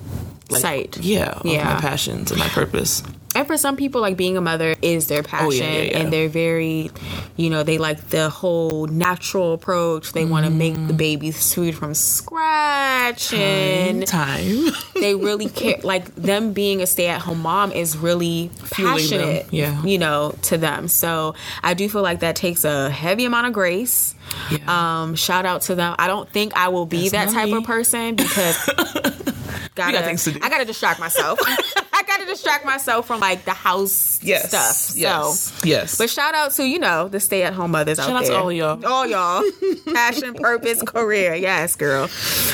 like, 0.51 0.61
Sight. 0.63 0.99
Yeah, 1.01 1.31
of 1.31 1.47
Yeah. 1.47 1.65
my 1.75 1.81
passions 1.81 2.31
and 2.31 2.39
my 2.39 2.49
purpose. 2.49 3.03
And 3.37 3.47
for 3.47 3.57
some 3.59 3.77
people, 3.77 4.01
like 4.01 4.17
being 4.17 4.37
a 4.37 4.41
mother 4.41 4.75
is 4.83 5.09
their 5.09 5.23
passion, 5.23 5.47
Oh, 5.47 5.51
yeah, 5.51 5.83
yeah, 5.83 5.99
and 5.99 6.13
they're 6.13 6.29
very, 6.29 6.91
you 7.37 7.51
know, 7.51 7.63
they 7.63 7.77
like 7.79 8.09
the 8.09 8.31
whole 8.31 8.87
natural 8.87 9.53
approach. 9.53 10.13
They 10.13 10.25
want 10.25 10.47
to 10.47 10.51
make 10.51 10.75
the 10.75 10.95
Mm. 10.95 10.97
baby's 10.97 11.53
food 11.55 11.75
from 11.75 11.93
scratch, 11.95 13.33
and 13.33 14.07
Time. 14.07 14.71
they 14.95 15.15
really 15.15 15.49
care. 15.49 15.77
Like 15.83 16.15
them 16.15 16.53
being 16.53 16.81
a 16.83 16.87
stay-at-home 16.87 17.41
mom 17.43 17.73
is 17.73 17.97
really 17.97 18.51
Fueling 18.65 18.95
them, 19.11 19.21
passionate, 19.21 19.47
yeah. 19.53 19.83
you 19.85 19.99
know, 19.99 20.35
to 20.43 20.57
them. 20.57 20.89
So 20.89 21.35
I 21.63 21.75
do 21.75 21.89
feel 21.89 22.03
like 22.03 22.21
that 22.21 22.37
takes 22.37 22.65
a 22.65 22.91
heavy 22.91 23.25
amount 23.27 23.47
of 23.49 23.53
grace. 23.53 24.15
Yeah. 24.51 25.03
Um, 25.03 25.15
shout 25.15 25.47
out 25.47 25.63
to 25.63 25.75
them. 25.75 25.95
I 25.99 26.07
don't 26.07 26.29
think 26.29 26.57
I 26.57 26.69
will 26.69 26.87
be 26.87 27.09
That's 27.09 27.33
that 27.33 27.39
type 27.39 27.51
not 27.51 27.59
of 27.59 27.65
person 27.65 28.17
because 28.17 28.67
gotta, 29.75 29.93
got 29.93 30.19
to. 30.19 30.39
I 30.43 30.49
gotta 30.49 30.65
distract 30.65 31.01
myself. 31.01 31.39
I 31.93 32.03
gotta 32.07 32.27
distract 32.27 32.65
myself 32.65 33.07
from 33.07 33.21
like 33.21 33.45
the 33.45 33.53
house 33.53 34.23
Yes. 34.23 34.49
stuff. 34.49 34.97
Yes. 34.99 35.41
So, 35.41 35.67
yes. 35.67 35.99
but 35.99 36.11
shout 36.11 36.35
out 36.35 36.53
to 36.53 36.65
you 36.65 36.79
know 36.79 37.09
the 37.09 37.21
stay 37.21 37.43
at 37.43 37.55
home 37.55 37.73
mothers 37.73 37.99
out 37.99 38.07
Shout 38.07 38.17
out 38.17 38.27
to 38.27 38.37
all 38.37 38.53
y'all. 38.53 38.87
all 38.87 39.07
y'all, 39.07 39.43
passion, 39.93 40.35
purpose, 40.35 40.83
career. 40.83 41.35
Yes, 41.35 41.77
girl. 41.77 42.09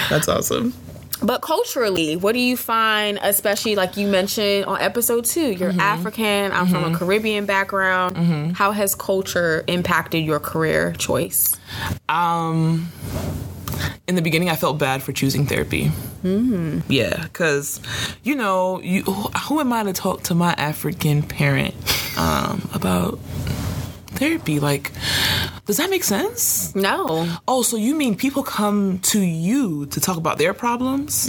That's 0.09 0.29
awesome. 0.29 0.75
But 1.23 1.41
culturally, 1.41 2.17
what 2.17 2.33
do 2.33 2.41
you 2.41 2.57
find, 2.57 3.19
especially 3.23 3.77
like 3.77 3.97
you 3.97 4.09
mentioned 4.09 4.65
on 4.65 4.81
episode 4.81 5.25
two? 5.25 5.53
You're 5.53 5.71
mm-hmm. 5.71 5.81
African. 5.81 6.51
I'm 6.51 6.67
from 6.67 6.83
a 6.83 6.87
mm-hmm. 6.89 6.97
Caribbean 6.97 7.47
background. 7.47 8.17
Mm-hmm. 8.17 8.51
How 8.51 8.73
has 8.73 8.97
culture 8.97 9.63
impacted 9.69 10.25
your 10.25 10.41
career 10.41 10.93
choice? 10.95 11.57
Um, 12.09 12.91
in 14.07 14.15
the 14.15 14.23
beginning, 14.23 14.51
I 14.51 14.57
felt 14.57 14.79
bad 14.79 15.03
for 15.03 15.13
choosing 15.13 15.47
therapy. 15.47 15.91
Mm-hmm. 16.23 16.81
Yeah, 16.89 17.23
because 17.25 17.81
you 18.23 18.35
know, 18.35 18.81
you 18.81 19.03
who 19.03 19.61
am 19.61 19.73
I 19.73 19.83
to 19.85 19.93
talk 19.93 20.23
to 20.25 20.35
my 20.35 20.53
African 20.53 21.23
parent 21.23 21.75
um, 22.19 22.69
about 22.75 23.19
therapy? 24.15 24.61
Like, 24.61 24.93
does 25.67 25.79
that 25.79 25.91
make 25.91 26.05
sense? 26.05 26.75
No. 26.75 27.29
Oh, 27.49 27.63
so 27.63 27.77
you 27.77 27.95
mean 27.95 28.17
people 28.17 28.43
come 28.43 28.99
to 29.01 29.21
you 29.21 29.87
to 29.87 30.01
talk 30.01 30.17
about 30.17 30.39
their 30.39 30.55
problems, 30.55 31.29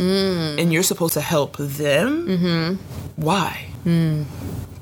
and 0.59 0.71
you're 0.73 0.83
supposed 0.83 1.13
to 1.13 1.21
help 1.21 1.57
them? 1.57 2.27
Mm-hmm. 2.27 3.21
Why? 3.21 3.67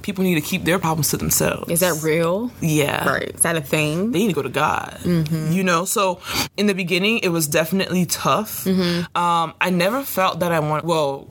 People 0.01 0.23
need 0.23 0.35
to 0.35 0.41
keep 0.41 0.63
their 0.63 0.79
problems 0.79 1.09
to 1.11 1.17
themselves. 1.17 1.71
Is 1.71 1.79
that 1.81 2.01
real? 2.03 2.51
Yeah. 2.61 3.07
Right. 3.07 3.29
Is 3.35 3.41
that 3.41 3.55
a 3.55 3.61
thing? 3.61 4.11
they 4.11 4.19
need 4.19 4.27
to 4.27 4.33
go 4.33 4.41
to 4.41 4.49
God. 4.49 4.99
You 5.05 5.63
know, 5.63 5.85
so 5.85 6.19
in 6.57 6.65
the 6.67 6.73
beginning, 6.73 7.19
it 7.19 7.29
was 7.29 7.47
definitely 7.47 8.05
tough. 8.05 8.65
Um, 8.67 9.53
I 9.61 9.69
never 9.71 10.03
felt 10.03 10.39
that 10.39 10.51
I 10.51 10.59
want. 10.59 10.85
Well, 10.85 11.27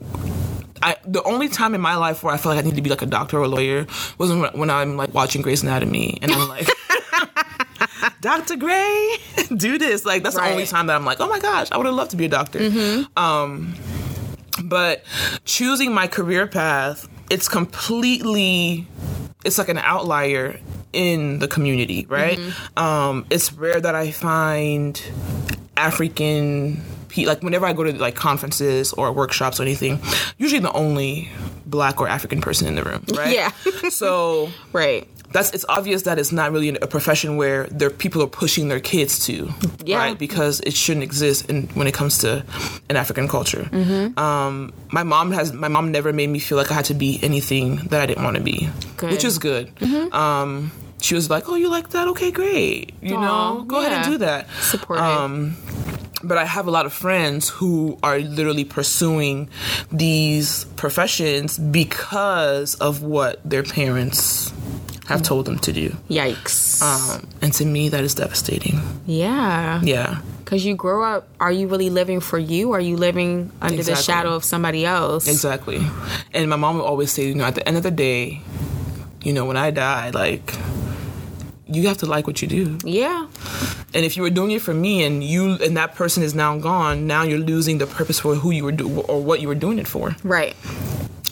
I 0.81 0.95
the 1.05 1.21
only 1.23 1.47
time 1.47 1.75
in 1.75 1.81
my 1.81 1.95
life 1.95 2.23
where 2.23 2.33
I 2.33 2.37
felt 2.37 2.55
like 2.55 2.63
I 2.63 2.67
need 2.67 2.75
to 2.75 2.81
be 2.81 2.89
like 2.89 3.01
a 3.01 3.05
doctor 3.05 3.37
or 3.37 3.43
a 3.43 3.47
lawyer 3.47 3.85
was 4.17 4.29
when, 4.31 4.43
when 4.53 4.69
I'm 4.69 4.97
like 4.97 5.13
watching 5.13 5.41
Grey's 5.41 5.63
Anatomy 5.63 6.17
and 6.21 6.31
I'm 6.31 6.47
like. 6.47 6.67
Dr. 8.21 8.55
Gray, 8.55 9.15
do 9.55 9.77
this. 9.79 10.05
Like 10.05 10.21
that's 10.23 10.35
the 10.35 10.43
only 10.43 10.65
time 10.65 10.87
that 10.87 10.95
I'm 10.95 11.05
like, 11.05 11.19
oh 11.19 11.27
my 11.27 11.39
gosh, 11.39 11.71
I 11.71 11.77
would 11.77 11.85
have 11.87 11.95
loved 11.95 12.11
to 12.11 12.17
be 12.17 12.25
a 12.25 12.29
doctor. 12.29 12.59
Um, 13.17 13.75
but 14.63 15.03
choosing 15.43 15.91
my 15.93 16.07
career 16.07 16.45
path, 16.47 17.07
it's 17.31 17.47
completely, 17.47 18.85
it's 19.45 19.57
like 19.57 19.69
an 19.69 19.77
outlier 19.77 20.59
in 20.91 21.39
the 21.39 21.47
community, 21.47 22.05
right? 22.09 22.37
Um, 22.75 23.25
it's 23.29 23.53
rare 23.53 23.79
that 23.79 23.95
I 23.95 24.11
find 24.11 25.01
African, 25.77 26.83
like 27.17 27.41
whenever 27.41 27.65
I 27.65 27.71
go 27.71 27.85
to 27.85 27.93
like 27.93 28.15
conferences 28.15 28.91
or 28.91 29.13
workshops 29.13 29.61
or 29.61 29.63
anything, 29.63 29.99
usually 30.37 30.59
the 30.59 30.73
only 30.73 31.29
black 31.65 32.01
or 32.01 32.09
African 32.09 32.41
person 32.41 32.67
in 32.67 32.75
the 32.75 32.83
room, 32.83 33.05
right? 33.15 33.33
Yeah. 33.35 33.51
so 33.89 34.49
Right. 34.73 35.07
That's 35.33 35.51
it's 35.51 35.65
obvious 35.69 36.03
that 36.03 36.19
it's 36.19 36.31
not 36.31 36.51
really 36.51 36.69
a 36.69 36.87
profession 36.87 37.37
where 37.37 37.65
there 37.67 37.89
people 37.89 38.21
are 38.21 38.27
pushing 38.27 38.67
their 38.67 38.79
kids 38.79 39.25
to, 39.25 39.49
Yeah. 39.85 39.97
right? 39.97 40.17
Because 40.19 40.59
it 40.61 40.73
shouldn't 40.73 41.03
exist 41.03 41.49
in, 41.49 41.67
when 41.73 41.87
it 41.87 41.93
comes 41.93 42.19
to 42.19 42.43
an 42.89 42.95
African 42.97 43.27
culture. 43.27 43.63
Mm-hmm. 43.71 44.17
Um, 44.19 44.73
my 44.91 45.03
mom 45.03 45.31
has 45.31 45.53
my 45.53 45.67
mom 45.67 45.91
never 45.91 46.11
made 46.13 46.27
me 46.29 46.39
feel 46.39 46.57
like 46.57 46.71
I 46.71 46.75
had 46.75 46.85
to 46.85 46.93
be 46.93 47.19
anything 47.23 47.77
that 47.89 48.01
I 48.01 48.05
didn't 48.05 48.23
want 48.23 48.37
to 48.37 48.43
be, 48.43 48.69
Good. 48.97 49.11
which 49.11 49.23
is 49.23 49.37
good. 49.39 49.73
Mm-hmm. 49.75 50.13
Um, 50.13 50.71
she 51.01 51.15
was 51.15 51.29
like, 51.29 51.49
"Oh, 51.49 51.55
you 51.55 51.69
like 51.69 51.89
that? 51.91 52.07
Okay, 52.09 52.31
great. 52.31 52.93
You 53.01 53.15
Aw, 53.15 53.21
know, 53.21 53.63
go 53.63 53.79
ahead 53.79 53.91
and 53.93 54.05
do 54.11 54.17
that." 54.19 54.49
Supportive. 54.61 55.03
Um, 55.03 55.55
but 56.23 56.37
I 56.37 56.45
have 56.45 56.67
a 56.67 56.71
lot 56.71 56.85
of 56.85 56.93
friends 56.93 57.49
who 57.49 57.97
are 58.03 58.19
literally 58.19 58.63
pursuing 58.63 59.49
these 59.91 60.65
professions 60.75 61.57
because 61.57 62.75
of 62.75 63.01
what 63.01 63.41
their 63.43 63.63
parents 63.63 64.53
have 65.11 65.21
told 65.21 65.45
them 65.45 65.59
to 65.59 65.71
do. 65.71 65.89
Yikes. 66.09 66.81
Um, 66.81 67.27
and 67.41 67.53
to 67.53 67.65
me, 67.65 67.89
that 67.89 68.03
is 68.03 68.15
devastating. 68.15 68.79
yeah. 69.05 69.81
Yeah. 69.83 70.21
Because 70.43 70.65
you 70.65 70.75
grow 70.75 71.01
up, 71.03 71.29
are 71.39 71.51
you 71.51 71.67
really 71.69 71.89
living 71.89 72.19
for 72.19 72.37
you? 72.37 72.71
Or 72.71 72.77
are 72.77 72.81
you 72.81 72.97
living 72.97 73.51
under 73.61 73.81
the 73.83 73.95
shadow 73.95 74.33
of 74.33 74.43
somebody 74.43 74.85
else? 74.85 75.25
Exactly. 75.29 75.79
And 76.33 76.49
my 76.49 76.57
mom 76.57 76.75
would 76.75 76.83
always 76.83 77.09
say, 77.09 77.27
you 77.27 77.35
know, 77.35 77.45
at 77.45 77.55
the 77.55 77.65
end 77.65 77.77
of 77.77 77.83
the 77.83 77.91
day, 77.91 78.41
you 79.23 79.31
know, 79.31 79.45
when 79.45 79.55
I 79.55 79.71
die, 79.71 80.09
like, 80.09 80.53
you 81.67 81.87
have 81.87 81.97
to 81.99 82.05
like 82.05 82.27
what 82.27 82.41
you 82.41 82.49
do. 82.49 82.77
Yeah. 82.83 83.27
And 83.93 84.03
if 84.05 84.17
you 84.17 84.23
were 84.23 84.29
doing 84.29 84.51
it 84.51 84.61
for 84.61 84.73
me 84.73 85.03
and 85.05 85.23
you 85.23 85.53
and 85.63 85.77
that 85.77 85.95
person 85.95 86.21
is 86.21 86.35
now 86.35 86.57
gone, 86.57 87.07
now 87.07 87.23
you're 87.23 87.39
losing 87.39 87.77
the 87.77 87.87
purpose 87.87 88.19
for 88.19 88.35
who 88.35 88.51
you 88.51 88.65
were 88.65 88.73
do 88.73 88.99
or 89.01 89.23
what 89.23 89.39
you 89.39 89.47
were 89.47 89.55
doing 89.55 89.79
it 89.79 89.87
for. 89.87 90.17
Right. 90.23 90.55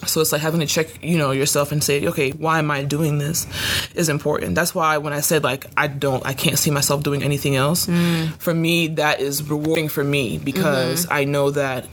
So 0.06 0.20
it's 0.20 0.32
like 0.32 0.40
having 0.40 0.60
to 0.60 0.66
check, 0.66 1.02
you 1.02 1.18
know, 1.18 1.30
yourself 1.30 1.72
and 1.72 1.82
say, 1.82 2.06
okay, 2.06 2.30
why 2.30 2.58
am 2.58 2.70
I 2.70 2.84
doing 2.84 3.18
this? 3.18 3.46
Is 3.94 4.08
important. 4.08 4.54
That's 4.54 4.74
why 4.74 4.98
when 4.98 5.12
I 5.12 5.20
said 5.20 5.44
like 5.44 5.66
I 5.76 5.86
don't, 5.86 6.24
I 6.24 6.32
can't 6.32 6.58
see 6.58 6.70
myself 6.70 7.02
doing 7.02 7.22
anything 7.22 7.56
else. 7.56 7.86
Mm. 7.86 8.32
For 8.40 8.54
me, 8.54 8.88
that 8.88 9.20
is 9.20 9.48
rewarding 9.48 9.88
for 9.88 10.04
me 10.04 10.38
because 10.38 11.04
mm-hmm. 11.04 11.12
I 11.12 11.24
know 11.24 11.50
that 11.50 11.86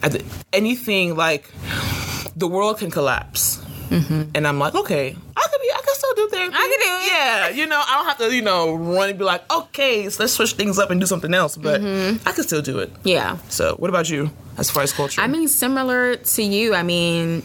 anything 0.53 1.15
like 1.15 1.49
the 2.35 2.47
world 2.47 2.79
can 2.79 2.91
collapse, 2.91 3.57
mm-hmm. 3.89 4.31
and 4.35 4.47
I'm 4.47 4.59
like, 4.59 4.75
okay, 4.75 5.15
I 5.35 5.47
could 5.51 5.61
be, 5.61 5.71
I 5.73 5.81
can 5.83 5.95
still 5.95 6.13
do 6.15 6.27
therapy. 6.29 6.53
I 6.55 6.59
can 6.59 6.69
do 6.69 7.05
it. 7.05 7.11
Yeah, 7.11 7.49
you 7.49 7.67
know, 7.67 7.81
I 7.85 7.95
don't 7.95 8.05
have 8.05 8.17
to, 8.19 8.35
you 8.35 8.41
know, 8.41 8.75
run 8.75 9.09
and 9.09 9.17
be 9.17 9.23
like, 9.25 9.51
okay, 9.51 10.09
so 10.09 10.23
let's 10.23 10.33
switch 10.33 10.53
things 10.53 10.77
up 10.79 10.91
and 10.91 10.99
do 10.99 11.07
something 11.07 11.33
else. 11.33 11.57
But 11.57 11.81
mm-hmm. 11.81 12.27
I 12.27 12.31
can 12.31 12.43
still 12.43 12.61
do 12.61 12.79
it. 12.79 12.91
Yeah. 13.03 13.37
So, 13.49 13.75
what 13.75 13.89
about 13.89 14.09
you 14.09 14.29
as 14.57 14.69
far 14.69 14.83
as 14.83 14.93
culture? 14.93 15.21
I 15.21 15.27
mean, 15.27 15.47
similar 15.47 16.15
to 16.15 16.43
you. 16.43 16.75
I 16.75 16.83
mean, 16.83 17.43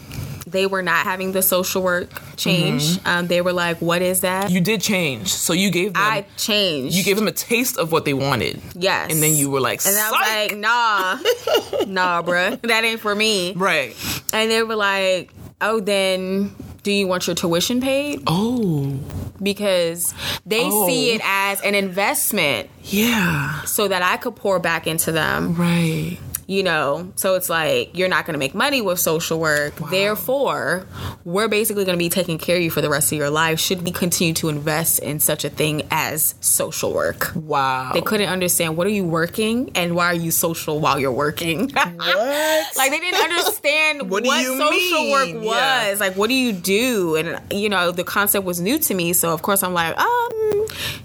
they 0.53 0.67
were 0.67 0.83
not 0.83 1.05
having 1.05 1.33
the 1.33 1.43
social 1.43 1.83
work 1.83 2.09
change. 2.37 2.99
Um, 3.05 3.27
they 3.27 3.41
were 3.41 3.53
like, 3.53 3.79
"What 3.81 4.03
is 4.03 4.21
that?" 4.21 4.51
you 4.51 4.61
did 4.61 4.81
change, 4.81 5.33
so 5.33 5.53
you 5.53 5.71
gave 5.71 5.95
them. 5.95 6.03
I 6.03 6.25
changed. 6.37 6.95
you 6.97 7.03
gave 7.03 7.17
them 7.17 7.27
a 7.29 7.33
taste 7.33 7.77
of 7.79 7.91
what 7.91 8.05
they 8.05 8.15
wanted. 8.15 8.61
yes, 8.75 9.11
And 9.11 9.23
then 9.23 9.35
you 9.35 9.51
were 9.51 9.61
like, 9.61 9.85
and 9.87 9.97
I 9.97 10.11
was 10.11 10.21
like, 10.21 10.57
"Nah, 10.59 11.87
nah, 11.87 12.23
bruh, 12.23 12.61
that 12.63 12.85
ain't 12.85 13.01
for 13.01 13.15
me." 13.15 13.53
right. 13.55 13.97
And 14.33 14.51
they 14.51 14.63
were 14.63 14.77
like, 14.77 15.33
"Oh, 15.61 15.81
then." 15.81 16.55
Do 16.85 16.91
you 16.91 17.07
want 17.07 17.29
your 17.29 17.37
tuition 17.37 17.81
paid? 17.81 18.25
Oh, 18.27 18.99
Because 19.41 20.13
they 20.45 20.65
Oh. 20.65 20.89
see 20.89 21.13
it 21.13 21.21
as 21.25 21.61
an 21.61 21.77
investment 21.77 22.69
yeah. 22.83 23.63
so 23.63 23.87
that 23.87 24.03
I 24.03 24.17
could 24.17 24.35
pour 24.35 24.59
back 24.59 24.89
into 24.89 25.13
them. 25.13 25.55
Right. 25.55 26.19
You 26.47 26.63
know 26.63 27.13
so 27.17 27.35
it's 27.35 27.49
like 27.49 27.91
you're 27.97 28.09
not 28.09 28.27
going 28.27 28.35
to 28.35 28.39
make 28.39 28.55
money 28.55 28.81
with 28.81 28.99
social 28.99 29.39
work 29.39 29.75
therefore 29.91 30.87
we're 31.25 31.49
basically 31.49 31.85
going 31.85 31.97
to 31.97 31.99
be 32.03 32.09
taking 32.09 32.37
care 32.39 32.57
of 32.57 32.63
you 32.63 32.71
for 32.71 32.81
the 32.81 32.89
rest 32.91 33.13
of 33.13 33.19
your 33.19 33.31
life 33.31 33.61
should 33.61 33.83
we 33.83 33.91
continue 33.91 34.35
to 34.35 34.49
invest 34.49 34.99
in 34.99 35.21
such 35.21 35.45
a 35.45 35.51
thing 35.51 35.83
as 35.91 36.35
social 36.41 36.93
work 36.93 37.33
Wow. 37.35 37.93
they 37.95 38.01
couldn't 38.01 38.29
understand 38.29 38.77
what 38.77 38.87
are 38.87 38.91
you 38.91 39.05
working 39.05 39.71
and 39.75 39.95
why 39.95 40.07
are 40.07 40.15
you 40.15 40.31
social 40.31 40.81
while 40.81 40.99
you're 40.99 41.13
working 41.13 41.71
what? 41.73 42.77
like 42.77 42.91
they 42.91 42.99
didn't 43.01 43.23
understand 43.23 44.03
What 44.11 44.25
what, 44.25 44.45
social 44.45 44.71
mean? 44.71 45.13
work 45.13 45.45
was 45.45 45.55
Yeah. 45.57 45.97
like 46.01 46.17
what 46.17 46.29
do 46.29 46.35
you 46.35 46.53
do 46.53 47.17
and 47.17 47.41
you 47.53 47.69
know 47.69 47.93
the 47.93 48.05
concept 48.05 48.45
was 48.45 48.61
new 48.61 48.79
to 48.81 48.95
me 48.95 49.13
so 49.13 49.33
of 49.33 49.43
course 49.43 49.63
i'm 49.63 49.75
like 49.75 49.97
um 49.99 50.33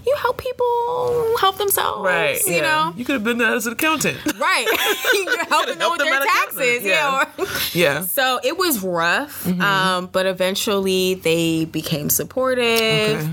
you 0.06 0.14
help 0.18 0.38
people 0.38 1.36
help 1.38 1.58
themselves 1.58 2.04
right. 2.04 2.40
you 2.46 2.54
yeah. 2.54 2.60
know 2.62 2.94
you 2.96 3.04
could 3.04 3.12
have 3.14 3.24
been 3.24 3.38
that 3.38 3.52
as 3.52 3.66
an 3.66 3.74
accountant. 3.74 4.16
right 4.38 4.66
you're 5.36 5.44
helping 5.48 5.78
them 5.78 5.90
with 5.92 6.00
their 6.00 6.20
taxes 6.20 6.84
yeah, 6.84 7.24
yeah. 7.38 7.44
yeah. 7.72 8.00
so 8.02 8.40
it 8.42 8.56
was 8.58 8.82
rough, 8.82 9.44
Mm-hmm. 9.44 9.60
um, 9.62 10.06
but 10.06 10.26
eventually 10.26 11.14
they 11.14 11.64
became 11.64 12.10
supportive. 12.10 12.64
Okay. 13.20 13.32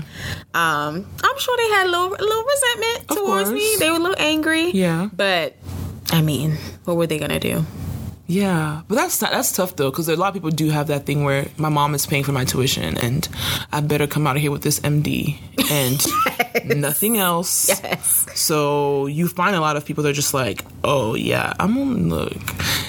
Um, 0.54 1.06
I'm 1.22 1.38
sure 1.38 1.56
they 1.56 1.68
had 1.70 1.86
a 1.86 1.90
little, 1.90 2.08
a 2.14 2.22
little 2.22 2.44
resentment 2.44 3.10
Of 3.10 3.16
towards 3.18 3.50
me. 3.52 3.76
They 3.78 3.90
were 3.90 3.96
a 3.96 4.00
little 4.00 4.16
angry. 4.18 4.70
Yeah. 4.70 5.08
But 5.12 5.54
I 6.12 6.22
mean, 6.22 6.56
what 6.84 6.96
were 6.96 7.06
they 7.06 7.18
gonna 7.18 7.40
do? 7.40 7.64
Yeah, 8.28 8.82
but 8.88 8.96
that's 8.96 9.18
that's 9.18 9.52
tough 9.52 9.76
though, 9.76 9.90
because 9.90 10.08
a 10.08 10.16
lot 10.16 10.28
of 10.28 10.34
people 10.34 10.50
do 10.50 10.70
have 10.70 10.88
that 10.88 11.06
thing 11.06 11.22
where 11.22 11.46
my 11.58 11.68
mom 11.68 11.94
is 11.94 12.06
paying 12.06 12.24
for 12.24 12.32
my 12.32 12.44
tuition, 12.44 12.98
and 12.98 13.28
I 13.72 13.80
better 13.80 14.06
come 14.06 14.26
out 14.26 14.36
of 14.36 14.42
here 14.42 14.50
with 14.50 14.62
this 14.62 14.80
MD 14.80 15.38
and 15.70 16.76
nothing 16.80 17.18
else. 17.18 17.68
Yes. 17.68 18.26
So 18.34 19.06
you 19.06 19.28
find 19.28 19.54
a 19.54 19.60
lot 19.60 19.76
of 19.76 19.84
people 19.84 20.02
that 20.04 20.10
are 20.10 20.12
just 20.12 20.34
like, 20.34 20.64
oh 20.82 21.14
yeah, 21.14 21.52
I'm 21.60 21.78
on 21.78 22.08
look. 22.08 22.36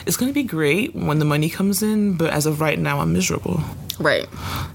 It's 0.08 0.18
gonna 0.18 0.34
be 0.34 0.44
great 0.44 0.96
when 0.96 1.20
the 1.20 1.26
money 1.26 1.50
comes 1.50 1.84
in, 1.84 2.18
but 2.18 2.32
as 2.32 2.46
of 2.48 2.60
right 2.60 2.80
now, 2.80 3.00
I'm 3.00 3.14
miserable. 3.14 3.62
Right. 4.00 4.28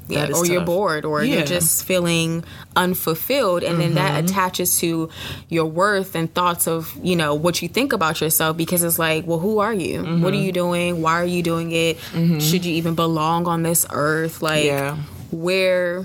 Yeah. 0.09 0.31
Or 0.35 0.45
you're 0.45 0.65
bored, 0.65 1.05
or 1.05 1.23
Yeah. 1.23 1.37
you're 1.37 1.47
just 1.47 1.85
feeling 1.85 2.45
unfulfilled, 2.77 3.63
and 3.63 3.81
then 3.81 3.95
that 3.95 4.13
mm-hmm. 4.13 4.27
attaches 4.27 4.79
to 4.79 5.09
your 5.49 5.67
worth 5.67 6.15
and 6.15 6.33
thoughts 6.35 6.67
of 6.67 6.93
you 7.03 7.15
know 7.17 7.35
what 7.35 7.63
you 7.63 7.69
think 7.69 7.93
about 7.93 8.21
yourself. 8.21 8.57
Because 8.57 8.83
it's 8.83 8.99
like, 8.99 9.27
well, 9.27 9.39
who 9.39 9.59
are 9.61 9.73
you? 9.75 9.99
What 10.03 10.07
are 10.07 10.13
mm-hmm. 10.13 10.35
you 10.35 10.53
doing? 10.53 11.03
Why 11.03 11.15
are 11.21 11.25
you 11.27 11.43
doing 11.43 11.73
it? 11.73 11.99
Mm-hmm. 12.13 12.39
Should 12.41 12.65
you 12.65 12.75
even 12.75 12.95
belong 12.95 13.47
on 13.47 13.63
this 13.63 13.87
earth? 13.91 14.43
Like, 14.43 14.65
Yeah. 14.65 14.97
where? 15.31 16.03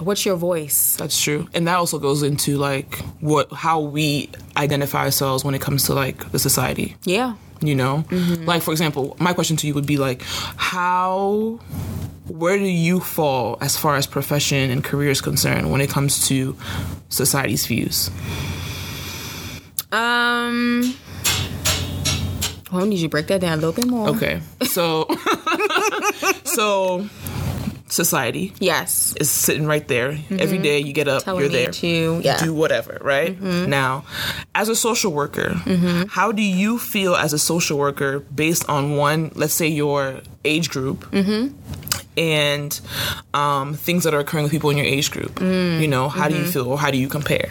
What's 0.00 0.26
your 0.26 0.36
voice? 0.36 0.96
That's 0.96 1.20
true, 1.20 1.48
and 1.54 1.68
that 1.68 1.76
also 1.76 1.98
goes 2.00 2.22
into 2.24 2.58
like 2.58 2.98
what 3.20 3.52
how 3.52 3.80
we 3.80 4.28
identify 4.56 5.04
ourselves 5.04 5.44
when 5.44 5.54
it 5.54 5.60
comes 5.60 5.84
to 5.86 5.94
like 5.94 6.30
the 6.32 6.38
society. 6.38 6.96
Yeah. 7.04 7.34
you 7.62 7.74
know 7.74 8.04
like 8.44 8.60
for 8.62 8.72
example 8.72 9.16
my 9.18 9.32
question 9.32 9.56
to 9.56 9.66
you 9.66 9.72
would 9.72 9.86
be 9.86 9.96
like 9.96 10.20
how 10.58 11.58
where 12.28 12.56
do 12.58 12.64
you 12.64 13.00
fall 13.00 13.58
as 13.60 13.76
far 13.76 13.96
as 13.96 14.06
profession 14.06 14.70
and 14.70 14.82
career 14.84 15.10
is 15.10 15.20
concerned 15.20 15.70
when 15.70 15.80
it 15.80 15.90
comes 15.90 16.26
to 16.28 16.56
society's 17.08 17.66
views 17.66 18.10
Um. 19.92 20.94
Well, 22.72 22.86
need 22.86 22.98
you 22.98 23.08
break 23.08 23.28
that 23.28 23.40
down 23.40 23.52
a 23.58 23.60
little 23.62 23.72
bit 23.72 23.86
more. 23.86 24.08
okay 24.08 24.40
so 24.62 25.06
so 26.44 27.06
society 27.88 28.52
Yes. 28.58 29.14
is 29.20 29.30
sitting 29.30 29.66
right 29.66 29.86
there 29.86 30.12
mm-hmm. 30.12 30.40
every 30.40 30.58
day 30.58 30.80
you 30.80 30.92
get 30.92 31.06
up 31.06 31.22
Telling 31.22 31.40
you're 31.42 31.48
there 31.48 31.70
to 31.70 32.20
yeah. 32.24 32.42
do 32.42 32.52
whatever, 32.52 32.98
right? 33.00 33.38
Mm-hmm. 33.38 33.70
Now, 33.70 34.04
as 34.54 34.68
a 34.68 34.74
social 34.74 35.12
worker, 35.12 35.50
mm-hmm. 35.50 36.08
how 36.08 36.32
do 36.32 36.42
you 36.42 36.78
feel 36.78 37.14
as 37.14 37.32
a 37.32 37.38
social 37.38 37.78
worker 37.78 38.18
based 38.34 38.68
on 38.68 38.96
one, 38.96 39.30
let's 39.36 39.54
say 39.54 39.68
your 39.68 40.22
age 40.44 40.70
group, 40.70 41.04
and 42.16 42.80
um, 43.32 43.74
things 43.74 44.04
that 44.04 44.14
are 44.14 44.20
occurring 44.20 44.44
with 44.44 44.52
people 44.52 44.70
in 44.70 44.76
your 44.76 44.86
age 44.86 45.10
group? 45.10 45.40
You 45.40 45.88
know, 45.88 46.08
how 46.08 46.28
do 46.28 46.36
you 46.36 46.44
feel 46.46 46.68
or 46.68 46.78
how 46.78 46.90
do 46.90 46.98
you 46.98 47.08
compare? 47.08 47.50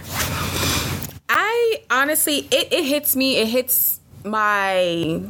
I 1.29 1.81
honestly, 1.89 2.39
it, 2.51 2.71
it 2.73 2.85
hits 2.85 3.15
me. 3.15 3.37
It 3.37 3.47
hits 3.47 3.99
my, 4.23 5.21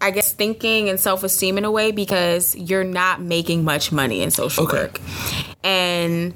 I 0.00 0.10
guess, 0.10 0.32
thinking 0.32 0.88
and 0.88 0.98
self 0.98 1.22
esteem 1.24 1.58
in 1.58 1.64
a 1.64 1.70
way 1.70 1.92
because 1.92 2.56
you're 2.56 2.84
not 2.84 3.20
making 3.20 3.64
much 3.64 3.92
money 3.92 4.22
in 4.22 4.30
social 4.30 4.64
Okay. 4.64 4.76
work. 4.82 5.00
And 5.64 6.34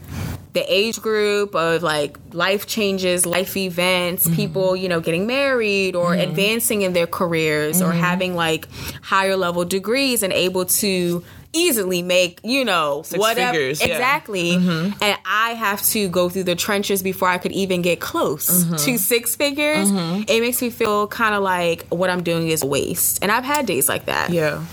the 0.53 0.61
age 0.71 1.01
group 1.01 1.55
of 1.55 1.83
like 1.83 2.18
life 2.33 2.66
changes, 2.66 3.25
life 3.25 3.57
events, 3.57 4.27
Mm-hmm. 4.27 4.37
people, 4.37 4.77
you 4.77 4.88
know, 4.88 5.01
getting 5.01 5.27
married 5.27 5.95
or 5.97 6.14
advancing 6.14 6.83
in 6.83 6.92
their 6.92 7.07
careers 7.07 7.81
Mm-hmm. 7.81 7.90
or 7.90 7.92
having 7.95 8.35
like 8.37 8.68
higher 9.03 9.37
level 9.37 9.64
degrees 9.64 10.23
and 10.23 10.33
able 10.33 10.66
to 10.66 11.25
easily 11.53 12.03
make, 12.03 12.41
you 12.43 12.65
know, 12.65 13.03
whatever. 13.15 13.53
figures, 13.53 13.81
yeah. 13.81 13.87
Mm-hmm. 13.87 13.93
Exactly. 13.95 14.55
And 14.55 15.19
I 15.27 15.51
have 15.59 15.83
to 15.87 16.09
go 16.09 16.29
through 16.29 16.45
the 16.45 16.55
trenches 16.57 17.03
before 17.03 17.29
I 17.29 17.38
could 17.38 17.53
even 17.53 17.83
get 17.83 18.01
close 18.01 18.49
Mm-hmm. 18.65 18.77
to 18.77 18.99
six 18.99 19.37
figures. 19.37 19.88
It 19.91 20.41
makes 20.41 20.62
me 20.62 20.71
feel 20.71 21.07
kind 21.09 21.35
of 21.35 21.43
like 21.43 21.87
what 21.88 22.09
I'm 22.11 22.23
doing 22.23 22.49
is 22.49 22.62
a 22.62 22.67
waste. 22.67 23.23
And 23.23 23.31
I've 23.31 23.45
had 23.45 23.67
days 23.67 23.88
like 23.88 24.07
that. 24.07 24.31
Yeah. 24.31 24.65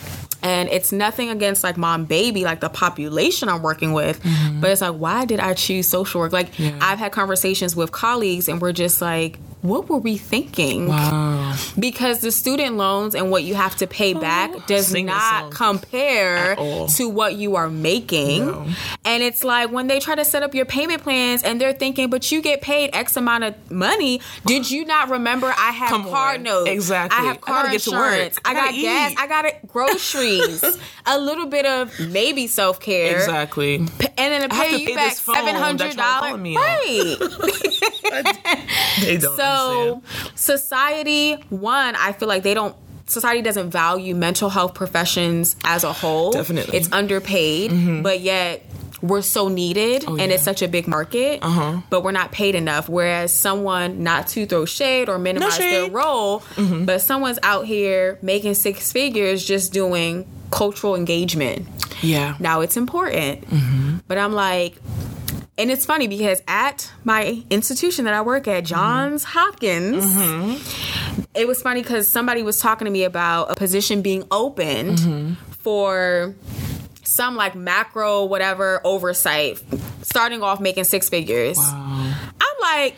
And 0.41 0.69
it's 0.69 0.93
nothing 0.93 1.29
against 1.29 1.65
like 1.65 1.75
mom 1.75 2.05
baby, 2.05 2.45
like 2.45 2.61
the 2.61 2.69
population 2.69 3.49
I'm 3.49 3.61
working 3.61 3.91
with, 3.91 4.21
but 4.61 4.69
it's 4.69 4.79
like, 4.79 4.95
why 4.95 5.25
did 5.25 5.41
I 5.41 5.53
choose 5.53 5.87
social 5.87 6.21
work? 6.21 6.31
Like, 6.31 6.53
Mm-hmm. 6.53 6.77
Yeah. 6.77 6.79
I've 6.81 6.97
had 6.99 7.11
conversations 7.11 7.75
with 7.75 7.91
colleagues, 7.91 8.47
and 8.47 8.61
we're 8.61 8.71
just 8.71 9.01
like, 9.01 9.37
what 9.61 9.89
were 9.89 9.97
we 9.97 10.17
thinking? 10.17 10.87
Wow. 10.87 11.55
Because 11.77 12.21
the 12.21 12.31
student 12.31 12.77
loans 12.77 13.13
and 13.13 13.29
what 13.29 13.43
you 13.43 13.55
have 13.55 13.75
to 13.77 13.87
pay 13.87 14.13
oh, 14.13 14.19
back 14.19 14.67
does 14.67 14.93
not 14.93 15.51
compare 15.51 16.55
to 16.55 17.09
what 17.09 17.35
you 17.35 17.57
are 17.57 17.69
making. 17.69 18.45
No. 18.45 18.67
And 19.03 19.21
it's 19.21 19.43
like 19.43 19.71
when 19.71 19.87
they 19.87 19.99
try 19.99 20.15
to 20.15 20.23
set 20.23 20.43
up 20.43 20.55
your 20.55 20.65
payment 20.65 21.03
plans 21.03 21.43
and 21.43 21.59
they're 21.59 21.73
thinking, 21.73 22.09
but 22.09 22.31
you 22.31 22.41
get 22.41 22.61
paid 22.61 22.91
X 22.93 23.17
amount 23.17 23.43
of 23.43 23.71
money. 23.71 24.21
Did 24.45 24.69
you 24.71 24.85
not 24.85 25.09
remember 25.09 25.47
I 25.47 25.71
have 25.71 25.89
Come 25.89 26.03
car 26.03 26.35
on. 26.35 26.43
notes? 26.43 26.69
Exactly. 26.69 27.17
I 27.19 27.23
have 27.23 27.37
I 27.37 27.39
car 27.39 27.63
gotta 27.63 27.71
get 27.71 27.81
to 27.81 27.91
work. 27.91 28.11
insurance. 28.13 28.39
I 28.45 28.51
I, 28.51 28.53
got 28.53 28.65
gotta 28.71 28.81
gas. 28.81 29.15
I 29.17 29.27
got 29.27 29.67
groceries. 29.67 30.63
a 31.05 31.19
little 31.19 31.47
bit 31.47 31.65
of 31.65 31.99
maybe 31.99 32.47
self 32.47 32.79
care. 32.79 33.15
Exactly. 33.15 33.75
And 33.75 33.89
then 34.17 34.49
to 34.49 34.55
I 34.55 34.65
pay 34.67 34.77
you 34.77 34.87
pay 34.87 34.95
back 34.95 35.09
this 35.09 35.19
phone 35.19 35.35
seven 35.35 35.55
that 35.55 35.61
hundred 35.61 35.95
y'all 35.95 36.21
dollars. 36.21 36.39
me. 36.39 36.55
Right. 36.55 37.17
They 39.01 39.17
don't 39.17 39.35
So 39.37 39.48
understand. 39.49 40.03
society, 40.35 41.33
one, 41.49 41.95
I 41.95 42.13
feel 42.13 42.27
like 42.27 42.43
they 42.43 42.53
don't 42.53 42.75
society 43.07 43.41
doesn't 43.41 43.71
value 43.71 44.13
mental 44.15 44.49
health 44.49 44.73
professions 44.75 45.55
as 45.63 45.83
a 45.83 45.91
whole. 45.91 46.31
Definitely. 46.31 46.67
Mm-hmm. 46.67 46.75
It's 46.77 46.91
underpaid, 46.91 48.03
but 48.03 48.19
yet 48.19 48.63
we're 49.01 49.21
so 49.21 49.47
needed 49.47 50.03
and 50.03 50.19
yeah. 50.19 50.25
it's 50.25 50.43
such 50.43 50.61
a 50.61 50.67
big 50.67 50.85
market, 50.87 51.39
Uh-huh. 51.41 51.81
but 51.89 52.03
we're 52.03 52.11
not 52.11 52.31
paid 52.31 52.53
enough. 52.53 52.87
Whereas 52.89 53.33
someone, 53.33 54.03
not 54.03 54.27
to 54.29 54.45
throw 54.45 54.65
shade 54.65 55.09
or 55.09 55.17
minimize 55.17 55.57
their 55.57 55.85
shade. 55.85 55.93
role, 55.93 56.43
but 56.57 57.01
someone's 57.01 57.39
out 57.41 57.65
here 57.65 58.19
making 58.21 58.53
six 58.55 58.91
figures 58.91 59.43
just 59.43 59.71
doing 59.73 60.27
cultural 60.51 60.95
engagement. 60.95 61.67
Yeah. 62.03 62.35
Now 62.39 62.61
it's 62.61 62.77
important. 62.77 63.45
But 64.07 64.17
I'm 64.19 64.33
like, 64.33 64.75
and 65.59 65.69
it's 65.69 65.85
funny 65.85 66.07
because 66.07 66.41
at 66.47 66.89
my 67.03 67.43
institution 67.49 68.05
that 68.05 68.13
I 68.13 68.21
work 68.21 68.47
at, 68.47 68.63
mm-hmm. 68.63 68.67
Johns 68.67 69.23
Hopkins, 69.25 70.05
mm-hmm. 70.05 71.21
it 71.35 71.47
was 71.47 71.61
funny 71.61 71.81
because 71.81 72.07
somebody 72.07 72.41
was 72.41 72.59
talking 72.59 72.85
to 72.85 72.91
me 72.91 73.03
about 73.03 73.51
a 73.51 73.55
position 73.55 74.01
being 74.01 74.23
opened 74.31 74.97
mm-hmm. 74.97 75.33
for 75.51 76.33
some 77.03 77.35
like 77.35 77.55
macro 77.55 78.23
whatever 78.23 78.79
oversight, 78.85 79.61
starting 80.01 80.41
off 80.41 80.61
making 80.61 80.85
six 80.85 81.09
figures. 81.09 81.57
I'm 81.59 82.15
like, 82.61 82.95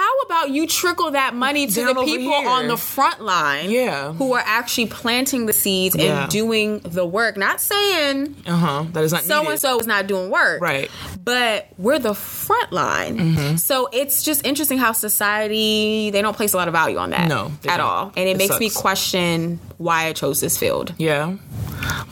how 0.00 0.18
about 0.26 0.50
you 0.50 0.66
trickle 0.66 1.10
that 1.10 1.34
money 1.34 1.66
to 1.66 1.74
Down 1.74 1.94
the 1.94 2.04
people 2.04 2.40
here. 2.40 2.48
on 2.48 2.68
the 2.68 2.76
front 2.76 3.20
line 3.22 3.70
Yeah. 3.70 4.12
who 4.14 4.32
are 4.32 4.42
actually 4.44 4.86
planting 4.86 5.46
the 5.46 5.52
seeds 5.52 5.94
Yeah. 5.96 6.22
and 6.22 6.30
doing 6.30 6.78
the 6.80 7.04
work? 7.04 7.36
Not 7.36 7.60
saying 7.60 8.36
Uh 8.46 8.56
huh. 8.56 8.84
That 8.92 9.04
is 9.04 9.12
not 9.12 9.24
so 9.24 9.48
and 9.48 9.60
so 9.60 9.78
is 9.78 9.86
not 9.86 10.06
doing 10.06 10.30
work. 10.30 10.60
Right. 10.62 10.90
But 11.22 11.68
we're 11.78 11.98
the 11.98 12.14
front 12.14 12.72
line. 12.72 13.18
Mm-hmm. 13.18 13.56
So 13.56 13.88
it's 13.92 14.22
just 14.22 14.44
interesting 14.46 14.78
how 14.78 14.92
society, 14.92 16.10
they 16.10 16.22
don't 16.22 16.36
place 16.36 16.54
a 16.54 16.56
lot 16.56 16.68
of 16.68 16.72
value 16.72 16.96
on 16.98 17.10
that. 17.10 17.28
No, 17.28 17.52
At 17.68 17.76
don't. 17.76 17.80
all. 17.80 18.12
And 18.16 18.26
it, 18.28 18.32
It 18.32 18.36
makes 18.38 18.58
me 18.58 18.70
question 18.70 19.60
why 19.78 20.06
I 20.06 20.12
chose 20.12 20.40
this 20.40 20.56
field. 20.56 20.94
Yeah. 20.98 21.34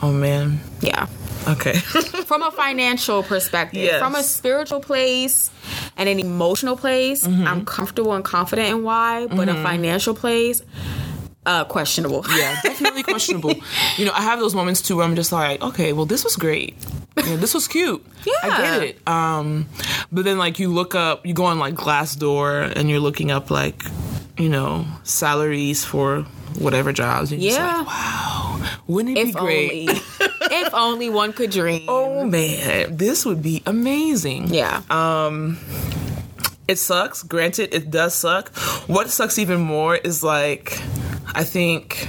Oh 0.03 0.13
man. 0.13 0.61
Yeah. 0.81 1.07
Okay. 1.49 1.73
From 2.29 2.43
a 2.43 2.51
financial 2.51 3.23
perspective, 3.23 3.81
Yes. 3.83 4.01
from 4.01 4.15
a 4.15 4.23
spiritual 4.23 4.81
place 4.81 5.51
and 5.97 6.09
an 6.09 6.19
emotional 6.21 6.77
place, 6.77 7.27
Mm-hmm. 7.27 7.47
I'm 7.47 7.65
comfortable 7.65 8.13
and 8.15 8.25
confident 8.25 8.69
in 8.69 8.83
why, 8.83 9.27
but 9.27 9.49
a 9.49 9.55
financial 9.55 10.15
place, 10.15 10.63
uh, 11.47 11.65
questionable. 11.65 12.25
yeah, 12.37 12.61
definitely 12.63 13.03
questionable. 13.03 13.55
You 13.97 14.05
know, 14.05 14.13
I 14.13 14.21
have 14.23 14.39
those 14.41 14.55
moments 14.55 14.83
too 14.83 14.97
where 14.97 15.07
I'm 15.07 15.17
just 15.17 15.33
like, 15.33 15.63
okay, 15.63 15.93
well, 15.95 16.05
this 16.07 16.23
was 16.25 16.37
great. 16.37 16.77
You 17.17 17.23
know, 17.31 17.37
this 17.39 17.55
was 17.55 17.67
cute. 17.67 18.05
yeah, 18.27 18.33
I 18.43 18.49
get 18.59 18.83
it. 18.83 19.09
Um, 19.09 19.67
but 20.13 20.25
then 20.25 20.37
like 20.39 20.59
you 20.59 20.69
look 20.73 20.95
up, 20.95 21.25
you 21.27 21.33
go 21.35 21.45
on 21.47 21.59
like 21.59 21.75
Glassdoor 21.75 22.73
and 22.77 22.91
you're 22.91 23.01
looking 23.01 23.31
up 23.31 23.51
like, 23.51 23.83
you 24.37 24.49
know, 24.51 24.85
salaries 25.05 25.85
for 25.85 26.27
whatever 26.59 26.93
jobs. 26.93 27.31
You're 27.33 27.41
Yeah. 27.41 27.79
like, 27.79 27.87
wow, 27.87 28.61
wouldn't 28.87 29.17
it 29.17 29.21
if 29.21 29.27
be 29.29 29.33
great? 29.41 29.89
only, 29.89 30.01
if 30.51 30.75
only 30.75 31.11
one 31.11 31.33
could 31.33 31.51
dream. 31.51 31.85
Oh 31.89 32.25
man, 32.27 32.97
this 32.97 33.25
would 33.27 33.43
be 33.43 33.63
amazing. 33.67 34.53
Yeah. 34.53 34.83
Um 34.91 35.59
it 36.67 36.77
sucks. 36.79 37.23
Granted, 37.23 37.75
it 37.75 37.91
does 37.91 38.15
suck. 38.15 38.55
What 38.89 39.09
sucks 39.09 39.39
even 39.39 39.61
more 39.61 39.97
is 39.97 40.23
like, 40.23 40.79
I 41.35 41.43
think 41.45 42.07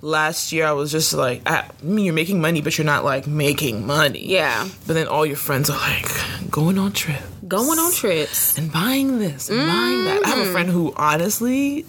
last 0.00 0.52
year 0.52 0.64
I 0.66 0.72
was 0.72 0.92
just 0.92 1.12
like, 1.12 1.42
I, 1.44 1.58
I 1.68 1.84
mean, 1.84 2.04
you're 2.04 2.14
making 2.14 2.40
money, 2.40 2.60
but 2.62 2.78
you're 2.78 2.84
not 2.84 3.04
like 3.04 3.26
making 3.26 3.84
money. 3.84 4.24
yeah. 4.24 4.68
But 4.86 4.94
then 4.94 5.08
all 5.08 5.26
your 5.26 5.36
friends 5.36 5.70
are 5.70 5.76
like 5.78 6.08
going 6.52 6.78
on 6.78 6.92
trip 6.92 7.20
Going 7.48 7.78
on 7.78 7.92
trips. 7.92 8.58
and 8.58 8.72
buying 8.72 9.18
this 9.18 9.48
and 9.50 9.58
buying 9.58 10.04
that. 10.04 10.22
I 10.24 10.28
have 10.30 10.46
a 10.48 10.52
friend 10.52 10.68
who 10.68 10.92
honestly, 10.96 11.84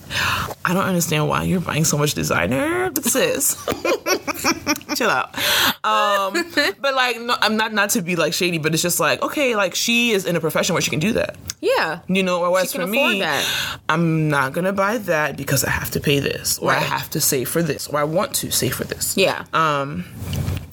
I 0.65 0.73
don't 0.73 0.83
understand 0.83 1.27
why 1.27 1.43
you're 1.43 1.61
buying 1.61 1.83
so 1.85 1.97
much 1.97 2.13
designer, 2.13 2.91
but 2.91 3.03
sis. 3.03 3.55
Chill 4.95 5.09
out. 5.09 5.35
Um, 5.83 6.33
but 6.81 6.93
like, 6.93 7.19
no, 7.21 7.35
I'm 7.41 7.57
not 7.57 7.73
not 7.73 7.91
to 7.91 8.01
be 8.01 8.15
like 8.15 8.33
shady, 8.33 8.57
but 8.57 8.73
it's 8.73 8.83
just 8.83 8.99
like, 8.99 9.21
okay, 9.21 9.55
like 9.55 9.73
she 9.73 10.11
is 10.11 10.25
in 10.25 10.35
a 10.35 10.39
profession 10.39 10.73
where 10.73 10.81
she 10.81 10.89
can 10.89 10.99
do 10.99 11.13
that. 11.13 11.37
Yeah. 11.61 11.99
You 12.07 12.23
know, 12.23 12.41
or 12.41 12.51
whereas 12.51 12.73
for 12.73 12.85
me, 12.85 13.19
that. 13.21 13.79
I'm 13.89 14.29
not 14.29 14.53
gonna 14.53 14.73
buy 14.73 14.97
that 14.99 15.37
because 15.37 15.63
I 15.63 15.69
have 15.69 15.91
to 15.91 15.99
pay 15.99 16.19
this, 16.19 16.59
or 16.59 16.71
I 16.71 16.75
have 16.79 17.09
to 17.11 17.21
save 17.21 17.49
for 17.49 17.63
this, 17.63 17.87
or 17.87 17.99
I 17.99 18.03
want 18.03 18.33
to 18.35 18.51
save 18.51 18.75
for 18.75 18.83
this. 18.83 19.17
Yeah. 19.17 19.45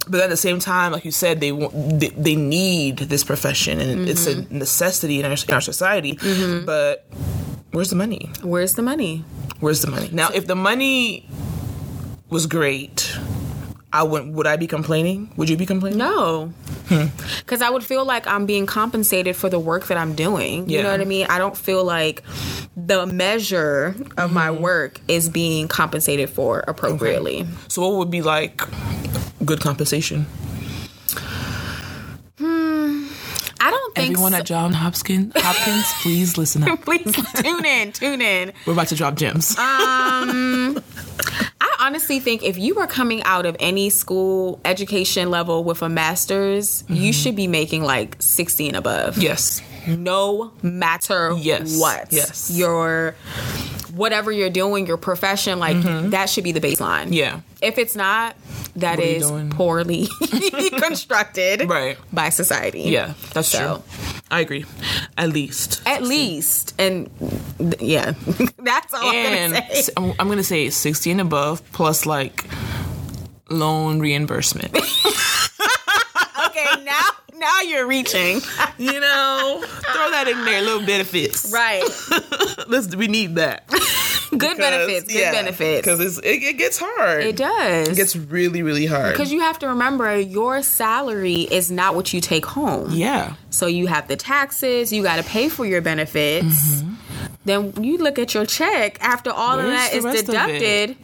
But 0.08 0.20
at 0.20 0.30
the 0.30 0.36
same 0.36 0.58
time, 0.58 0.92
like 0.92 1.04
you 1.04 1.10
said, 1.10 1.40
they 1.40 1.50
they, 1.50 2.08
they 2.10 2.36
need 2.36 2.98
this 2.98 3.24
profession, 3.24 3.80
and 3.80 4.08
it's 4.08 4.26
a 4.26 4.34
Mm-hmm. 4.36 4.58
necessity 4.58 5.20
in 5.20 5.24
our, 5.26 5.32
in 5.48 5.54
our 5.54 5.60
society. 5.60 6.18
But 6.66 7.06
where's 7.72 7.90
the 7.90 7.96
money? 7.96 8.30
Where's 8.42 8.74
the 8.74 8.82
money? 8.82 9.24
Where's 9.60 9.80
the 9.82 9.90
money? 9.90 10.08
Now, 10.12 10.28
if 10.34 10.46
the 10.46 10.56
money 10.56 11.26
was 12.28 12.46
great, 12.46 13.16
I 13.92 14.02
would 14.02 14.26
would 14.34 14.46
I 14.46 14.56
be 14.56 14.66
complaining? 14.66 15.32
Would 15.36 15.48
you 15.48 15.56
be 15.56 15.66
complaining? 15.66 15.98
No. 15.98 16.52
Hmm. 16.88 17.06
Because 17.38 17.62
I 17.62 17.70
would 17.70 17.84
feel 17.84 18.04
like 18.04 18.26
I'm 18.26 18.44
being 18.44 18.66
compensated 18.66 19.36
for 19.36 19.48
the 19.48 19.58
work 19.58 19.86
that 19.86 19.96
I'm 19.96 20.14
doing. 20.14 20.68
You 20.68 20.76
Yeah. 20.78 20.82
know 20.82 20.90
what 20.90 21.00
I 21.00 21.04
mean? 21.04 21.26
I 21.30 21.38
don't 21.38 21.56
feel 21.56 21.82
like 21.84 22.22
the 22.76 23.06
measure 23.06 23.94
of 24.18 24.32
my 24.32 24.48
Mm-hmm. 24.48 24.62
work 24.62 25.00
is 25.08 25.28
being 25.30 25.68
compensated 25.68 26.28
for 26.28 26.64
appropriately. 26.68 27.46
So, 27.68 27.80
what 27.88 27.96
would 27.98 28.10
be 28.10 28.20
like 28.20 28.60
good 29.44 29.60
compensation? 29.60 30.26
Hmm. 32.38 33.06
I 33.60 33.70
don't 33.70 33.94
think 33.94 34.10
Everyone 34.12 34.32
so. 34.32 34.38
at 34.38 34.44
John 34.46 34.72
Hopkins, 34.72 35.32
Hopkins, 35.36 35.86
please 36.02 36.36
listen 36.36 36.64
up. 36.64 36.80
Please 36.84 37.14
tune 37.40 37.64
in, 37.64 37.92
tune 37.92 38.20
in. 38.20 38.52
We're 38.66 38.72
about 38.74 38.88
to 38.88 38.94
drop 38.94 39.14
gems. 39.14 39.56
Um, 39.58 40.82
I 41.60 41.76
honestly 41.80 42.20
think 42.20 42.42
if 42.42 42.58
you 42.58 42.78
are 42.80 42.86
coming 42.86 43.22
out 43.22 43.46
of 43.46 43.56
any 43.60 43.88
school 43.90 44.60
education 44.64 45.30
level 45.30 45.64
with 45.64 45.80
a 45.82 45.88
master's, 45.88 46.84
you 46.88 47.12
should 47.12 47.36
be 47.36 47.46
making 47.46 47.84
like 47.84 48.16
60 48.18 48.68
and 48.68 48.76
above. 48.76 49.16
yes. 49.16 49.62
no 49.86 50.52
matter 50.62 51.32
Yes. 51.38 51.78
what. 51.80 52.12
Yes. 52.12 52.50
Your 52.50 53.14
whatever 53.94 54.32
you're 54.32 54.50
doing, 54.50 54.86
your 54.86 54.96
profession, 54.96 55.58
like 55.60 55.80
that 56.10 56.28
should 56.28 56.44
be 56.44 56.52
the 56.52 56.60
baseline. 56.60 57.04
Mm-hmm. 57.04 57.12
Yeah. 57.14 57.40
If 57.62 57.78
it's 57.78 57.94
not, 57.96 58.36
that 58.76 58.98
What 58.98 59.06
are 59.06 59.10
you 59.10 59.36
is 59.36 59.54
poorly 59.54 60.08
constructed 60.80 61.68
Right. 61.68 61.96
by 62.12 62.28
society. 62.30 62.82
Yeah, 62.82 63.14
that's 63.32 63.48
So- 63.48 63.76
true. 63.76 63.82
I 64.30 64.40
agree. 64.40 64.64
At 65.16 65.28
least. 65.28 65.82
At 65.86 66.02
least. 66.02 66.74
And 66.80 67.08
th- 67.58 67.80
yeah. 67.80 68.14
That's 68.58 68.92
all 68.94 69.12
and 69.12 69.34
I'm 69.34 69.52
gonna 69.52 69.66
say. 69.74 69.78
s- 69.78 69.90
I'm, 69.96 70.12
I'm 70.18 70.28
gonna 70.28 70.42
say 70.42 70.70
60 70.70 71.10
and 71.12 71.20
above 71.20 71.62
plus 71.72 72.04
like 72.06 72.44
loan 73.48 74.00
reimbursement. 74.00 74.74
Okay, 76.46 76.66
now 76.84 77.00
now 77.34 77.60
you're 77.62 77.86
reaching. 77.86 78.40
you 78.78 78.98
know, 78.98 79.62
throw 79.64 80.10
that 80.10 80.26
in 80.26 80.44
there, 80.44 80.62
little 80.62 80.84
benefits. 80.84 81.52
right. 81.52 81.82
Let's 82.66 82.94
we 82.96 83.06
need 83.06 83.36
that. 83.36 83.64
Good 84.38 84.56
benefits. 84.58 85.12
Good 85.12 85.32
benefits. 85.32 85.86
Because 85.86 86.18
it, 86.18 86.24
it 86.42 86.58
gets 86.58 86.78
hard. 86.82 87.24
It 87.24 87.36
does. 87.36 87.88
It 87.88 87.96
gets 87.96 88.16
really, 88.16 88.62
really 88.62 88.86
hard. 88.86 89.12
because 89.12 89.32
you 89.32 89.40
have 89.40 89.58
to 89.60 89.68
remember 89.68 90.18
your 90.18 90.62
salary 90.62 91.42
is 91.42 91.70
not 91.70 91.94
what 91.94 92.12
you 92.12 92.20
take 92.20 92.44
home. 92.46 92.90
yeah. 92.92 93.34
So 93.50 93.66
you 93.66 93.86
have 93.86 94.08
the 94.08 94.16
taxes, 94.16 94.92
you 94.92 95.02
got 95.04 95.16
to 95.16 95.22
pay 95.22 95.48
for 95.48 95.64
your 95.64 95.80
benefits. 95.80 96.82
Then 97.44 97.72
you 97.84 97.98
look 97.98 98.18
at 98.18 98.34
your 98.34 98.46
check 98.46 98.98
after 99.00 99.30
all 99.30 99.58
of 99.60 99.66
Where's 99.66 99.76
that 99.78 99.92
the 100.02 100.08
is 100.08 100.20
of 100.20 100.26
deducted. 100.26 100.96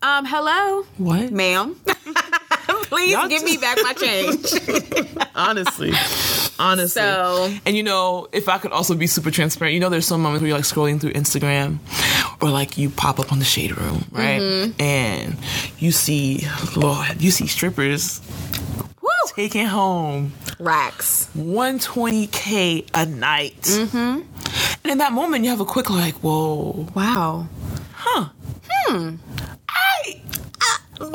Um, 0.00 0.24
hello, 0.24 0.84
What? 0.96 1.30
ma'am. 1.32 1.76
Please 2.88 3.12
Y'all 3.12 3.28
give 3.28 3.42
just- 3.42 3.44
me 3.44 3.56
back 3.58 3.78
my 3.82 3.92
change. 3.92 5.16
Honestly. 5.34 5.92
Honestly. 6.58 7.00
So- 7.02 7.52
and 7.66 7.76
you 7.76 7.82
know, 7.82 8.28
if 8.32 8.48
I 8.48 8.58
could 8.58 8.72
also 8.72 8.94
be 8.94 9.06
super 9.06 9.30
transparent, 9.30 9.74
you 9.74 9.80
know, 9.80 9.88
there's 9.88 10.06
some 10.06 10.22
moments 10.22 10.42
where 10.42 10.48
you're 10.48 10.58
like 10.58 10.64
scrolling 10.64 11.00
through 11.00 11.12
Instagram 11.12 11.78
or 12.42 12.50
like 12.50 12.78
you 12.78 12.90
pop 12.90 13.18
up 13.20 13.32
on 13.32 13.38
the 13.38 13.44
shade 13.44 13.76
room, 13.76 14.04
right? 14.10 14.40
Mm-hmm. 14.40 14.80
And 14.80 15.36
you 15.78 15.92
see, 15.92 16.46
Lord, 16.76 17.20
you 17.22 17.30
see 17.30 17.46
strippers 17.46 18.20
taking 19.34 19.66
home 19.66 20.32
Racks. 20.58 21.28
120K 21.36 22.88
a 22.92 23.06
night. 23.06 23.60
Mm-hmm. 23.62 24.22
And 24.82 24.90
in 24.92 24.98
that 24.98 25.12
moment, 25.12 25.44
you 25.44 25.50
have 25.50 25.60
a 25.60 25.64
quick 25.64 25.90
like, 25.90 26.14
whoa, 26.16 26.88
Wow. 26.96 27.46
I, 28.88 29.14
I- 29.68 30.78
this 30.98 31.12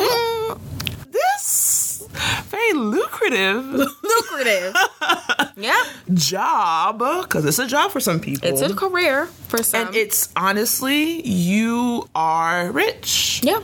very 2.74 2.86
lucrative 2.86 3.66
Lucrative. 4.04 4.76
yeah. 5.58 5.84
job 6.14 7.00
because 7.24 7.46
it's 7.46 7.60
a 7.60 7.68
job 7.68 7.92
for 7.92 8.00
some 8.00 8.20
people. 8.20 8.48
It's 8.50 8.62
a 8.62 8.74
career 8.76 9.28
for 9.48 9.64
some. 9.64 9.88
and 9.88 9.96
it's 9.96 10.30
honestly, 10.36 11.22
you 11.28 12.08
are 12.16 12.72
rich. 12.72 13.42
yeah. 13.44 13.60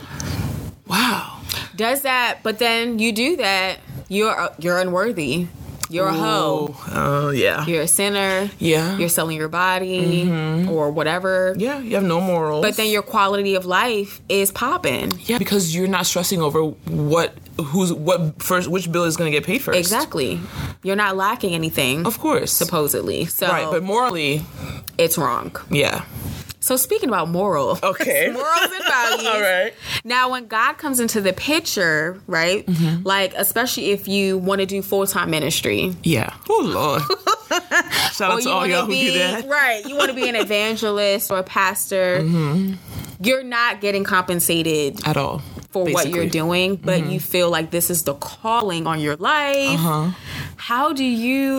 Wow. 0.86 1.40
Does 1.76 2.02
that, 2.02 2.38
but 2.42 2.58
then 2.58 2.98
you 2.98 3.12
do 3.12 3.36
that, 3.36 3.78
you're 4.08 4.50
you're 4.58 4.78
unworthy. 4.78 5.46
You're 5.90 6.06
a 6.06 6.14
hoe. 6.14 6.76
Oh, 6.92 7.30
yeah. 7.30 7.66
You're 7.66 7.82
a 7.82 7.88
sinner. 7.88 8.48
Yeah. 8.58 8.96
You're 8.96 9.08
selling 9.08 9.36
your 9.36 9.48
body 9.48 10.24
mm-hmm. 10.24 10.70
or 10.70 10.90
whatever. 10.90 11.54
yeah, 11.58 11.78
you 11.80 11.96
have 11.96 12.04
no 12.04 12.20
morals. 12.20 12.64
But 12.64 12.76
then 12.76 12.88
your 12.90 13.02
quality 13.02 13.56
of 13.56 13.66
life 13.66 14.20
is 14.28 14.52
popping. 14.52 15.18
yeah, 15.24 15.38
because 15.38 15.74
you're 15.74 15.88
not 15.88 16.06
stressing 16.06 16.40
over 16.40 16.62
what 16.62 17.34
who's 17.60 17.92
what 17.92 18.42
first 18.42 18.68
which 18.68 18.90
bill 18.90 19.04
is 19.04 19.16
going 19.16 19.30
to 19.30 19.36
get 19.36 19.44
paid 19.44 19.58
first. 19.62 19.78
Exactly. 19.78 20.40
You're 20.82 20.96
not 20.96 21.16
lacking 21.16 21.54
anything. 21.54 22.06
Of 22.06 22.18
course. 22.18 22.52
supposedly. 22.52 23.26
So 23.26 23.48
Right, 23.48 23.68
but 23.70 23.82
morally, 23.82 24.42
it's 24.96 25.18
wrong. 25.18 25.54
yeah. 25.70 26.04
So 26.60 26.76
speaking 26.76 27.08
about 27.08 27.28
moral, 27.28 27.78
Okay. 27.82 28.30
morals 28.32 28.70
and 28.72 28.84
values. 28.84 29.26
All 29.26 29.40
right. 29.40 29.72
Now, 30.04 30.30
when 30.30 30.46
God 30.46 30.74
comes 30.74 31.00
into 31.00 31.20
the 31.20 31.32
picture, 31.32 32.20
right? 32.26 32.66
Mm-hmm. 32.66 33.02
Like, 33.02 33.32
especially 33.36 33.90
if 33.92 34.06
you 34.08 34.36
want 34.38 34.60
to 34.60 34.66
do 34.66 34.82
full 34.82 35.06
time 35.06 35.30
ministry, 35.30 35.94
Yeah. 36.02 36.34
Oh 36.48 36.62
Lord. 36.64 37.02
Shout 38.12 38.30
out 38.32 38.42
to 38.42 38.50
all 38.50 38.66
y'all 38.66 38.86
to 38.86 38.92
who 38.92 39.00
do 39.00 39.12
that. 39.18 39.46
right, 39.48 39.84
you 39.86 39.96
want 39.96 40.08
to 40.10 40.14
be 40.14 40.28
an 40.28 40.36
evangelist 40.36 41.30
or 41.30 41.38
a 41.38 41.42
pastor. 41.42 42.18
Mm-hmm. 42.20 42.74
You're 43.22 43.42
not 43.42 43.80
getting 43.80 44.04
compensated 44.04 45.06
At 45.06 45.16
all. 45.16 45.40
for 45.70 45.84
what 45.84 46.06
you're 46.08 46.24
basically. 46.24 46.26
Mm-hmm. 46.26 46.30
doing, 46.30 46.76
but 46.76 47.06
you 47.06 47.20
feel 47.20 47.50
like 47.50 47.70
this 47.70 47.90
is 47.90 48.04
the 48.04 48.14
calling 48.14 48.86
on 48.86 49.00
your 49.00 49.16
life. 49.16 49.78
Uh-huh. 49.78 50.10
How 50.56 50.92
do 50.92 51.04
you 51.04 51.58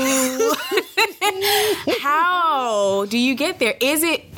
how 2.00 3.06
do 3.06 3.18
you 3.18 3.36
get 3.36 3.60
there? 3.60 3.76
Is 3.80 4.04
it 4.04 4.31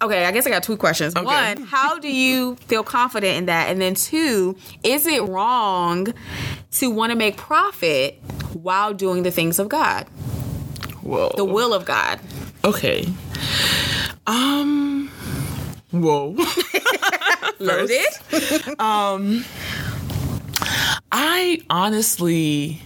Okay, 0.00 0.24
I 0.24 0.30
guess 0.30 0.46
I 0.46 0.50
got 0.50 0.62
two 0.62 0.76
questions. 0.76 1.16
Okay. 1.16 1.24
One, 1.24 1.62
how 1.64 1.98
do 1.98 2.08
you 2.08 2.54
feel 2.66 2.84
confident 2.84 3.36
in 3.36 3.46
that? 3.46 3.68
And 3.68 3.80
then 3.80 3.94
two, 3.94 4.56
is 4.84 5.06
it 5.06 5.22
wrong 5.24 6.14
to 6.72 6.90
want 6.90 7.10
to 7.10 7.16
make 7.16 7.36
profit 7.36 8.14
while 8.52 8.94
doing 8.94 9.24
the 9.24 9.30
things 9.32 9.58
of 9.58 9.68
God, 9.68 10.04
Whoa. 11.02 11.32
the 11.36 11.44
will 11.44 11.74
of 11.74 11.84
God? 11.84 12.20
Okay. 12.64 13.08
Um. 14.26 15.08
Whoa. 15.90 16.36
Loaded? 17.58 18.06
Um 18.78 19.44
I 21.10 21.60
honestly 21.70 22.82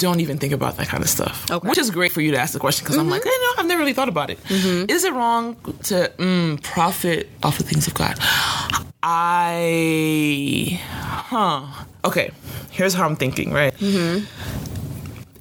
don't 0.00 0.20
even 0.20 0.38
think 0.38 0.52
about 0.52 0.76
that 0.78 0.88
kind 0.88 1.02
of 1.04 1.08
stuff. 1.08 1.48
Okay. 1.50 1.68
Which 1.68 1.78
is 1.78 1.90
great 1.90 2.10
for 2.10 2.20
you 2.20 2.32
to 2.32 2.38
ask 2.38 2.52
the 2.52 2.58
question 2.58 2.84
because 2.84 2.96
I'm 2.96 3.08
like, 3.08 3.22
mm-hmm. 3.22 3.28
eh, 3.28 3.32
I 3.32 3.54
know, 3.56 3.62
I've 3.62 3.68
never 3.68 3.80
really 3.80 3.92
thought 3.92 4.08
about 4.08 4.30
it. 4.30 4.42
Mm-hmm. 4.44 4.90
Is 4.90 5.04
it 5.04 5.12
wrong 5.12 5.54
to 5.84 6.10
mm, 6.16 6.60
profit 6.62 7.28
off 7.42 7.58
the 7.58 7.64
things 7.64 7.86
of 7.86 7.94
God? 7.94 8.16
I, 9.02 10.80
huh. 10.80 11.66
Okay, 12.04 12.32
here's 12.70 12.94
how 12.94 13.04
I'm 13.06 13.16
thinking, 13.16 13.52
right? 13.52 13.74
Mm-hmm. 13.74 14.24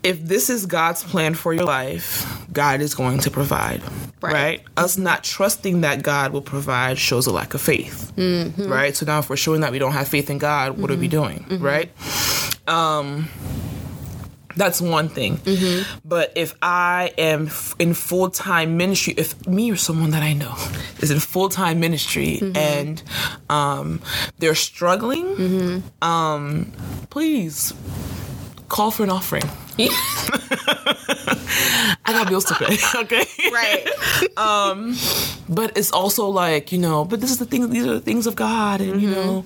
If 0.04 0.22
this 0.24 0.50
is 0.50 0.66
God's 0.66 1.04
plan 1.04 1.34
for 1.34 1.54
your 1.54 1.66
life, 1.66 2.26
God 2.54 2.82
is 2.82 2.94
going 2.94 3.20
to 3.20 3.32
provide. 3.32 3.82
Right. 4.22 4.34
Right. 4.34 4.64
Us 4.76 4.98
not 4.98 5.24
trusting 5.24 5.82
that 5.82 6.04
God 6.04 6.34
will 6.34 6.42
provide 6.42 6.98
shows 6.98 7.26
a 7.26 7.32
lack 7.32 7.54
of 7.54 7.62
faith. 7.62 8.12
Right. 8.18 8.96
So 8.96 9.06
now, 9.06 9.20
if 9.20 9.30
we're 9.30 9.38
showing 9.38 9.62
that 9.62 9.72
we 9.72 9.80
don't 9.80 9.94
have 9.94 10.10
faith 10.10 10.30
in 10.30 10.38
God, 10.38 10.78
what 10.78 10.92
are 10.92 10.98
we 10.98 11.08
doing? 11.08 11.46
Right. 11.50 11.90
Um, 12.68 13.30
that's 14.60 14.80
one 14.82 15.08
thing. 15.10 15.40
But 16.06 16.32
if 16.36 16.54
I 16.62 17.12
am 17.18 17.48
f- 17.48 17.76
in 17.80 17.94
full 17.96 18.30
time 18.30 18.78
ministry, 18.78 19.14
if 19.18 19.34
me 19.48 19.72
or 19.72 19.76
someone 19.78 20.12
that 20.12 20.22
I 20.22 20.34
know 20.34 20.54
is 21.02 21.10
in 21.12 21.20
full 21.20 21.50
time 21.50 21.80
ministry 21.80 22.40
and 22.56 23.02
um, 23.50 24.02
they're 24.40 24.56
struggling, 24.56 25.84
um, 26.02 26.72
please 27.10 27.74
call 28.68 28.92
for 28.92 29.04
an 29.04 29.10
offering. 29.10 29.48
I 32.06 32.14
got 32.14 32.30
bills 32.30 32.46
to 32.46 32.54
pay. 32.56 32.78
Okay. 33.04 33.26
right. 33.52 33.88
Um, 34.38 34.96
but 35.50 35.78
it's 35.78 35.92
also 35.92 36.28
like, 36.30 36.72
you 36.72 36.78
know, 36.78 37.04
but 37.04 37.20
this 37.20 37.30
is 37.32 37.40
the 37.40 37.46
thing, 37.46 37.70
these 37.70 37.86
are 37.86 37.94
the 37.94 38.00
things 38.00 38.26
of 38.28 38.36
God, 38.36 38.80
and, 38.80 39.02
you 39.02 39.10
know, 39.10 39.42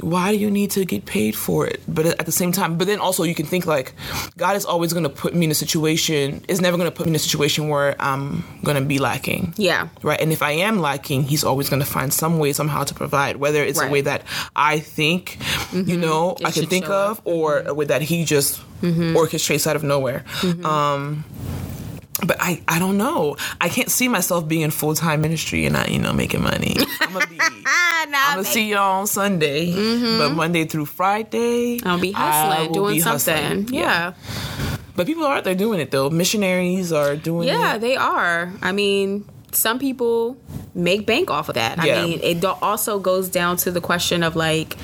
why 0.00 0.32
do 0.32 0.38
you 0.38 0.50
need 0.50 0.70
to 0.72 0.84
get 0.84 1.06
paid 1.06 1.34
for 1.34 1.66
it? 1.66 1.80
But 1.88 2.04
at 2.06 2.26
the 2.26 2.32
same 2.32 2.52
time, 2.52 2.76
but 2.76 2.86
then 2.86 2.98
also 3.00 3.22
you 3.22 3.34
can 3.34 3.46
think 3.46 3.64
like, 3.66 3.94
God 4.36 4.54
is 4.56 4.64
always 4.66 4.92
going 4.92 5.04
to 5.04 5.08
put 5.10 5.34
me 5.34 5.44
in 5.46 5.50
a 5.50 5.54
situation, 5.54 6.44
is 6.48 6.60
never 6.60 6.76
going 6.76 6.90
to 6.90 6.94
put 6.94 7.06
me 7.06 7.12
in 7.12 7.16
a 7.16 7.20
situation 7.20 7.68
where 7.68 7.96
I'm 7.98 8.44
going 8.64 8.76
to 8.76 8.84
be 8.86 8.98
lacking. 8.98 9.54
Yeah. 9.56 9.88
Right. 10.02 10.20
And 10.20 10.30
if 10.32 10.42
I 10.42 10.52
am 10.52 10.80
lacking, 10.80 11.22
he's 11.22 11.44
always 11.44 11.68
going 11.70 11.80
to 11.80 11.88
find 11.88 12.12
some 12.12 12.38
way 12.38 12.52
somehow 12.52 12.84
to 12.84 12.94
provide, 12.94 13.36
whether 13.36 13.62
it's 13.64 13.78
Right. 13.78 13.88
a 13.88 13.92
way 13.92 14.00
that 14.02 14.22
I 14.56 14.78
think, 14.80 15.38
you 15.72 15.96
know, 15.96 16.36
I 16.44 16.50
can 16.50 16.66
think 16.66 16.86
up. 16.88 17.18
of, 17.18 17.20
or 17.24 17.60
a 17.60 17.72
way 17.72 17.86
that 17.86 18.02
he 18.02 18.24
just 18.24 18.60
orchestrates 18.82 19.66
out 19.66 19.74
of 19.76 19.82
nowhere. 19.82 20.24
Um, 20.64 21.24
but 22.26 22.36
I, 22.40 22.62
I 22.66 22.78
don't 22.78 22.96
know. 22.98 23.36
I 23.60 23.68
can't 23.68 23.90
see 23.90 24.08
myself 24.08 24.48
being 24.48 24.62
in 24.62 24.70
full 24.70 24.94
time 24.94 25.20
ministry 25.20 25.64
and 25.66 25.74
not, 25.74 25.90
you 25.90 25.98
know, 25.98 26.12
making 26.12 26.42
money. 26.42 26.76
I'm 27.00 27.12
gonna 27.12 27.26
be. 27.26 27.38
I'm 28.10 28.10
gonna 28.36 28.44
see 28.44 28.70
y'all 28.70 29.00
on 29.00 29.06
Sunday, 29.06 29.72
but 29.72 29.80
mm-hmm. 29.80 30.36
Monday 30.36 30.64
through 30.64 30.86
Friday, 30.86 31.80
I'll 31.84 32.00
be 32.00 32.12
hustling, 32.12 32.72
doing 32.72 32.94
be 32.94 33.00
something. 33.00 33.34
hustling. 33.34 33.74
Yeah. 33.74 34.14
But 34.96 35.06
people 35.06 35.24
are 35.24 35.36
out 35.36 35.44
there 35.44 35.54
doing 35.54 35.78
it 35.80 35.90
though. 35.90 36.10
Missionaries 36.10 36.92
are 36.92 37.16
doing 37.16 37.48
Yeah, 37.48 37.76
it. 37.76 37.80
they 37.80 37.96
are. 37.96 38.52
I 38.62 38.72
mean, 38.72 39.24
some 39.52 39.78
people 39.78 40.36
make 40.74 41.06
bank 41.06 41.30
off 41.30 41.48
of 41.48 41.54
that. 41.54 41.84
Yeah. 41.84 42.00
I 42.00 42.04
mean, 42.04 42.20
it 42.22 42.44
also 42.44 42.98
goes 42.98 43.28
down 43.28 43.56
to 43.58 43.70
the 43.70 43.80
question 43.80 44.22
of 44.22 44.36
like, 44.36 44.76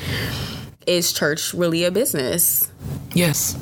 is 0.87 1.13
church 1.13 1.55
really 1.55 1.85
a 1.85 1.91
business? 1.91 2.71
Yes. 3.13 3.57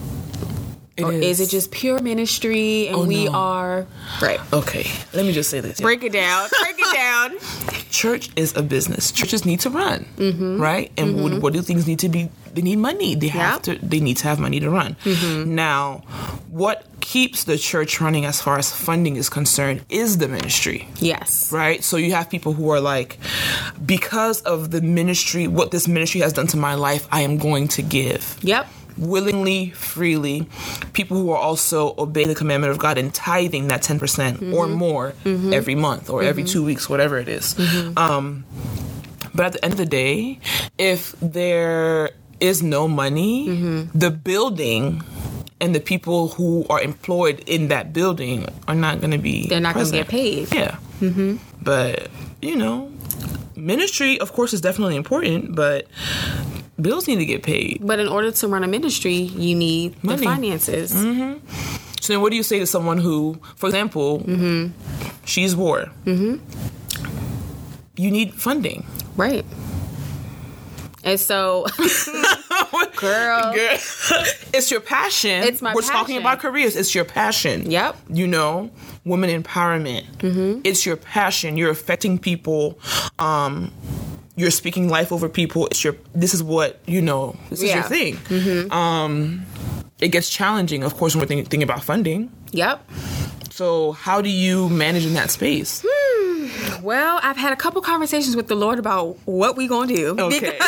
It 1.02 1.08
Or 1.08 1.12
is 1.12 1.40
it 1.40 1.48
just 1.50 1.70
pure 1.70 2.00
ministry 2.00 2.88
and 2.88 2.96
Oh, 2.96 3.04
we 3.04 3.26
no. 3.26 3.32
are 3.32 3.86
right? 4.20 4.40
Okay, 4.52 4.86
let 5.12 5.24
me 5.26 5.32
just 5.32 5.50
say 5.50 5.60
this. 5.60 5.80
Break 5.80 6.02
it 6.02 6.12
down. 6.12 6.48
Break 6.62 6.76
it 6.78 6.94
down. 6.94 7.32
Church 7.90 8.30
is 8.36 8.56
a 8.56 8.62
business. 8.62 9.12
Churches 9.12 9.44
need 9.44 9.60
to 9.60 9.70
run, 9.70 10.06
mm-hmm. 10.16 10.60
right? 10.60 10.90
And 10.96 11.14
mm-hmm. 11.14 11.22
what, 11.22 11.42
what 11.42 11.52
do 11.52 11.62
things 11.62 11.86
need 11.86 11.98
to 12.00 12.08
be? 12.08 12.30
They 12.54 12.62
need 12.62 12.76
money. 12.76 13.14
They 13.14 13.28
have 13.28 13.62
to. 13.62 13.76
They 13.76 14.00
need 14.00 14.18
to 14.18 14.28
have 14.28 14.38
money 14.38 14.60
to 14.60 14.70
run. 14.70 14.96
Mm-hmm. 15.04 15.54
Now, 15.54 16.02
what 16.50 16.84
keeps 17.02 17.44
the 17.44 17.58
church 17.58 18.00
running 18.00 18.24
as 18.24 18.40
far 18.40 18.58
as 18.58 18.72
funding 18.72 19.16
is 19.16 19.28
concerned 19.28 19.84
is 19.90 20.18
the 20.18 20.28
ministry. 20.28 20.88
Yes. 21.00 21.52
right? 21.52 21.84
So 21.84 21.96
you 21.96 22.12
have 22.12 22.30
people 22.30 22.54
who 22.54 22.70
are 22.70 22.80
like, 22.80 23.18
because 23.84 24.40
of 24.42 24.70
the 24.70 24.80
ministry, 24.80 25.46
what 25.46 25.72
this 25.72 25.86
ministry 25.86 26.22
has 26.22 26.32
done 26.32 26.46
to 26.48 26.56
my 26.56 26.74
life, 26.74 27.06
I 27.10 27.20
am 27.22 27.36
going 27.36 27.68
to 27.68 27.82
give. 27.82 28.38
Yep. 28.42 28.66
Willingly, 29.02 29.70
freely. 29.70 30.48
People 30.92 31.16
who 31.16 31.30
are 31.30 31.38
also 31.38 31.94
obeying 31.98 32.28
the 32.28 32.34
commandment 32.34 32.70
of 32.70 32.78
God 32.78 32.98
and 32.98 33.12
tithing 33.12 33.68
that 33.68 33.82
10% 33.82 33.98
mm-hmm. 33.98 34.54
or 34.54 34.68
more 34.68 35.12
mm-hmm. 35.24 35.52
every 35.52 35.74
month 35.74 36.08
or 36.08 36.22
every 36.22 36.44
two 36.44 36.58
mm-hmm. 36.58 36.66
weeks, 36.66 36.88
whatever 36.88 37.18
it 37.18 37.28
is. 37.28 37.58
Um, 37.96 38.44
but 39.34 39.46
at 39.46 39.52
the 39.54 39.64
end 39.64 39.72
of 39.72 39.78
the 39.78 39.86
day, 39.86 40.40
if 40.78 41.14
there 41.20 42.10
is 42.40 42.62
no 42.62 42.88
money, 42.88 43.88
the 43.94 44.10
building 44.10 45.02
and 45.62 45.74
the 45.74 45.80
people 45.80 46.28
who 46.28 46.66
are 46.68 46.80
employed 46.82 47.42
in 47.46 47.68
that 47.68 47.92
building 47.92 48.46
are 48.66 48.74
not 48.74 49.00
going 49.00 49.12
to 49.12 49.18
be. 49.18 49.46
They're 49.46 49.60
not 49.60 49.74
going 49.74 49.86
to 49.86 49.92
get 49.92 50.08
paid. 50.08 50.52
Yeah. 50.52 50.76
Mm-hmm. 51.00 51.36
But, 51.62 52.10
you 52.42 52.56
know, 52.56 52.92
ministry, 53.54 54.18
of 54.18 54.32
course, 54.32 54.52
is 54.52 54.60
definitely 54.60 54.96
important, 54.96 55.54
but 55.54 55.86
bills 56.82 57.06
need 57.08 57.16
to 57.16 57.24
get 57.24 57.42
paid. 57.42 57.78
But 57.80 57.98
in 58.00 58.08
order 58.08 58.30
to 58.30 58.48
run 58.48 58.64
a 58.64 58.68
ministry, 58.68 59.14
you 59.14 59.54
need 59.54 60.02
Money. 60.04 60.18
the 60.18 60.24
finances. 60.24 60.90
So 62.00 62.12
then 62.12 62.20
what 62.20 62.30
do 62.30 62.36
you 62.36 62.42
say 62.42 62.58
to 62.58 62.66
someone 62.66 62.98
who, 62.98 63.38
for 63.56 63.68
example, 63.68 64.24
she's 65.24 65.54
war? 65.54 65.86
Mm-hmm. 66.04 66.42
You 67.96 68.10
need 68.10 68.34
funding. 68.34 68.84
Right. 69.16 69.44
And 71.04 71.18
so, 71.18 71.66
girl, 72.96 73.52
Girl, 73.52 73.52
it's 74.54 74.70
your 74.70 74.80
passion. 74.80 75.42
It's 75.42 75.60
my 75.60 75.70
passion. 75.70 75.74
We're 75.74 75.92
talking 75.92 76.16
about 76.16 76.38
careers. 76.38 76.76
It's 76.76 76.94
your 76.94 77.04
passion. 77.04 77.70
Yep. 77.70 77.96
You 78.08 78.26
know, 78.28 78.70
women 79.04 79.30
empowerment. 79.42 80.04
Mm-hmm. 80.18 80.60
It's 80.64 80.86
your 80.86 80.96
passion. 80.96 81.56
You're 81.56 81.70
affecting 81.70 82.18
people. 82.18 82.78
Um, 83.18 83.72
you're 84.36 84.50
speaking 84.50 84.88
life 84.88 85.12
over 85.12 85.28
people. 85.28 85.66
It's 85.66 85.82
your. 85.84 85.94
This 86.14 86.34
is 86.34 86.42
what 86.42 86.78
you 86.86 87.02
know. 87.02 87.36
This 87.50 87.60
is 87.62 87.68
your 87.68 87.76
Yeah. 87.78 87.88
thing. 87.88 88.72
Um, 88.72 89.44
it 90.00 90.08
gets 90.08 90.28
challenging, 90.30 90.82
of 90.84 90.96
course, 90.96 91.14
when 91.14 91.20
we're 91.22 91.26
thinking, 91.28 91.46
thinking 91.46 91.62
about 91.70 91.82
funding. 91.84 92.30
yep. 92.50 92.88
So, 93.50 93.92
how 93.92 94.22
do 94.22 94.30
you 94.30 94.68
manage 94.70 95.04
in 95.04 95.12
that 95.14 95.30
space? 95.30 95.84
Well, 96.82 97.20
I've 97.22 97.36
had 97.36 97.52
a 97.52 97.56
couple 97.56 97.80
conversations 97.82 98.34
with 98.36 98.48
the 98.48 98.54
Lord 98.56 98.78
about 98.78 99.16
what 99.24 99.56
we 99.56 99.68
gonna 99.68 99.92
do. 99.94 100.16
Okay. 100.22 100.58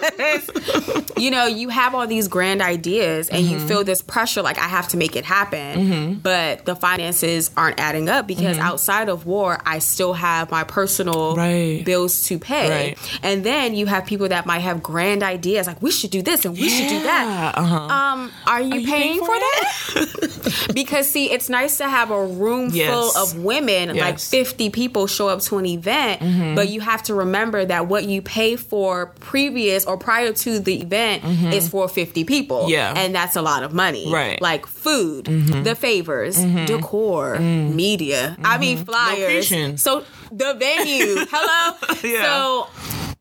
Because, 0.00 1.12
you 1.16 1.30
know, 1.30 1.46
you 1.46 1.68
have 1.68 1.94
all 1.94 2.06
these 2.06 2.28
grand 2.28 2.62
ideas 2.62 3.28
and 3.28 3.40
Mm-hmm. 3.44 3.52
you 3.54 3.68
feel 3.68 3.84
this 3.84 4.02
pressure 4.02 4.42
like 4.42 4.58
I 4.58 4.68
have 4.68 4.88
to 4.88 4.96
make 4.96 5.16
it 5.16 5.24
happen. 5.24 6.16
But 6.22 6.64
the 6.66 6.76
finances 6.76 7.50
aren't 7.56 7.80
adding 7.80 8.08
up 8.08 8.26
because 8.26 8.58
outside 8.58 9.08
of 9.08 9.26
war, 9.26 9.58
I 9.64 9.78
still 9.78 10.12
have 10.12 10.50
my 10.50 10.64
personal 10.64 11.34
Mm-hmm. 11.34 11.38
Right. 11.40 11.84
bills 11.84 12.22
to 12.24 12.38
pay. 12.38 12.70
Right. 12.94 13.18
And 13.22 13.44
then 13.44 13.74
you 13.74 13.86
have 13.86 14.04
people 14.06 14.28
that 14.28 14.46
might 14.46 14.60
have 14.60 14.82
grand 14.82 15.22
ideas 15.22 15.66
like 15.66 15.80
we 15.82 15.90
should 15.90 16.10
do 16.10 16.22
this 16.22 16.44
and 16.44 16.54
we 16.56 16.68
should 16.68 16.88
do 16.88 17.02
that. 17.02 17.54
Uh-huh. 17.56 17.76
Um, 17.76 18.32
are 18.46 18.60
you, 18.60 18.80
you 18.80 18.86
paying, 18.86 19.18
paying 19.18 19.18
for, 19.18 19.26
for 19.26 19.34
that? 19.38 20.70
because 20.74 21.08
see, 21.08 21.30
it's 21.30 21.48
nice 21.48 21.78
to 21.78 21.88
have 21.88 22.10
a 22.10 22.24
room 22.26 22.70
Yes. 22.72 22.90
full 22.92 23.22
of 23.22 23.42
women, 23.42 23.96
like 23.96 24.18
50 24.18 24.70
people 24.70 25.06
show 25.10 25.28
up 25.28 25.40
to 25.42 25.58
an 25.58 25.66
event, 25.66 26.56
but 26.56 26.68
you 26.68 26.80
have 26.80 27.02
to 27.04 27.14
remember 27.14 27.64
that 27.64 27.86
what 27.88 28.04
you 28.04 28.22
pay 28.22 28.56
for 28.56 29.06
previous 29.20 29.84
or 29.84 29.96
prior 29.96 30.32
to 30.32 30.58
the 30.60 30.80
event 30.80 31.24
is 31.52 31.68
for 31.68 31.88
50 31.88 32.24
people. 32.24 32.60
Mm-hmm. 32.62 32.70
Yeah. 32.70 32.94
And 32.96 33.14
that's 33.14 33.36
a 33.36 33.42
lot 33.42 33.62
of 33.62 33.72
money. 33.72 34.12
Right. 34.12 34.34
Mm-hmm. 34.36 34.42
Like 34.44 34.66
food, 34.66 35.24
the 35.26 35.74
favors, 35.74 36.36
decor, 36.66 37.38
media. 37.38 38.36
I 38.42 38.58
mean, 38.58 38.84
flyers. 38.84 39.18
Mm. 39.18 39.20
Location. 39.26 39.78
So 39.78 40.04
the 40.32 40.54
venue. 40.54 41.26
Hello? 41.30 41.76
Yeah. 42.04 42.22
So 42.22 42.68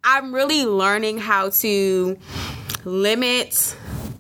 I'm 0.04 0.34
really 0.34 0.66
learning 0.66 1.18
how 1.18 1.50
to 1.50 2.18
limit 2.86 3.76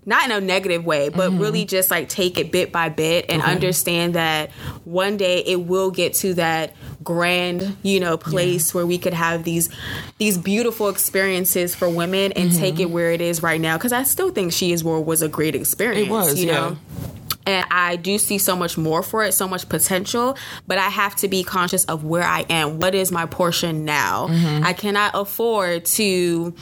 not 0.05 0.25
in 0.25 0.31
a 0.31 0.41
negative 0.41 0.83
way, 0.85 1.09
but 1.09 1.29
Mm-hmm. 1.29 1.39
really 1.41 1.65
just 1.65 1.91
like 1.91 2.09
take 2.09 2.39
it 2.39 2.51
bit 2.51 2.71
by 2.71 2.89
bit 2.89 3.25
and 3.29 3.43
understand 3.43 4.15
that 4.15 4.49
one 4.83 5.17
day 5.17 5.39
it 5.45 5.67
will 5.67 5.91
get 5.91 6.15
to 6.15 6.33
that 6.35 6.73
grand, 7.03 7.77
you 7.83 7.99
know, 7.99 8.17
place 8.17 8.73
where 8.73 8.85
we 8.85 8.97
could 8.97 9.13
have 9.13 9.43
these 9.43 9.69
these 10.17 10.37
beautiful 10.37 10.89
experiences 10.89 11.73
for 11.73 11.89
women 11.89 12.33
and 12.33 12.49
Mm-hmm. 12.49 12.59
take 12.59 12.79
it 12.79 12.89
where 12.89 13.11
it 13.11 13.21
is 13.21 13.43
right 13.43 13.61
now. 13.61 13.77
Because 13.77 13.93
I 13.93 14.03
still 14.03 14.31
think 14.31 14.51
She 14.51 14.71
Is 14.71 14.83
War 14.83 15.03
was 15.03 15.21
a 15.21 15.27
great 15.29 15.55
experience. 15.55 16.07
It 16.07 16.11
was, 16.11 16.39
you 16.39 16.47
yeah. 16.47 16.53
know. 16.53 16.77
And 17.45 17.65
I 17.71 17.95
do 17.95 18.17
see 18.19 18.37
so 18.37 18.55
much 18.55 18.77
more 18.77 19.01
for 19.01 19.23
it, 19.23 19.33
so 19.33 19.47
much 19.47 19.69
potential, 19.69 20.37
but 20.67 20.77
I 20.77 20.89
have 20.89 21.15
to 21.17 21.27
be 21.27 21.43
conscious 21.43 21.83
of 21.85 22.03
where 22.03 22.23
I 22.23 22.41
am. 22.49 22.79
What 22.79 22.93
is 22.93 23.11
my 23.11 23.25
portion 23.25 23.85
now? 23.85 24.27
Mm-hmm. 24.27 24.63
I 24.65 24.73
cannot 24.73 25.11
afford 25.15 25.85
to, 25.85 26.53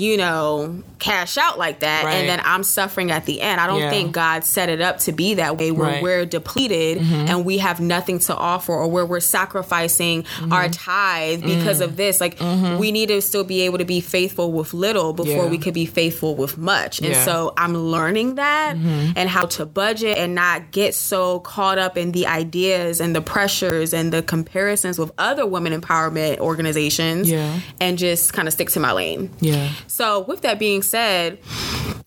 you 0.00 0.16
know, 0.16 0.82
cash 0.98 1.36
out 1.36 1.58
like 1.58 1.80
that 1.80 2.04
Right. 2.04 2.14
and 2.14 2.28
then 2.28 2.40
I'm 2.44 2.62
suffering 2.62 3.10
at 3.10 3.26
the 3.26 3.40
end. 3.42 3.60
I 3.60 3.66
don't 3.66 3.80
Yeah. 3.80 3.90
think 3.90 4.12
God 4.12 4.44
set 4.44 4.68
it 4.70 4.80
up 4.80 4.98
to 5.00 5.12
be 5.12 5.34
that 5.34 5.58
way 5.58 5.70
where 5.72 5.86
Right. 5.86 5.94
Mm-hmm. 5.96 6.04
we're 6.04 6.24
depleted 6.26 6.98
and 6.98 7.44
we 7.44 7.58
have 7.58 7.80
nothing 7.80 8.18
to 8.20 8.34
offer 8.34 8.72
or 8.72 8.88
where 8.88 9.04
we're 9.04 9.20
sacrificing 9.20 10.22
Mm-hmm. 10.22 10.52
our 10.52 10.68
tithe 10.70 11.42
because 11.42 11.80
of 11.82 11.96
this. 11.96 12.18
Like 12.20 12.38
we 12.78 12.92
need 12.92 13.08
to 13.10 13.20
still 13.20 13.44
be 13.44 13.60
able 13.62 13.76
to 13.78 13.84
be 13.84 14.00
faithful 14.00 14.52
with 14.52 14.72
little 14.72 15.12
before 15.12 15.44
Yeah. 15.44 15.50
we 15.50 15.58
could 15.58 15.74
be 15.74 15.84
faithful 15.86 16.34
with 16.34 16.56
much. 16.56 17.00
And 17.00 17.08
Yeah. 17.08 17.14
Mm-hmm. 17.16 17.24
so 17.24 17.52
I'm 17.58 17.76
learning 17.76 18.36
that 18.36 18.76
and 18.76 19.28
how 19.28 19.44
to 19.46 19.66
budget 19.66 20.16
and 20.16 20.34
not 20.34 20.70
get 20.70 20.94
so 20.94 21.40
caught 21.40 21.78
up 21.78 21.98
in 21.98 22.12
the 22.12 22.26
ideas 22.26 23.00
and 23.00 23.14
the 23.14 23.20
pressures 23.20 23.92
and 23.92 24.12
the 24.12 24.22
comparisons 24.22 24.98
with 24.98 25.12
other 25.18 25.44
women 25.44 25.78
empowerment 25.78 26.38
organizations 26.38 27.28
Yeah. 27.30 27.58
and 27.80 27.98
just 27.98 28.32
kind 28.32 28.48
of 28.48 28.54
stick 28.54 28.70
to 28.70 28.80
my 28.80 28.92
lane. 28.92 29.30
Yeah. 29.40 29.68
So 29.90 30.20
with 30.20 30.42
that 30.42 30.58
being 30.60 30.82
said, 30.82 31.38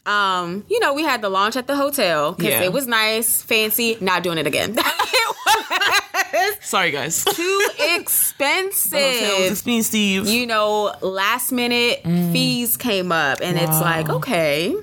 um, 0.06 0.66
you 0.70 0.80
know, 0.80 0.94
we 0.94 1.04
had 1.04 1.22
the 1.22 1.28
launch 1.30 1.56
at 1.58 1.68
the 1.68 1.76
hotel 1.76 2.32
because 2.32 2.52
Yeah. 2.54 2.62
it 2.64 2.72
was 2.74 2.88
nice, 2.88 3.42
fancy. 3.42 3.98
Not 4.00 4.24
doing 4.24 4.38
it 4.38 4.48
again. 4.48 4.78
Sorry, 6.62 6.92
guys. 6.92 7.24
Too 7.26 7.68
expensive 7.98 9.00
Hotel 9.00 9.40
was 9.42 9.52
expensive. 9.52 10.28
You 10.28 10.48
know, 10.48 10.96
last 11.02 11.52
minute 11.52 12.02
fees 12.04 12.78
came 12.78 13.12
up, 13.12 13.40
and 13.42 13.58
it's 13.58 13.70
Mm. 13.72 13.82
Like, 13.82 14.10
okay, 14.10 14.76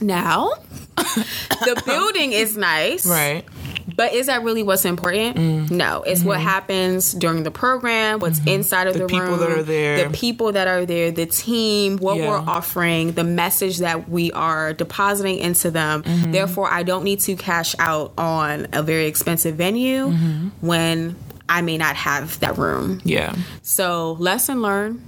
now 0.00 0.50
the 0.96 1.80
building 1.86 2.32
is 2.32 2.56
nice, 2.56 3.06
right. 3.06 3.44
But 3.98 4.14
is 4.14 4.26
that 4.28 4.44
really 4.44 4.62
what's 4.62 4.84
important? 4.84 5.36
Mm. 5.36 5.70
No, 5.72 6.02
it's 6.04 6.22
what 6.22 6.40
happens 6.40 7.12
during 7.12 7.42
the 7.42 7.50
program, 7.50 8.20
what's 8.20 8.38
inside 8.46 8.86
of 8.86 8.94
the, 8.94 9.00
Mm-hmm. 9.00 9.06
The 9.08 9.12
people 9.20 9.28
room, 9.36 9.40
that 9.40 9.50
are 9.58 9.62
there. 9.64 10.04
the 10.08 10.16
people 10.16 10.52
that 10.52 10.68
are 10.68 10.86
there, 10.86 11.10
the 11.10 11.26
team, 11.26 11.96
what 11.98 12.16
Yeah. 12.16 12.28
we're 12.28 12.38
offering, 12.38 13.12
the 13.12 13.24
message 13.24 13.78
that 13.78 14.08
we 14.08 14.30
are 14.32 14.72
depositing 14.72 15.38
into 15.38 15.72
them. 15.72 16.04
Mm-hmm. 16.04 16.30
Therefore, 16.30 16.70
I 16.72 16.84
don't 16.84 17.02
need 17.02 17.18
to 17.22 17.34
cash 17.34 17.74
out 17.80 18.12
on 18.16 18.68
a 18.72 18.82
very 18.84 19.06
expensive 19.06 19.56
venue 19.56 20.06
Mm-hmm. 20.10 20.48
when 20.66 21.16
I 21.48 21.62
may 21.62 21.76
not 21.76 21.96
have 21.96 22.38
that 22.40 22.56
room. 22.56 23.00
Yeah. 23.04 23.34
So, 23.62 24.12
lesson 24.20 24.62
learned. 24.62 25.02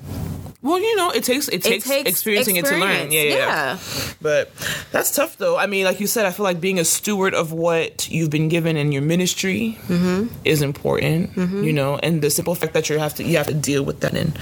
Well, 0.62 0.78
you 0.78 0.94
know, 0.96 1.10
it 1.10 1.24
takes 1.24 1.48
it 1.48 1.62
takes, 1.62 1.88
takes 1.88 2.08
experiencing 2.08 2.56
it 2.56 2.66
to 2.66 2.76
learn. 2.76 2.90
experience. 3.08 3.14
Yeah, 3.14 3.22
yeah, 3.22 3.36
Yeah. 3.36 3.78
But 4.20 4.50
that's 4.92 5.14
tough, 5.14 5.38
though. 5.38 5.56
I 5.56 5.66
mean, 5.66 5.86
like 5.86 6.00
you 6.00 6.06
said, 6.06 6.26
I 6.26 6.30
feel 6.32 6.44
like 6.44 6.60
being 6.60 6.78
a 6.78 6.84
steward 6.84 7.32
of 7.32 7.52
what 7.52 8.10
you've 8.10 8.28
been 8.28 8.48
given 8.50 8.76
in 8.76 8.92
your 8.92 9.00
ministry 9.02 9.78
Mm-hmm. 9.88 10.34
is 10.44 10.60
important. 10.60 11.34
You 11.36 11.72
know, 11.72 11.96
and 12.02 12.20
the 12.20 12.28
simple 12.30 12.54
fact 12.54 12.74
that 12.74 12.90
you 12.90 12.98
have 12.98 13.14
to 13.14 13.24
you 13.24 13.38
have 13.38 13.46
to 13.46 13.54
deal 13.54 13.82
with 13.82 14.00
that 14.00 14.12
and 14.14 14.38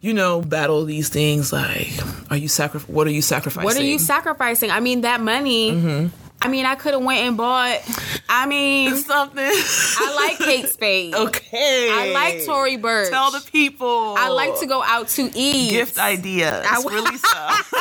you 0.00 0.14
know 0.14 0.42
battle 0.42 0.84
these 0.84 1.08
things. 1.08 1.52
Like, 1.52 1.90
are 2.30 2.36
you 2.36 2.46
sacri- 2.48 2.80
What 2.86 3.06
are 3.08 3.10
you 3.10 3.22
sacrificing? 3.22 3.64
What 3.64 3.76
are 3.76 3.82
you 3.82 3.98
sacrificing? 3.98 4.70
I 4.70 4.78
mean, 4.80 5.00
that 5.02 5.20
money. 5.20 5.72
Mm-hmm. 5.72 6.27
I 6.40 6.48
mean, 6.48 6.66
I 6.66 6.76
could 6.76 6.94
have 6.94 7.02
went 7.02 7.20
and 7.20 7.36
bought. 7.36 7.80
I 8.28 8.46
mean, 8.46 8.94
Something. 8.96 9.44
I 9.44 10.14
like 10.14 10.38
Kate 10.38 10.68
Spade. 10.68 11.14
okay. 11.14 11.90
I 11.90 12.12
like 12.12 12.44
Tory 12.44 12.76
Burch. 12.76 13.10
Tell 13.10 13.30
the 13.30 13.40
people. 13.50 14.14
I 14.16 14.28
like 14.28 14.58
to 14.60 14.66
go 14.66 14.82
out 14.82 15.08
to 15.08 15.30
eat. 15.34 15.70
gift 15.70 15.98
ideas. 15.98 16.64
I- 16.68 16.82
really 16.88 17.16
stuff. 17.16 17.72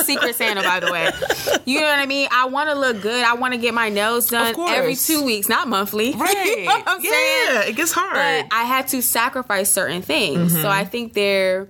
Secret 0.04 0.34
Santa, 0.34 0.62
by 0.62 0.80
the 0.80 0.92
way. 0.92 1.10
You 1.64 1.80
know 1.80 1.86
what 1.86 1.98
I 1.98 2.06
mean? 2.06 2.28
I 2.30 2.46
want 2.46 2.70
to 2.70 2.78
look 2.78 3.00
good. 3.02 3.24
I 3.24 3.34
want 3.34 3.54
to 3.54 3.58
get 3.58 3.74
my 3.74 3.88
nails 3.88 4.28
done 4.28 4.54
every 4.68 4.96
two 4.96 5.24
weeks, 5.24 5.48
not 5.48 5.68
monthly. 5.68 6.12
right. 6.16 6.56
you 6.58 6.64
know 6.64 6.72
what 6.72 6.84
I'm 6.86 7.04
yeah, 7.04 7.10
saying? 7.10 7.70
it 7.70 7.76
gets 7.76 7.92
hard. 7.92 8.14
But 8.14 8.56
I 8.56 8.64
had 8.64 8.88
to 8.88 9.02
sacrifice 9.02 9.70
certain 9.70 10.02
things. 10.02 10.52
Mm-hmm. 10.52 10.62
So 10.62 10.68
I 10.68 10.84
think 10.84 11.12
there 11.14 11.68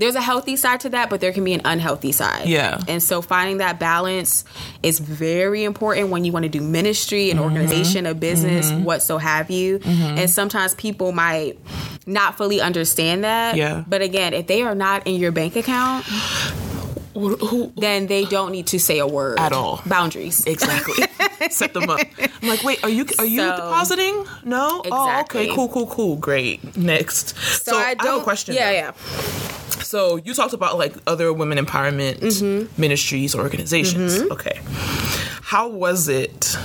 there's 0.00 0.14
a 0.14 0.22
healthy 0.22 0.56
side 0.56 0.80
to 0.80 0.88
that, 0.90 1.10
but 1.10 1.20
there 1.20 1.32
can 1.32 1.44
be 1.44 1.52
an 1.52 1.60
unhealthy 1.64 2.12
side. 2.12 2.46
Yeah. 2.46 2.80
And 2.88 3.02
so 3.02 3.20
finding 3.20 3.58
that 3.58 3.78
balance 3.78 4.44
is 4.82 4.98
very 4.98 5.49
important 5.64 6.08
when 6.10 6.24
you 6.24 6.32
want 6.32 6.44
to 6.44 6.48
do 6.48 6.60
ministry, 6.60 7.30
an 7.30 7.36
Mm-hmm. 7.36 7.44
organization, 7.44 8.06
a 8.06 8.14
business, 8.14 8.70
what 8.72 9.02
so 9.02 9.18
have 9.18 9.50
you. 9.50 9.80
And 9.84 10.28
sometimes 10.30 10.74
people 10.74 11.12
might 11.12 11.58
not 12.06 12.36
fully 12.36 12.60
understand 12.60 13.24
that. 13.24 13.56
Yeah. 13.56 13.84
But 13.86 14.02
again, 14.02 14.34
if 14.34 14.46
they 14.46 14.62
are 14.62 14.74
not 14.74 15.06
in 15.06 15.16
your 15.20 15.32
bank 15.32 15.56
account, 15.56 16.06
then 17.76 18.06
they 18.06 18.24
don't 18.24 18.52
need 18.52 18.68
to 18.68 18.78
say 18.78 18.98
a 18.98 19.06
word 19.06 19.38
At 19.38 19.52
all. 19.52 19.82
Boundaries. 19.86 20.44
Exactly. 20.46 21.04
Set 21.50 21.74
them 21.74 21.88
up. 21.90 22.00
I'm 22.42 22.48
like, 22.48 22.62
wait, 22.62 22.82
are 22.84 22.88
you 22.88 23.06
are 23.18 23.24
you 23.24 23.40
So- 23.40 23.56
depositing? 23.56 24.24
No. 24.44 24.82
Oh, 24.90 25.20
okay. 25.22 25.48
Cool. 25.54 25.68
Cool. 25.68 25.86
Cool. 25.86 26.16
Great. 26.16 26.76
Next. 26.76 27.36
So, 27.36 27.76
I, 27.76 27.94
don't. 27.94 28.06
have 28.06 28.20
a 28.20 28.24
question. 28.24 28.54
Yeah, 28.54 28.70
yeah. 28.70 28.92
So 29.90 30.16
you 30.16 30.34
talked 30.34 30.52
about 30.54 30.78
like 30.78 30.94
other 31.08 31.32
women 31.32 31.58
empowerment 31.58 32.20
Mm-hmm. 32.20 32.80
ministries, 32.80 33.34
or 33.34 33.40
organizations. 33.42 34.20
Okay. 34.30 34.60
How 35.42 35.68
was 35.68 36.06
it? 36.08 36.56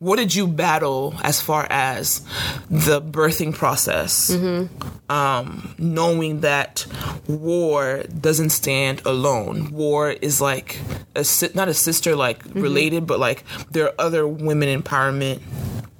What 0.00 0.16
did 0.16 0.34
you 0.34 0.46
battle 0.46 1.14
as 1.22 1.40
far 1.40 1.66
as 1.70 2.20
the 2.68 3.00
birthing 3.00 3.54
process? 3.54 4.30
Mm-hmm. 4.30 5.10
Um, 5.10 5.74
knowing 5.78 6.40
that 6.42 6.84
war 7.26 8.02
doesn't 8.20 8.50
stand 8.50 9.00
alone. 9.06 9.70
War 9.72 10.10
is 10.10 10.38
like 10.40 10.78
a 11.14 11.24
si- 11.24 11.54
not 11.54 11.68
a 11.68 11.74
sister 11.74 12.14
like 12.14 12.44
Mm-hmm. 12.44 12.60
related, 12.60 13.06
but 13.06 13.18
like 13.18 13.44
there 13.70 13.86
are 13.86 13.94
other 13.98 14.28
women 14.28 14.68
empowerment 14.82 15.40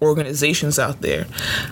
organizations 0.08 0.78
out 0.78 1.00
there. 1.00 1.26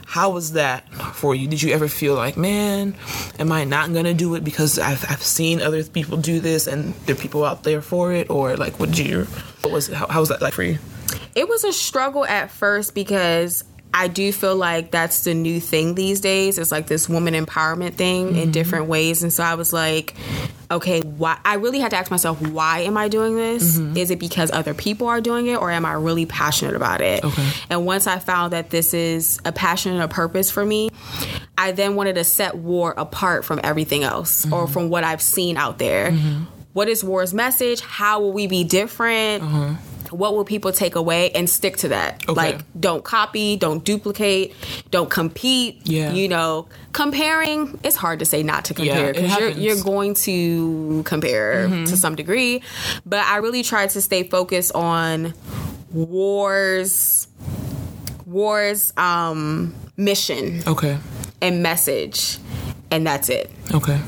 How 0.06 0.30
was 0.30 0.52
that 0.52 0.88
for 0.94 1.34
you? 1.34 1.48
Did 1.48 1.62
you 1.62 1.72
ever 1.72 1.88
feel 1.88 2.14
like, 2.14 2.36
man, 2.36 2.94
am 3.38 3.52
I 3.52 3.64
not 3.64 3.92
gonna 3.92 4.14
do 4.14 4.34
it 4.34 4.44
because 4.44 4.78
I've, 4.78 5.04
I've 5.10 5.22
seen 5.22 5.62
other 5.62 5.82
people 5.84 6.16
do 6.18 6.40
this 6.40 6.66
and 6.66 6.94
there 7.06 7.14
are 7.14 7.18
people 7.18 7.44
out 7.44 7.64
there 7.64 7.80
for 7.80 8.12
it? 8.12 8.30
Or 8.30 8.56
like, 8.56 8.78
what 8.80 8.90
did 8.90 8.98
you, 8.98 9.24
what 9.62 9.72
was? 9.72 9.88
How, 9.88 10.06
how 10.06 10.20
was 10.20 10.28
that 10.28 10.42
like 10.42 10.54
for 10.54 10.62
you? 10.62 10.78
It 11.34 11.48
was 11.48 11.64
a 11.64 11.72
struggle 11.72 12.24
at 12.24 12.50
first 12.50 12.94
because 12.94 13.64
I 13.96 14.08
do 14.08 14.32
feel 14.32 14.56
like 14.56 14.90
that's 14.90 15.22
the 15.22 15.34
new 15.34 15.60
thing 15.60 15.94
these 15.94 16.20
days. 16.20 16.58
It's 16.58 16.72
like 16.72 16.88
this 16.88 17.08
woman 17.08 17.34
empowerment 17.34 17.94
thing 17.94 18.30
in 18.30 18.34
mm-hmm. 18.34 18.50
different 18.50 18.86
ways. 18.86 19.22
And 19.22 19.32
so 19.32 19.44
I 19.44 19.54
was 19.54 19.72
like, 19.72 20.14
okay, 20.68 21.00
why? 21.02 21.38
I 21.44 21.54
really 21.54 21.78
had 21.78 21.92
to 21.92 21.96
ask 21.96 22.10
myself, 22.10 22.42
why 22.42 22.80
am 22.80 22.96
I 22.96 23.06
doing 23.06 23.36
this? 23.36 23.78
Mm-hmm. 23.78 23.96
Is 23.96 24.10
it 24.10 24.18
because 24.18 24.50
other 24.50 24.74
people 24.74 25.06
are 25.06 25.20
doing 25.20 25.46
it 25.46 25.60
or 25.60 25.70
am 25.70 25.86
I 25.86 25.92
really 25.92 26.26
passionate 26.26 26.74
about 26.74 27.02
it? 27.02 27.24
Okay. 27.24 27.48
And 27.70 27.86
once 27.86 28.08
I 28.08 28.18
found 28.18 28.52
that 28.52 28.70
this 28.70 28.94
is 28.94 29.38
a 29.44 29.52
passion 29.52 29.92
and 29.92 30.02
a 30.02 30.08
purpose 30.08 30.50
for 30.50 30.66
me, 30.66 30.90
I 31.56 31.70
then 31.70 31.94
wanted 31.94 32.16
to 32.16 32.24
set 32.24 32.56
war 32.56 32.94
apart 32.96 33.44
from 33.44 33.60
everything 33.62 34.02
else 34.02 34.44
or 34.46 34.64
mm-hmm. 34.64 34.72
from 34.72 34.90
what 34.90 35.04
I've 35.04 35.22
seen 35.22 35.56
out 35.56 35.78
there. 35.78 36.10
What 36.72 36.88
is 36.88 37.04
war's 37.04 37.32
message? 37.32 37.80
How 37.80 38.18
will 38.18 38.32
we 38.32 38.48
be 38.48 38.64
different? 38.64 39.44
Uh-huh. 39.44 39.74
What 40.16 40.34
will 40.34 40.44
people 40.44 40.72
take 40.72 40.94
away 40.94 41.30
and 41.30 41.48
stick 41.48 41.76
to 41.78 41.88
that? 41.88 42.22
Okay. 42.28 42.32
Like, 42.32 42.60
don't 42.78 43.04
copy, 43.04 43.56
don't 43.56 43.84
duplicate, 43.84 44.54
don't 44.90 45.10
compete. 45.10 45.82
Yeah. 45.84 46.12
You 46.12 46.28
know, 46.28 46.68
comparing, 46.92 47.78
it's 47.82 47.96
hard 47.96 48.20
to 48.20 48.24
say 48.24 48.42
not 48.42 48.66
to 48.66 48.74
compare 48.74 49.12
because 49.12 49.38
you're. 49.38 49.50
Mm-hmm. 49.50 49.60
you're 49.60 49.82
going 49.82 50.14
to 50.14 51.02
compare 51.04 51.68
to 51.68 51.96
some 51.96 52.14
degree. 52.14 52.62
But 53.04 53.24
I 53.26 53.38
really 53.38 53.62
try 53.62 53.86
to 53.86 54.00
stay 54.00 54.22
focused 54.24 54.72
on 54.74 55.34
wars, 55.92 57.28
wars, 58.26 58.92
um, 58.96 59.74
mission 59.96 60.62
Okay. 60.66 60.98
and 61.40 61.62
message 61.62 62.38
and 62.94 63.04
that's 63.04 63.28
it. 63.28 63.50
Okay. 63.74 64.00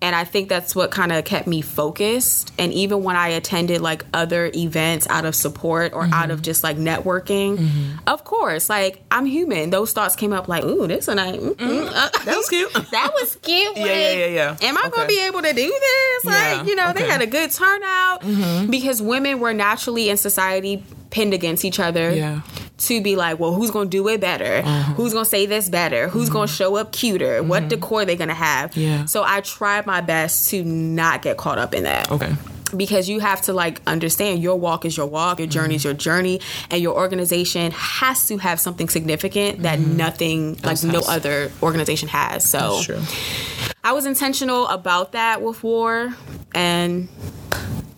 And 0.00 0.16
I 0.16 0.24
think 0.24 0.48
that's 0.48 0.74
what 0.74 0.90
kind 0.90 1.12
of 1.12 1.24
kept 1.24 1.46
me 1.46 1.60
focused. 1.62 2.52
And 2.58 2.72
even 2.72 3.04
when 3.04 3.14
I 3.14 3.28
attended 3.28 3.80
like 3.80 4.04
other 4.12 4.50
events 4.52 5.06
out 5.08 5.24
of 5.24 5.36
support 5.36 5.92
or 5.92 6.08
out 6.12 6.32
of 6.32 6.42
just 6.42 6.64
like 6.64 6.76
networking, 6.76 7.96
of 8.08 8.24
course, 8.24 8.68
like 8.68 9.00
I'm 9.12 9.26
human. 9.26 9.70
Those 9.70 9.92
thoughts 9.92 10.16
came 10.16 10.32
up 10.32 10.48
like, 10.48 10.64
ooh, 10.64 10.88
this 10.88 11.06
and 11.06 11.20
I. 11.20 11.32
mm, 11.36 11.54
mm, 11.54 11.86
uh, 11.86 12.08
That 12.24 12.36
was 12.36 12.48
cute. 12.48 12.72
that 12.90 13.12
was 13.14 13.36
cute. 13.36 13.76
Yeah, 13.82 13.84
yeah, 13.86 14.12
yeah, 14.12 14.26
yeah. 14.26 14.56
Am 14.68 14.76
I 14.76 14.90
gonna 14.92 15.06
be 15.06 15.20
able 15.24 15.42
to 15.42 15.52
do 15.52 15.68
this? 15.68 16.24
Like, 16.24 16.34
Yeah, 16.34 16.64
you 16.64 16.74
know, 16.74 16.92
they 16.92 17.04
had 17.08 17.22
a 17.22 17.26
good 17.26 17.52
turnout 17.52 18.22
because 18.70 19.00
women 19.00 19.38
were 19.38 19.54
naturally 19.54 20.08
in 20.10 20.16
society 20.16 20.82
pinned 21.10 21.34
against 21.34 21.64
each 21.64 21.78
other 21.78 22.10
Yeah. 22.10 22.40
To 22.86 23.00
be 23.00 23.16
like, 23.16 23.38
well, 23.38 23.52
who's 23.52 23.70
gonna 23.70 23.88
do 23.88 24.08
it 24.08 24.20
better? 24.20 24.62
Uh-huh. 24.64 24.94
Who's 24.94 25.12
gonna 25.12 25.24
say 25.24 25.46
this 25.46 25.68
better? 25.68 26.08
Who's 26.08 26.28
gonna 26.28 26.46
mm-hmm. 26.46 26.54
show 26.54 26.76
up 26.76 26.92
cuter? 26.92 27.42
What 27.42 27.60
mm-hmm. 27.60 27.68
decor 27.68 28.04
they 28.04 28.16
gonna 28.16 28.34
have? 28.34 28.76
Yeah. 28.76 29.04
So 29.06 29.22
I 29.24 29.40
tried 29.40 29.86
my 29.86 30.00
best 30.00 30.50
to 30.50 30.64
not 30.64 31.22
get 31.22 31.36
caught 31.36 31.58
up 31.58 31.74
in 31.74 31.84
that 31.84 32.10
Okay. 32.10 32.34
because 32.76 33.08
you 33.08 33.20
have 33.20 33.42
to 33.42 33.52
like 33.52 33.80
understand 33.86 34.42
your 34.42 34.58
walk 34.58 34.84
is 34.84 34.96
your 34.96 35.06
walk, 35.06 35.38
your 35.38 35.48
journey 35.48 35.74
Mm-hmm. 35.74 35.76
is 35.76 35.84
your 35.84 35.94
journey, 35.94 36.40
and 36.70 36.82
your 36.82 36.96
organization 36.96 37.70
has 37.72 38.26
to 38.26 38.38
have 38.38 38.60
something 38.60 38.88
significant 38.88 39.62
that 39.62 39.78
mm-hmm. 39.78 39.96
nothing 39.96 40.54
like 40.56 40.72
Else 40.72 40.84
no 40.84 41.00
other 41.06 41.50
organization 41.62 42.08
has. 42.08 42.48
So 42.48 42.58
That's 42.58 42.84
true. 42.84 43.72
I 43.84 43.92
was 43.92 44.06
intentional 44.06 44.68
about 44.68 45.12
that 45.12 45.42
with 45.42 45.62
war, 45.64 46.14
and 46.54 47.08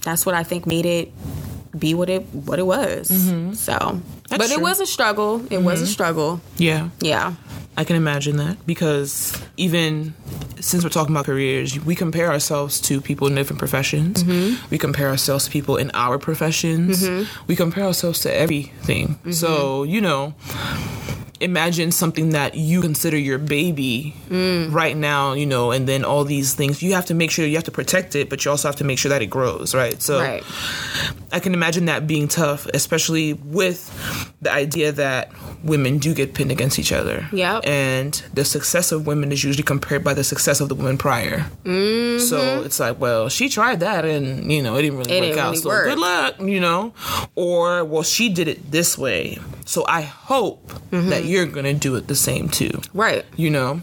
that's 0.03 0.24
what 0.24 0.35
I 0.35 0.43
think 0.43 0.66
made 0.66 0.87
it 0.87 1.12
be 1.78 1.95
what 1.95 2.09
it 2.09 2.22
what 2.32 2.59
it 2.59 2.66
was. 2.66 3.11
So, 3.59 4.01
but 4.29 4.51
it 4.51 4.61
was 4.61 4.81
a 4.81 4.87
struggle. 4.87 5.45
It 5.51 5.59
was 5.59 5.81
a 5.81 5.85
mm-hmm. 5.85 5.93
struggle. 5.93 6.41
Yeah. 6.57 6.89
Yeah. 7.01 7.35
I 7.77 7.85
can 7.85 7.97
imagine 7.97 8.37
that 8.37 8.64
because 8.66 9.37
even 9.57 10.14
since 10.61 10.85
we're 10.85 10.91
talking 10.91 11.14
about 11.14 11.27
careers, 11.27 11.79
we 11.81 11.95
compare 11.95 12.31
ourselves 12.31 12.81
to 12.83 13.01
people 13.01 13.27
in 13.27 13.35
different 13.35 13.59
professions. 13.59 14.22
Mm-hmm. 14.22 14.66
We 14.70 14.79
compare 14.79 15.09
ourselves 15.09 15.47
to 15.47 15.51
people 15.51 15.77
in 15.77 15.91
our 15.93 16.18
professions. 16.18 17.03
Mm-hmm. 17.03 17.47
We 17.49 17.57
compare 17.57 17.85
ourselves 17.85 18.20
to 18.20 18.35
everything. 18.35 19.18
So, 19.33 19.83
you 19.83 20.01
know, 20.01 20.35
imagine 21.45 21.92
something 21.92 22.30
that 22.30 22.55
you 22.57 22.80
consider 22.80 23.16
your 23.16 23.38
baby 23.38 24.14
right 24.30 24.97
now, 24.97 25.34
you 25.34 25.47
know, 25.47 25.70
and 25.70 25.86
then 25.88 26.05
all 26.05 26.24
these 26.24 26.55
things. 26.55 26.82
You 26.82 26.95
have 26.95 27.07
to 27.07 27.14
make 27.14 27.30
sure 27.30 27.47
you 27.47 27.55
have 27.57 27.64
to 27.64 27.70
protect 27.70 28.16
it, 28.16 28.28
but 28.30 28.45
you 28.45 28.51
also 28.51 28.66
have 28.68 28.76
to 28.76 28.84
make 28.84 28.99
sure 28.99 29.11
that 29.11 29.22
it 29.22 29.26
grows, 29.26 29.74
right? 29.74 30.01
So, 30.03 30.18
Right. 30.20 30.42
I 31.32 31.40
can 31.40 31.53
imagine 31.55 31.86
that 31.86 32.07
being 32.07 32.28
tough, 32.28 32.66
especially 32.74 33.32
with 33.34 33.90
the 34.40 34.53
idea 34.53 34.92
that 34.92 35.32
women 35.64 35.99
do 35.99 36.14
get 36.14 36.34
pinned 36.34 36.53
against 36.53 36.78
each 36.78 36.92
other. 36.92 37.26
Yep. 37.32 37.66
And 37.66 38.12
the 38.34 38.45
success 38.45 38.92
of 38.92 39.07
women 39.07 39.32
is 39.32 39.42
usually 39.42 39.64
compared 39.64 40.05
by 40.05 40.14
the 40.14 40.22
success 40.24 40.61
of 40.61 40.68
the 40.68 40.74
women 40.74 40.97
prior. 40.99 41.47
Mm-hmm. 41.64 42.20
So 42.24 42.62
it's 42.62 42.78
like, 42.78 43.01
well, 43.01 43.28
she 43.28 43.49
tried 43.49 43.80
that 43.80 44.05
and, 44.05 44.51
you 44.53 44.62
know, 44.62 44.76
it 44.76 44.82
didn't 44.82 44.99
really 44.99 45.12
It 45.12 45.20
work 45.20 45.28
didn't 45.30 45.38
out. 45.40 45.51
really 45.51 45.57
so 45.62 45.68
work. 45.68 45.84
good 45.88 45.99
luck, 45.99 46.40
you 46.40 46.61
know? 46.61 46.95
Or, 47.34 47.84
well, 47.84 48.03
she 48.05 48.28
did 48.28 48.47
it 48.49 48.70
this 48.70 48.97
way. 48.97 49.38
So 49.66 49.84
I 49.88 50.03
hope 50.03 50.70
Mm-hmm. 50.90 51.09
that 51.11 51.24
you're 51.35 51.47
going 51.47 51.64
to 51.64 51.74
do 51.74 51.97
it 51.97 52.07
the 52.07 52.14
same 52.14 52.49
too. 52.49 52.80
Right. 52.93 53.24
You 53.37 53.51
know? 53.51 53.82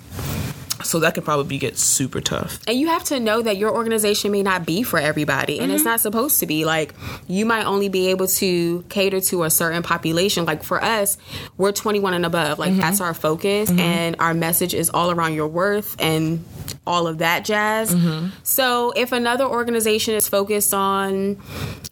So 0.84 1.00
that 1.02 1.14
could 1.14 1.26
probably 1.26 1.58
get 1.58 1.78
super 1.78 2.22
tough. 2.22 2.60
And 2.68 2.78
you 2.78 2.88
have 2.88 3.04
to 3.06 3.20
know 3.20 3.42
that 3.42 3.58
your 3.58 3.72
organization 3.72 4.32
may 4.32 4.42
not 4.42 4.66
be 4.66 4.82
for 4.84 4.98
everybody, 4.98 5.60
and 5.60 5.72
it's 5.72 5.82
mm-hmm. 5.82 5.90
not 5.90 6.00
supposed 6.00 6.40
to 6.40 6.48
be. 6.48 6.66
Like, 6.66 6.96
you 7.28 7.46
might 7.46 7.66
only 7.66 7.88
be 7.88 8.08
able 8.08 8.28
to 8.28 8.84
cater 8.90 9.22
to 9.22 9.44
a 9.44 9.50
certain 9.50 9.84
population. 9.84 10.46
Like, 10.46 10.64
for 10.64 10.84
us, 10.84 11.18
we're 11.58 11.72
21 11.72 12.16
and 12.16 12.26
above. 12.26 12.58
Like, 12.58 12.72
mm-hmm. 12.72 12.80
that's 12.80 13.00
our 13.00 13.14
focus, 13.14 13.70
mm-hmm. 13.70 13.80
and 13.80 14.16
our 14.20 14.34
message 14.34 14.74
is 14.74 14.90
all 14.90 15.12
around 15.12 15.34
your 15.34 15.48
worth 15.48 15.96
and 16.00 16.44
all 16.88 17.08
of 17.08 17.20
that 17.20 17.46
jazz. 17.46 17.96
So, 18.44 18.92
if 18.96 19.12
another 19.12 19.46
organization 19.46 20.16
is 20.16 20.28
focused 20.28 20.74
on, 20.74 21.40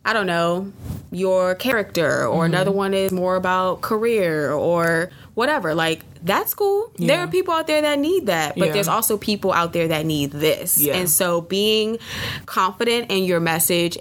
I 0.03 0.13
don't 0.13 0.27
know, 0.27 0.71
your 1.11 1.55
character, 1.55 2.25
or 2.27 2.45
another 2.45 2.71
one 2.71 2.93
is 2.93 3.11
more 3.11 3.35
about 3.35 3.81
career 3.81 4.51
or 4.51 5.09
whatever, 5.33 5.73
like, 5.73 6.01
that's 6.23 6.53
cool. 6.53 6.91
There 6.97 7.19
are 7.19 7.27
people 7.27 7.53
out 7.53 7.65
there 7.67 7.81
that 7.81 7.97
need 7.97 8.25
that, 8.27 8.55
but 8.57 8.67
Yeah. 8.67 8.73
there's 8.73 8.87
also 8.89 9.17
people 9.17 9.51
out 9.53 9.71
there 9.73 9.87
that 9.87 10.05
need 10.05 10.31
this. 10.31 10.77
Yeah. 10.79 10.95
And 10.97 11.09
so 11.09 11.41
being 11.41 11.97
confident 12.45 13.09
in 13.09 13.23
your 13.23 13.39
message, 13.39 13.97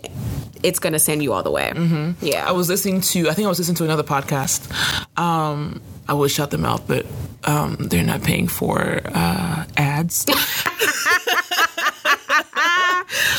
it's 0.65 0.81
going 0.81 0.93
to 0.95 0.99
send 0.99 1.23
you 1.23 1.33
all 1.33 1.45
the 1.45 1.51
way. 1.53 1.71
Mm-hmm. 1.75 2.25
Yeah. 2.27 2.45
I 2.47 2.51
was 2.53 2.69
listening 2.69 3.01
to, 3.03 3.31
I 3.31 3.35
think 3.35 3.47
I 3.47 3.49
was 3.49 3.59
listening 3.59 3.77
to 3.77 3.85
another 3.85 4.03
podcast. 4.03 4.69
Um, 5.17 5.81
I 6.09 6.15
would 6.15 6.31
shout 6.33 6.51
them 6.51 6.65
out, 6.65 6.89
but 6.89 7.07
um, 7.45 7.77
they're 7.79 8.03
not 8.05 8.23
paying 8.25 8.49
for 8.49 9.01
uh, 9.07 9.65
ads. 9.77 10.25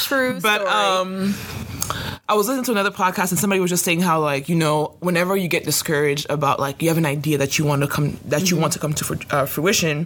true. 0.06 0.40
but 0.40 0.62
story. 0.62 0.70
um 0.74 1.36
I 2.30 2.36
was 2.36 2.48
listening 2.48 2.66
to 2.66 2.72
another 2.72 2.92
podcast 2.92 3.32
and 3.32 3.40
somebody 3.40 3.60
was 3.60 3.72
just 3.72 3.84
saying 3.84 4.02
how 4.02 4.22
like 4.22 4.50
you 4.50 4.56
know 4.56 4.96
whenever 5.00 5.36
you 5.36 5.48
get 5.48 5.64
discouraged 5.64 6.28
about 6.30 6.60
like 6.60 6.80
you 6.80 6.90
have 6.90 7.00
an 7.00 7.06
idea 7.08 7.40
that 7.40 7.58
you 7.58 7.66
want 7.66 7.82
to 7.82 7.88
come 7.88 8.20
that 8.26 8.52
you 8.52 8.58
want 8.58 8.74
to 8.74 8.80
come 8.80 8.94
to 8.94 9.20
uh, 9.32 9.48
fruition, 9.48 10.06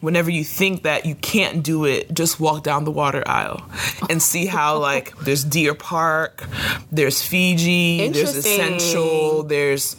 whenever 0.00 0.30
you 0.30 0.44
think 0.44 0.84
that 0.84 1.04
you 1.04 1.16
can't 1.16 1.64
do 1.64 1.84
it, 1.84 2.14
just 2.14 2.38
walk 2.38 2.62
down 2.62 2.84
the 2.84 2.92
water 2.92 3.24
aisle 3.26 3.68
and 4.08 4.22
see 4.22 4.46
how 4.46 4.78
like 4.90 5.18
there's 5.18 5.42
Deer 5.42 5.74
Park, 5.74 6.46
there's 6.92 7.20
Fiji, 7.26 8.08
there's 8.08 8.36
Essential, 8.36 9.42
there's 9.42 9.96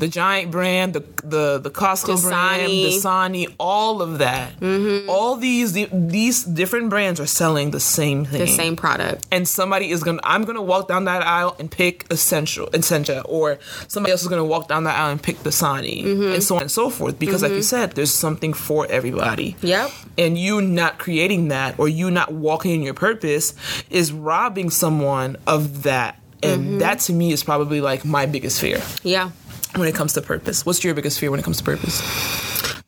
the 0.00 0.08
Giant 0.08 0.50
brand, 0.50 0.94
the 0.94 1.04
the 1.22 1.58
the 1.58 1.70
Costco 1.70 2.20
brand, 2.22 2.72
Dasani. 2.72 3.46
Dasani, 3.46 3.54
all 3.58 4.02
of 4.02 4.18
that, 4.18 4.58
mm-hmm. 4.58 5.08
all 5.08 5.36
these 5.36 5.74
these 5.92 6.42
different 6.42 6.90
brands 6.90 7.20
are 7.20 7.26
selling 7.26 7.70
the 7.70 7.80
same 7.80 8.24
thing. 8.24 8.40
the 8.40 8.46
same 8.46 8.76
product. 8.76 9.26
and 9.30 9.46
somebody 9.46 9.90
is 9.90 10.02
gonna 10.02 10.20
I'm 10.24 10.44
gonna 10.44 10.62
walk 10.62 10.88
down 10.88 11.04
that 11.04 11.22
aisle 11.22 11.54
and 11.58 11.70
pick 11.70 12.06
essential 12.10 12.68
Essentia 12.72 13.22
or 13.26 13.58
somebody 13.88 14.12
else 14.12 14.22
is 14.22 14.28
gonna 14.28 14.44
walk 14.44 14.68
down 14.68 14.84
that 14.84 14.96
aisle 14.98 15.12
and 15.12 15.22
pick 15.22 15.36
Dasani 15.38 16.02
mm-hmm. 16.02 16.32
and 16.32 16.42
so 16.42 16.56
on 16.56 16.62
and 16.62 16.70
so 16.70 16.88
forth. 16.88 17.18
Because 17.18 17.42
like 17.42 17.50
you 17.50 17.58
mm-hmm. 17.58 17.62
said 17.62 17.92
there's 17.92 18.12
something 18.12 18.54
for 18.54 18.86
everybody. 18.88 19.56
Yep. 19.60 19.90
and 20.16 20.38
you 20.38 20.62
not 20.62 20.98
creating 20.98 21.48
that 21.48 21.78
or 21.78 21.88
you 21.88 22.10
not 22.10 22.32
walking 22.32 22.72
in 22.72 22.82
your 22.82 22.94
purpose 22.94 23.54
is 23.90 24.12
robbing 24.12 24.70
someone 24.70 25.36
of 25.46 25.82
that. 25.82 26.16
And 26.42 26.80
that 26.80 27.00
to 27.00 27.12
me 27.12 27.32
is 27.32 27.44
probably 27.44 27.82
like 27.82 28.04
my 28.04 28.24
biggest 28.24 28.60
fear. 28.60 28.80
Yeah. 29.02 29.30
When 29.76 29.88
it 29.88 29.94
comes 29.94 30.12
to 30.14 30.20
purpose 30.22 30.64
what's 30.66 30.82
your 30.84 30.94
biggest 30.94 31.18
fear 31.20 31.30
when 31.30 31.40
it 31.40 31.42
comes 31.44 31.58
to 31.58 31.64
purpose 31.64 32.00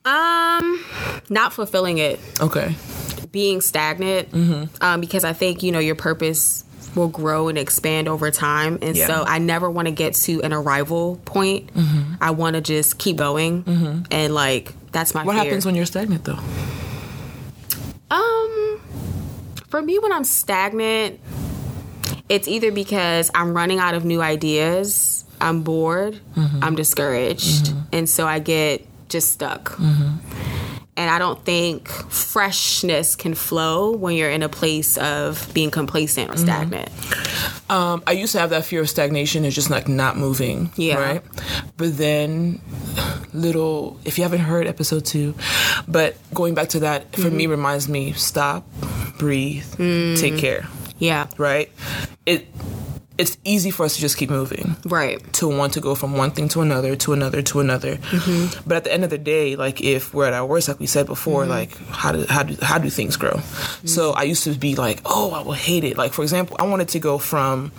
Um, 0.05 0.83
not 1.29 1.53
fulfilling 1.53 1.97
it, 1.97 2.19
okay 2.41 2.75
being 3.31 3.61
stagnant, 3.61 4.29
mm-hmm. 4.31 4.65
um, 4.83 5.01
because 5.01 5.23
I 5.23 5.33
think 5.33 5.63
you 5.63 5.71
know 5.71 5.79
your 5.79 5.95
purpose 5.95 6.63
will 6.95 7.07
grow 7.07 7.47
and 7.47 7.57
expand 7.57 8.07
over 8.07 8.29
time, 8.29 8.77
and 8.83 8.95
Yeah. 8.95 9.07
so 9.07 9.23
I 9.25 9.39
never 9.39 9.67
want 9.71 9.87
to 9.87 9.91
get 9.91 10.13
to 10.15 10.41
an 10.43 10.53
arrival 10.53 11.19
point. 11.25 11.73
Mm-hmm. 11.73 12.15
I 12.21 12.29
want 12.31 12.55
to 12.55 12.61
just 12.61 12.99
keep 12.99 13.15
going, 13.15 14.05
and 14.11 14.33
like 14.35 14.73
that's 14.91 15.15
my 15.15 15.23
what 15.23 15.33
fear. 15.33 15.43
happens 15.45 15.65
when 15.65 15.73
you're 15.73 15.87
stagnant 15.87 16.25
though 16.25 16.37
Um, 18.11 18.79
for 19.69 19.81
me, 19.81 19.97
when 19.99 20.11
I'm 20.11 20.23
stagnant, 20.23 21.19
it's 22.29 22.47
either 22.47 22.71
because 22.71 23.31
I'm 23.33 23.55
running 23.55 23.79
out 23.79 23.95
of 23.95 24.05
new 24.05 24.21
ideas, 24.21 25.22
I'm 25.43 25.61
bored, 25.63 26.19
I'm 26.35 26.75
discouraged, 26.75 27.73
and 27.91 28.09
so 28.09 28.25
I 28.25 28.39
get 28.39 28.85
just 29.09 29.31
stuck. 29.31 29.77
And 30.95 31.09
I 31.09 31.17
don't 31.17 31.43
think 31.43 31.87
freshness 31.87 33.15
can 33.15 33.33
flow 33.33 33.91
when 33.97 34.15
you're 34.15 34.29
in 34.29 34.43
a 34.43 34.49
place 34.49 34.95
of 34.99 35.51
being 35.51 35.71
complacent 35.71 36.29
or 36.31 36.37
stagnant. 36.37 36.89
Um, 37.67 38.03
I 38.05 38.11
used 38.11 38.33
to 38.33 38.39
have 38.39 38.51
that 38.51 38.65
fear 38.65 38.81
of 38.81 38.89
stagnation. 38.89 39.43
It's 39.43 39.55
just 39.55 39.71
like 39.71 39.87
not 39.87 40.17
moving. 40.17 40.71
Yeah. 40.75 40.97
Right. 40.99 41.21
But 41.77 41.97
then, 41.97 42.61
little. 43.33 43.99
If 44.05 44.19
you 44.19 44.23
haven't 44.23 44.41
heard 44.41 44.67
episode 44.67 45.03
two, 45.05 45.33
but 45.87 46.15
going 46.31 46.53
back 46.53 46.69
to 46.69 46.79
that 46.81 47.11
for 47.15 47.21
Mm-hmm. 47.23 47.37
me 47.37 47.47
reminds 47.47 47.89
me 47.89 48.13
stop, 48.13 48.63
breathe, 49.17 49.65
Mm. 49.77 50.19
take 50.19 50.37
care. 50.37 50.67
Yeah, 50.99 51.25
Right. 51.39 51.71
It. 52.27 52.45
It's 53.23 53.37
easy 53.45 53.71
for 53.71 53.85
us 53.85 53.95
to 53.95 54.01
just 54.01 54.17
keep 54.17 54.29
moving 54.29 54.75
right. 54.85 55.17
to 55.39 55.47
want 55.47 55.71
to 55.73 55.81
go 55.81 55.95
from 55.95 56.11
one 56.17 56.31
thing 56.35 56.47
to 56.49 56.59
another 56.61 56.95
to 57.03 57.13
another 57.13 57.41
to 57.41 57.59
another. 57.61 57.95
Mm-hmm. 57.95 58.67
But 58.67 58.75
at 58.77 58.83
the 58.83 58.91
end 58.93 59.03
of 59.07 59.09
the 59.15 59.17
day, 59.17 59.55
like 59.55 59.79
if 59.81 60.13
we're 60.13 60.27
at 60.27 60.33
our 60.33 60.45
worst, 60.45 60.67
like 60.67 60.79
we 60.79 60.87
said 60.87 61.05
before, 61.07 61.43
Mm-hmm. 61.43 61.59
like 61.59 61.71
how 62.01 62.11
do 62.11 62.25
how 62.27 62.43
do 62.43 62.53
how 62.61 62.77
do 62.83 62.89
things 62.89 63.15
grow? 63.17 63.39
So 63.85 64.11
I 64.11 64.23
used 64.23 64.43
to 64.43 64.51
be 64.67 64.75
like, 64.75 64.99
oh, 65.05 65.31
I 65.31 65.41
will 65.41 65.53
hate 65.69 65.83
it. 65.83 65.95
Like 65.97 66.11
for 66.13 66.21
example, 66.21 66.55
I 66.59 66.65
wanted 66.67 66.89
to 66.89 66.99
go 66.99 67.17
from 67.17 67.71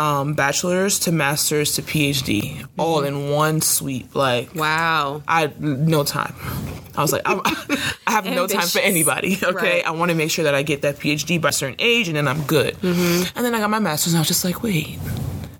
um, 0.00 0.32
bachelor's 0.34 0.98
to 1.00 1.12
master's 1.12 1.74
to 1.74 1.82
PhD 1.82 2.66
all 2.78 3.02
in 3.04 3.28
one 3.30 3.60
sweep. 3.60 4.14
Like 4.14 4.54
Wow. 4.54 5.22
I 5.28 5.52
no 5.58 6.04
time. 6.04 6.34
I 6.96 7.02
was 7.02 7.12
like, 7.12 7.22
I'm, 7.26 7.40
I 8.06 8.10
have 8.12 8.24
no 8.24 8.46
time 8.46 8.66
for 8.66 8.78
anybody. 8.80 9.38
Okay, 9.42 9.52
Right. 9.52 9.86
I 9.86 9.90
want 9.92 10.10
to 10.10 10.14
make 10.16 10.30
sure 10.30 10.44
that 10.44 10.54
I 10.54 10.62
get 10.62 10.82
that 10.82 10.96
PhD 10.96 11.40
by 11.40 11.50
a 11.50 11.52
certain 11.52 11.76
age, 11.78 12.08
and 12.08 12.16
then 12.16 12.26
I'm 12.26 12.42
good. 12.44 12.74
Mm-hmm. 12.76 13.36
And 13.36 13.44
then 13.44 13.54
I 13.54 13.58
got 13.58 13.70
my 13.70 13.78
master's, 13.78 14.12
and 14.14 14.18
I 14.18 14.22
was 14.22 14.28
just 14.28 14.44
like, 14.44 14.62
wait, 14.62 14.98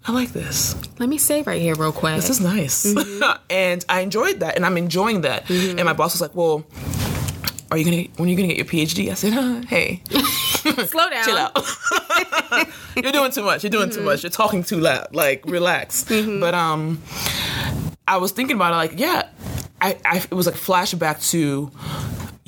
I 0.07 0.13
like 0.13 0.31
this. 0.33 0.75
Let 0.99 1.09
me 1.09 1.19
say 1.19 1.43
right 1.43 1.61
here, 1.61 1.75
real 1.75 1.93
quick. 1.93 2.17
This 2.17 2.31
is 2.31 2.41
nice, 2.41 2.85
Mm-hmm. 2.95 3.43
and 3.51 3.85
I 3.89 4.01
enjoyed 4.01 4.41
that, 4.41 4.57
and 4.57 4.65
I'm 4.67 4.77
enjoying 4.79 5.21
that. 5.23 5.49
And 5.51 5.85
my 5.85 5.93
boss 5.93 6.15
was 6.15 6.21
like, 6.23 6.35
well. 6.35 6.65
"Are 7.71 7.79
you 7.79 7.85
gonna 7.85 8.03
when 8.17 8.29
are 8.29 8.33
you 8.33 8.37
gonna 8.37 8.49
get 8.53 8.57
your 8.57 8.67
PhD?" 8.67 9.11
I 9.11 9.15
said, 9.15 9.33
huh, 9.33 9.63
"Hey, 9.69 10.03
Slow 10.87 11.11
down. 11.11 11.25
chill 11.25 11.37
out. 11.37 11.57
You're 12.97 13.13
doing 13.13 13.31
too 13.33 13.43
much. 13.43 13.63
You're 13.63 13.71
doing 13.71 13.91
too 13.91 14.03
much. 14.03 14.23
You're 14.23 14.31
talking 14.31 14.63
too 14.63 14.79
loud. 14.81 15.15
Like, 15.15 15.45
relax." 15.47 16.05
But 16.05 16.55
um, 16.55 17.03
I 18.07 18.17
was 18.19 18.33
thinking 18.33 18.57
about 18.57 18.73
it. 18.73 18.77
Like, 18.77 18.99
yeah, 18.99 19.29
I, 19.81 19.99
I 20.05 20.19
it 20.19 20.33
was 20.33 20.47
like 20.47 20.57
flashback 20.57 21.29
to. 21.31 21.71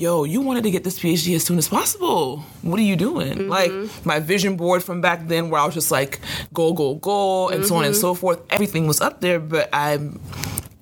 Yo, 0.03 0.25
you 0.25 0.41
wanted 0.41 0.65
to 0.65 0.71
get 0.73 0.83
this 0.83 0.99
PhD 0.99 1.37
as 1.37 1.45
soon 1.45 1.59
as 1.59 1.69
possible. 1.69 2.39
What 2.63 2.81
are 2.81 2.83
you 2.83 2.97
doing? 2.97 3.47
Like 3.49 3.71
my 4.05 4.19
vision 4.19 4.57
board 4.57 4.83
from 4.83 5.01
back 5.01 5.29
then, 5.29 5.49
where 5.49 5.61
I 5.61 5.65
was 5.65 5.75
just 5.75 5.93
like, 5.93 6.19
goal, 6.53 6.73
goal, 6.73 6.97
goal, 6.97 7.51
and 7.51 7.65
so 7.65 7.77
on 7.77 7.85
and 7.85 7.95
so 7.95 8.13
forth. 8.13 8.41
Everything 8.51 8.89
was 8.89 9.01
up 9.01 9.21
there, 9.21 9.39
but 9.39 9.69
I'm 9.73 10.19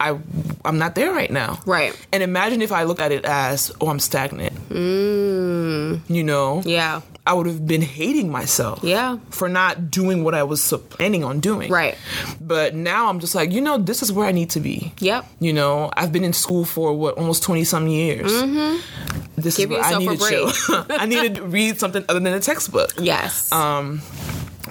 I 0.00 0.18
I'm 0.64 0.78
not 0.78 0.94
there 0.94 1.12
right 1.12 1.30
now. 1.30 1.60
Right. 1.66 1.94
And 2.14 2.22
imagine 2.22 2.62
if 2.62 2.72
I 2.72 2.84
looked 2.84 3.02
at 3.02 3.12
it 3.12 3.26
as, 3.26 3.70
oh, 3.82 3.88
I'm 3.88 4.00
stagnant. 4.00 4.54
Mm. 4.70 6.00
You 6.08 6.24
know? 6.24 6.62
Yeah. 6.64 7.02
I 7.26 7.34
would 7.34 7.46
have 7.46 7.66
been 7.66 7.82
hating 7.82 8.30
myself. 8.30 8.82
Yeah. 8.82 9.18
For 9.28 9.48
not 9.48 9.90
doing 9.90 10.24
what 10.24 10.34
I 10.34 10.42
was 10.42 10.62
so- 10.62 10.78
planning 10.78 11.22
on 11.22 11.38
doing. 11.40 11.70
Right. 11.70 11.96
But 12.40 12.74
now 12.74 13.08
I'm 13.08 13.20
just 13.20 13.34
like, 13.34 13.52
you 13.52 13.60
know, 13.60 13.76
this 13.76 14.02
is 14.02 14.10
where 14.10 14.26
I 14.26 14.32
need 14.32 14.50
to 14.50 14.60
be. 14.60 14.94
Yep. 15.00 15.26
You 15.38 15.52
know, 15.52 15.90
I've 15.94 16.12
been 16.12 16.24
in 16.24 16.32
school 16.32 16.64
for 16.64 16.94
what 16.94 17.18
almost 17.18 17.42
twenty 17.42 17.64
some 17.64 17.86
years. 17.86 18.32
Mm-hmm. 18.32 19.09
This 19.36 19.56
Give 19.56 19.70
is 19.72 19.76
where 19.78 19.84
I 19.84 19.98
need 19.98 20.18
to 20.20 20.28
chill. 20.28 20.84
I 20.90 21.06
need 21.06 21.36
to 21.36 21.42
read 21.56 21.78
something 21.78 22.04
other 22.08 22.20
than 22.20 22.34
a 22.34 22.40
textbook 22.40 22.92
Yes. 22.98 23.50
Um, 23.52 24.02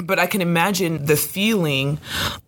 but 0.03 0.17
I 0.19 0.27
can 0.27 0.41
imagine 0.41 1.05
the 1.05 1.17
feeling 1.17 1.99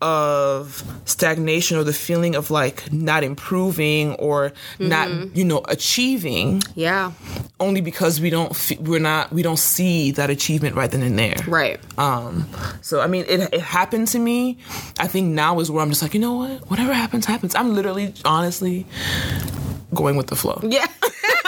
of 0.01 0.83
stagnation 1.05 1.77
or 1.77 1.83
the 1.83 1.93
feeling 1.93 2.35
of 2.35 2.49
like 2.51 2.91
not 2.93 3.23
improving 3.23 4.13
or 4.15 4.51
Mm-hmm. 4.79 4.87
not, 4.89 5.35
you 5.35 5.43
know, 5.43 5.61
achieving 5.67 6.61
yeah. 6.75 7.11
only 7.59 7.81
because 7.81 8.21
we 8.21 8.29
don't 8.29 8.55
fe- 8.55 8.77
we're 8.79 8.99
not 9.01 9.31
we 9.33 9.41
don't 9.41 9.59
see 9.59 10.11
that 10.11 10.29
achievement 10.29 10.75
right 10.75 10.89
then 10.91 11.01
and 11.03 11.17
there. 11.19 11.35
Right. 11.47 11.79
Um, 11.99 12.47
so 12.81 13.01
I 13.01 13.07
mean, 13.07 13.25
it 13.27 13.49
it 13.53 13.61
happened 13.61 14.07
to 14.09 14.19
me. 14.19 14.57
I 14.99 15.07
think 15.07 15.33
now 15.33 15.59
is 15.59 15.69
where 15.69 15.83
I'm 15.83 15.89
just 15.89 16.01
like, 16.01 16.13
you 16.13 16.19
know 16.21 16.35
what? 16.35 16.69
Whatever 16.69 16.93
happens, 16.93 17.25
happens. 17.25 17.53
I'm 17.55 17.73
literally, 17.75 18.13
honestly, 18.23 18.85
going 19.93 20.15
with 20.15 20.27
the 20.27 20.35
flow. 20.35 20.59
Yeah. 20.63 20.87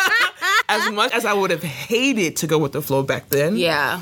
As 0.81 0.91
much 0.91 1.11
as 1.13 1.25
I 1.25 1.33
would 1.33 1.51
have 1.51 1.63
hated 1.63 2.37
to 2.37 2.47
go 2.47 2.57
with 2.57 2.71
the 2.71 2.81
flow 2.81 3.03
back 3.03 3.29
then, 3.29 3.55
yeah. 3.57 4.01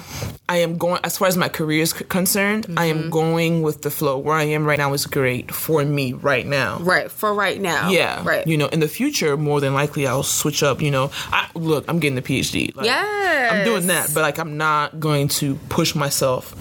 I 0.50 0.58
am 0.58 0.78
going 0.78 1.00
as 1.06 1.18
far 1.18 1.28
as 1.30 1.38
my 1.38 1.48
career 1.48 1.82
is 1.84 1.92
c- 1.92 2.04
concerned. 2.06 2.66
I 2.78 2.90
Mm-hmm. 2.90 3.00
am 3.06 3.10
going 3.10 3.62
with 3.62 3.84
the 3.84 3.90
flow. 3.92 4.18
Where 4.18 4.36
I 4.36 4.44
am 4.44 4.66
right 4.66 4.78
now 4.78 4.92
is 4.94 5.06
great 5.06 5.54
for 5.54 5.84
me 5.86 6.12
right 6.14 6.46
now. 6.46 6.80
Right. 6.80 7.10
For 7.10 7.34
right 7.34 7.60
now. 7.62 7.90
Yeah. 7.90 8.22
Right. 8.26 8.46
You 8.46 8.58
know, 8.58 8.68
in 8.68 8.82
the 8.82 8.90
future, 8.90 9.38
more 9.38 9.62
than 9.62 9.74
likely, 9.74 10.08
I'll 10.08 10.24
switch 10.24 10.62
up. 10.64 10.82
You 10.82 10.92
know, 10.92 11.12
I 11.32 11.48
look. 11.56 11.86
I'm 11.88 12.00
getting 12.00 12.16
the 12.16 12.22
PhD. 12.22 12.76
Like, 12.76 12.86
yes. 12.86 13.54
I'm 13.54 13.64
doing 13.66 13.88
that, 13.88 14.12
but 14.14 14.22
like, 14.22 14.40
I'm 14.40 14.58
not 14.58 15.00
going 15.00 15.30
to 15.40 15.56
push 15.70 15.96
myself 15.96 16.54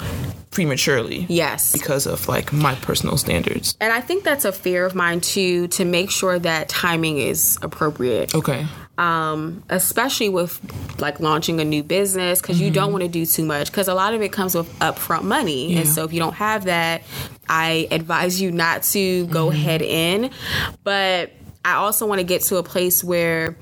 prematurely. 0.50 1.26
Yes. 1.28 1.72
Because 1.72 2.06
of 2.06 2.28
like 2.28 2.52
my 2.52 2.74
personal 2.76 3.16
standards. 3.16 3.76
And 3.80 3.92
I 3.92 4.00
think 4.00 4.24
that's 4.24 4.44
a 4.44 4.52
fear 4.52 4.84
of 4.84 4.94
mine 4.94 5.20
too, 5.20 5.68
to 5.68 5.84
make 5.84 6.10
sure 6.10 6.38
that 6.38 6.68
timing 6.68 7.18
is 7.18 7.58
appropriate. 7.62 8.34
Okay. 8.34 8.66
Um, 8.98 9.62
especially 9.70 10.28
with 10.28 10.60
like 11.00 11.20
launching 11.20 11.60
a 11.60 11.64
new 11.64 11.82
business 11.82 12.40
because 12.40 12.60
you 12.60 12.70
don't 12.70 12.92
want 12.92 13.02
to 13.02 13.08
do 13.08 13.24
too 13.24 13.44
much 13.44 13.70
because 13.70 13.88
a 13.88 13.94
lot 13.94 14.12
of 14.14 14.22
it 14.22 14.32
comes 14.32 14.54
with 14.54 14.70
upfront 14.80 15.22
money. 15.22 15.76
And 15.76 15.88
so 15.88 16.04
if 16.04 16.12
you 16.12 16.20
don't 16.20 16.34
have 16.34 16.64
that 16.64 17.02
i 17.50 17.88
advise 17.90 18.40
you 18.40 18.52
not 18.52 18.84
to 18.84 19.26
go 19.26 19.50
head 19.50 19.82
in. 19.82 20.30
But 20.84 21.32
i 21.64 21.74
also 21.74 22.06
want 22.06 22.18
to 22.18 22.24
get 22.24 22.42
to 22.42 22.56
a 22.56 22.62
place 22.62 23.02
where 23.04 23.56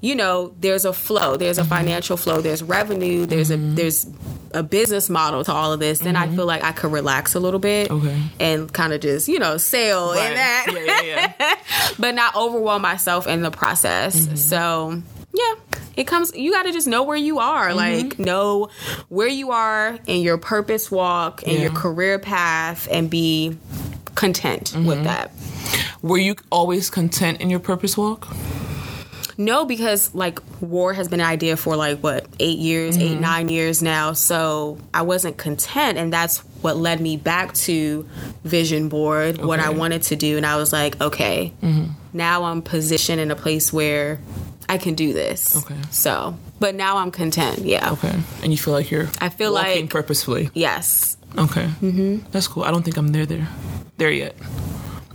you 0.00 0.14
know 0.14 0.54
there's 0.60 0.84
a 0.84 0.92
flow 0.92 1.36
there's 1.36 1.58
a 1.58 1.62
mm-hmm. 1.62 1.70
financial 1.70 2.16
flow 2.16 2.40
there's 2.40 2.62
revenue 2.62 3.26
there's 3.26 3.50
a 3.50 3.56
mm-hmm. 3.56 3.74
there's 3.74 4.06
a 4.52 4.62
business 4.62 5.10
model 5.10 5.44
to 5.44 5.52
all 5.52 5.72
of 5.72 5.80
this 5.80 5.98
then 5.98 6.16
i 6.16 6.26
mm-hmm. 6.26 6.36
feel 6.36 6.46
like 6.46 6.62
i 6.64 6.72
could 6.72 6.90
relax 6.90 7.34
a 7.34 7.40
little 7.40 7.60
bit 7.60 7.90
Okay. 7.90 8.22
and 8.40 8.72
kind 8.72 8.92
of 8.92 9.00
just 9.00 9.28
you 9.28 9.38
know 9.38 9.56
sail 9.56 10.12
in 10.12 10.34
that 10.34 10.66
Yeah, 10.72 11.02
yeah, 11.02 11.32
yeah. 11.38 11.54
but 11.98 12.14
not 12.14 12.34
overwhelm 12.34 12.82
myself 12.82 13.26
in 13.26 13.42
the 13.42 13.50
process. 13.50 14.28
So, 14.48 15.02
yeah, 15.32 15.54
it 15.96 16.06
comes 16.06 16.34
you 16.34 16.52
got 16.52 16.64
to 16.64 16.72
just 16.72 16.86
know 16.86 17.02
where 17.02 17.16
you 17.16 17.38
are. 17.38 17.74
Like 17.74 18.18
know 18.18 18.68
where 19.08 19.28
you 19.28 19.50
are 19.50 19.98
in 20.06 20.22
your 20.22 20.38
purpose 20.38 20.90
walk 20.90 21.42
and 21.46 21.58
your 21.58 21.70
career 21.70 22.18
path 22.18 22.88
and 22.90 23.10
be 23.10 23.56
content 24.18 24.74
with 24.74 24.98
mm-hmm. 24.98 25.04
that. 25.04 25.30
Were 26.02 26.18
you 26.18 26.34
always 26.50 26.90
content 26.90 27.40
in 27.40 27.50
your 27.50 27.60
purpose 27.60 27.96
walk? 27.96 28.26
No, 29.40 29.64
because 29.64 30.12
like 30.12 30.40
war 30.60 30.92
has 30.92 31.06
been 31.06 31.20
an 31.20 31.26
idea 31.26 31.56
for 31.56 31.76
like 31.76 32.00
what 32.00 32.26
eight 32.40 32.58
years, 32.58 32.96
eight 32.96 33.12
mm-hmm. 33.12 33.20
nine 33.20 33.48
years 33.48 33.80
now. 33.80 34.12
So 34.12 34.78
I 34.92 35.02
wasn't 35.02 35.38
content, 35.38 35.96
and 35.96 36.12
that's 36.12 36.38
what 36.62 36.76
led 36.76 37.00
me 37.00 37.16
back 37.16 37.54
to 37.54 38.08
vision 38.42 38.88
board, 38.88 39.38
what 39.38 39.60
I 39.60 39.70
wanted 39.70 40.02
to 40.04 40.16
do, 40.16 40.36
and 40.36 40.44
I 40.44 40.56
was 40.56 40.72
like, 40.72 41.00
okay, 41.00 41.52
mm-hmm. 41.62 41.92
now 42.12 42.42
I'm 42.42 42.62
positioned 42.62 43.20
in 43.20 43.30
a 43.30 43.36
place 43.36 43.72
where 43.72 44.18
I 44.68 44.78
can 44.78 44.94
do 44.94 45.12
this. 45.12 45.56
Okay. 45.56 45.80
So, 45.92 46.36
but 46.58 46.74
now 46.74 46.96
I'm 46.96 47.12
content. 47.12 47.60
Yeah. 47.60 47.92
Okay. 47.92 48.18
And 48.42 48.50
you 48.50 48.58
feel 48.58 48.74
like 48.74 48.90
you're 48.90 49.08
I 49.20 49.28
feel 49.28 49.52
like- 49.52 49.88
purposefully. 49.90 50.50
Yes. 50.54 51.17
Okay. 51.36 51.66
Mm-hmm. 51.82 52.30
That's 52.32 52.48
cool. 52.48 52.64
I 52.64 52.70
don't 52.70 52.82
think 52.84 52.96
I'm 52.96 53.08
there 53.08 53.26
there 53.26 53.48
there 53.98 54.10
yet. 54.10 54.34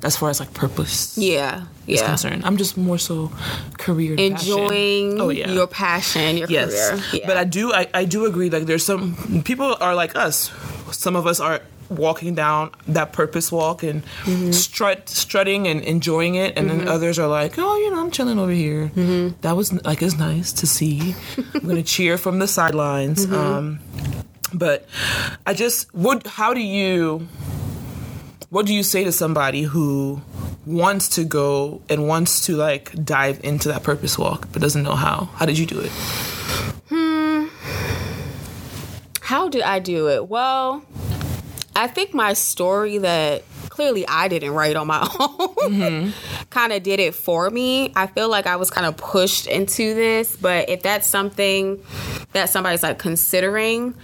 As 0.03 0.17
far 0.17 0.29
as 0.29 0.39
like 0.39 0.53
purpose 0.53 1.17
Yeah. 1.17 1.63
is 1.87 2.01
Yeah. 2.01 2.07
concerned. 2.07 2.43
I'm 2.45 2.57
just 2.57 2.75
more 2.77 2.97
so 2.97 3.31
career 3.77 4.15
passion. 4.17 4.35
Enjoying 4.35 5.21
Oh, 5.21 5.29
yeah. 5.29 5.49
your 5.49 5.67
passion, 5.67 6.37
your 6.37 6.49
Yes. 6.49 6.71
career. 6.75 7.03
Yeah. 7.13 7.27
But 7.27 7.37
I 7.37 7.45
do 7.45 7.71
I, 7.73 7.87
I 7.93 8.03
do 8.05 8.25
agree 8.25 8.49
like 8.49 8.65
there's 8.65 8.83
some 8.85 9.15
people 9.45 9.77
are 9.79 9.95
like 9.95 10.15
us. 10.15 10.51
Some 10.91 11.15
of 11.15 11.25
us 11.25 11.39
are 11.39 11.61
walking 11.89 12.33
down 12.35 12.71
that 12.87 13.13
purpose 13.13 13.51
walk 13.51 13.83
and 13.83 14.03
Mm-hmm. 14.25 14.51
strut 14.51 15.07
strutting 15.09 15.67
and 15.67 15.81
enjoying 15.83 16.35
it 16.35 16.57
and 16.57 16.69
then 16.69 16.87
others 16.87 17.19
are 17.19 17.27
like 17.27 17.53
oh 17.59 17.75
you 17.77 17.91
know 17.91 17.99
i'm 18.01 18.09
chilling 18.09 18.39
over 18.39 18.51
here 18.55 18.89
Mm-hmm. 18.95 19.35
that 19.41 19.55
was 19.55 19.71
like 19.85 20.01
it's 20.01 20.17
nice 20.17 20.51
to 20.53 20.65
see 20.65 21.13
i'm 21.53 21.67
gonna 21.67 21.83
cheer 21.83 22.17
from 22.17 22.39
the 22.39 22.47
sidelines 22.47 23.27
Mm-hmm. 23.27 23.35
um 23.35 23.79
but 24.53 24.87
i 25.45 25.53
just 25.53 25.93
what 25.93 26.25
how 26.27 26.53
do 26.53 26.61
you 26.61 27.27
what 28.49 28.65
do 28.65 28.73
you 28.73 28.83
say 28.83 29.03
to 29.03 29.11
somebody 29.11 29.63
who 29.63 30.21
wants 30.65 31.09
to 31.09 31.23
go 31.23 31.81
and 31.89 32.07
wants 32.07 32.45
to 32.45 32.55
like 32.55 32.91
dive 33.03 33.39
into 33.43 33.67
that 33.67 33.83
purpose 33.83 34.17
walk 34.17 34.47
but 34.51 34.61
doesn't 34.61 34.83
know 34.83 34.95
how 34.95 35.25
how 35.35 35.45
did 35.45 35.57
you 35.57 35.65
do 35.65 35.79
it 35.79 35.91
Hmm. 36.89 37.47
How 39.21 39.49
did 39.49 39.63
I 39.63 39.79
do 39.79 40.09
it? 40.09 40.27
Well, 40.27 40.83
I 41.75 41.87
think 41.87 42.13
my 42.13 42.33
story 42.33 42.99
that 42.99 43.43
clearly 43.73 44.07
I 44.07 44.27
didn't 44.27 44.51
write 44.51 44.75
on 44.75 44.85
my 44.85 45.09
own. 45.19 46.13
Kind 46.51 46.73
of 46.73 46.83
did 46.83 46.99
it 46.99 47.15
for 47.15 47.49
me. 47.49 47.91
I 47.95 48.05
feel 48.05 48.29
like 48.29 48.45
I 48.45 48.55
was 48.57 48.69
kind 48.69 48.85
of 48.85 48.95
pushed 48.97 49.47
into 49.47 49.95
this, 49.95 50.35
but 50.35 50.69
if 50.69 50.83
that's 50.83 51.07
something 51.07 51.83
that 52.33 52.51
somebody's 52.51 52.83
like 52.83 52.99
considering, 52.99 53.95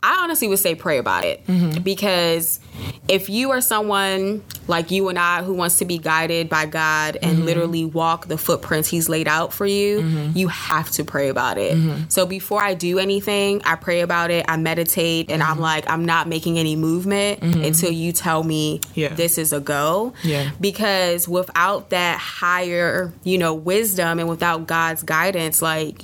I 0.00 0.22
honestly 0.22 0.46
would 0.46 0.60
say 0.60 0.76
pray 0.76 0.98
about 0.98 1.24
it. 1.24 1.44
Mm-hmm. 1.48 1.82
Because 1.82 2.60
if 3.08 3.28
you 3.28 3.50
are 3.52 3.60
someone 3.60 4.42
like 4.66 4.90
you 4.90 5.08
and 5.08 5.18
I 5.18 5.42
who 5.42 5.54
wants 5.54 5.78
to 5.78 5.84
be 5.84 5.98
guided 5.98 6.48
by 6.48 6.66
God 6.66 7.16
and 7.22 7.36
mm-hmm. 7.36 7.46
literally 7.46 7.84
walk 7.84 8.26
the 8.26 8.36
footprints 8.38 8.88
He's 8.88 9.08
laid 9.08 9.28
out 9.28 9.52
for 9.52 9.66
you, 9.66 10.00
mm-hmm. 10.00 10.36
you 10.36 10.48
have 10.48 10.90
to 10.92 11.04
pray 11.04 11.28
about 11.28 11.58
it. 11.58 11.76
Mm-hmm. 11.76 12.08
So 12.08 12.26
before 12.26 12.62
I 12.62 12.74
do 12.74 12.98
anything, 12.98 13.62
I 13.64 13.76
pray 13.76 14.00
about 14.00 14.30
it, 14.30 14.44
I 14.48 14.56
meditate, 14.56 15.30
and 15.30 15.42
I'm 15.42 15.60
like, 15.60 15.88
I'm 15.88 16.04
not 16.04 16.28
making 16.28 16.58
any 16.58 16.76
movement 16.76 17.42
until 17.42 17.90
you 17.90 18.12
tell 18.12 18.42
me 18.42 18.80
Yeah. 18.94 19.14
this 19.14 19.38
is 19.38 19.52
a 19.52 19.60
go. 19.60 20.14
Yeah. 20.22 20.50
Because 20.60 21.28
without 21.28 21.90
that 21.90 22.18
higher, 22.18 23.12
you 23.22 23.38
know, 23.38 23.54
wisdom 23.54 24.18
and 24.18 24.28
without 24.28 24.66
God's 24.66 25.02
guidance, 25.02 25.62
like, 25.62 26.02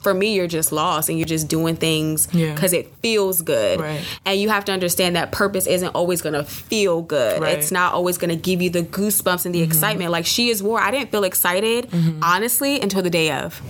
for 0.00 0.14
me, 0.14 0.34
you're 0.34 0.46
just 0.46 0.72
lost 0.72 1.08
and 1.08 1.18
you're 1.18 1.26
just 1.26 1.48
doing 1.48 1.76
things 1.76 2.26
Yeah. 2.32 2.54
because 2.54 2.72
it 2.72 2.90
feels 3.02 3.42
good. 3.42 3.80
Right. 3.80 4.02
And 4.24 4.40
you 4.40 4.48
have 4.48 4.64
to 4.66 4.72
understand 4.72 5.16
that 5.16 5.30
purpose 5.30 5.66
isn't 5.66 5.94
always 5.94 6.22
going 6.22 6.32
to 6.32 6.44
feel 6.44 7.02
good. 7.02 7.40
Right. 7.40 7.50
Mm-hmm. 7.52 7.60
It's 7.60 7.70
not 7.70 7.92
always 7.92 8.16
going 8.18 8.30
to 8.30 8.36
give 8.36 8.62
you 8.62 8.70
the 8.70 8.82
goosebumps 8.82 9.44
and 9.46 9.54
the 9.54 9.60
excitement. 9.62 10.10
Like 10.10 10.24
She 10.26 10.48
is 10.48 10.62
War, 10.62 10.80
I 10.80 10.90
didn't 10.90 11.10
feel 11.10 11.24
excited, 11.24 11.88
honestly, 12.22 12.80
until 12.80 13.02
the 13.02 13.10
day 13.10 13.30
of. 13.32 13.60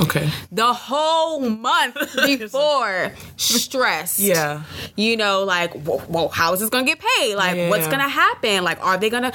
Okay 0.00 0.30
The 0.52 0.72
whole 0.72 1.40
month 1.40 1.96
before, 2.26 3.12
stress. 3.36 4.18
yeah 4.18 4.62
You 4.96 5.16
know, 5.16 5.44
like, 5.44 5.72
whoa, 5.72 5.98
whoa, 5.98 6.28
how 6.28 6.52
is 6.52 6.60
this 6.60 6.70
going 6.70 6.84
to 6.86 6.90
get 6.90 7.00
paid? 7.00 7.34
Like, 7.36 7.56
Yeah, 7.56 7.70
what's 7.70 7.86
going 7.86 8.00
to 8.00 8.08
happen? 8.08 8.64
Like, 8.64 8.84
are 8.84 8.98
they 8.98 9.10
going 9.10 9.24
to, 9.24 9.32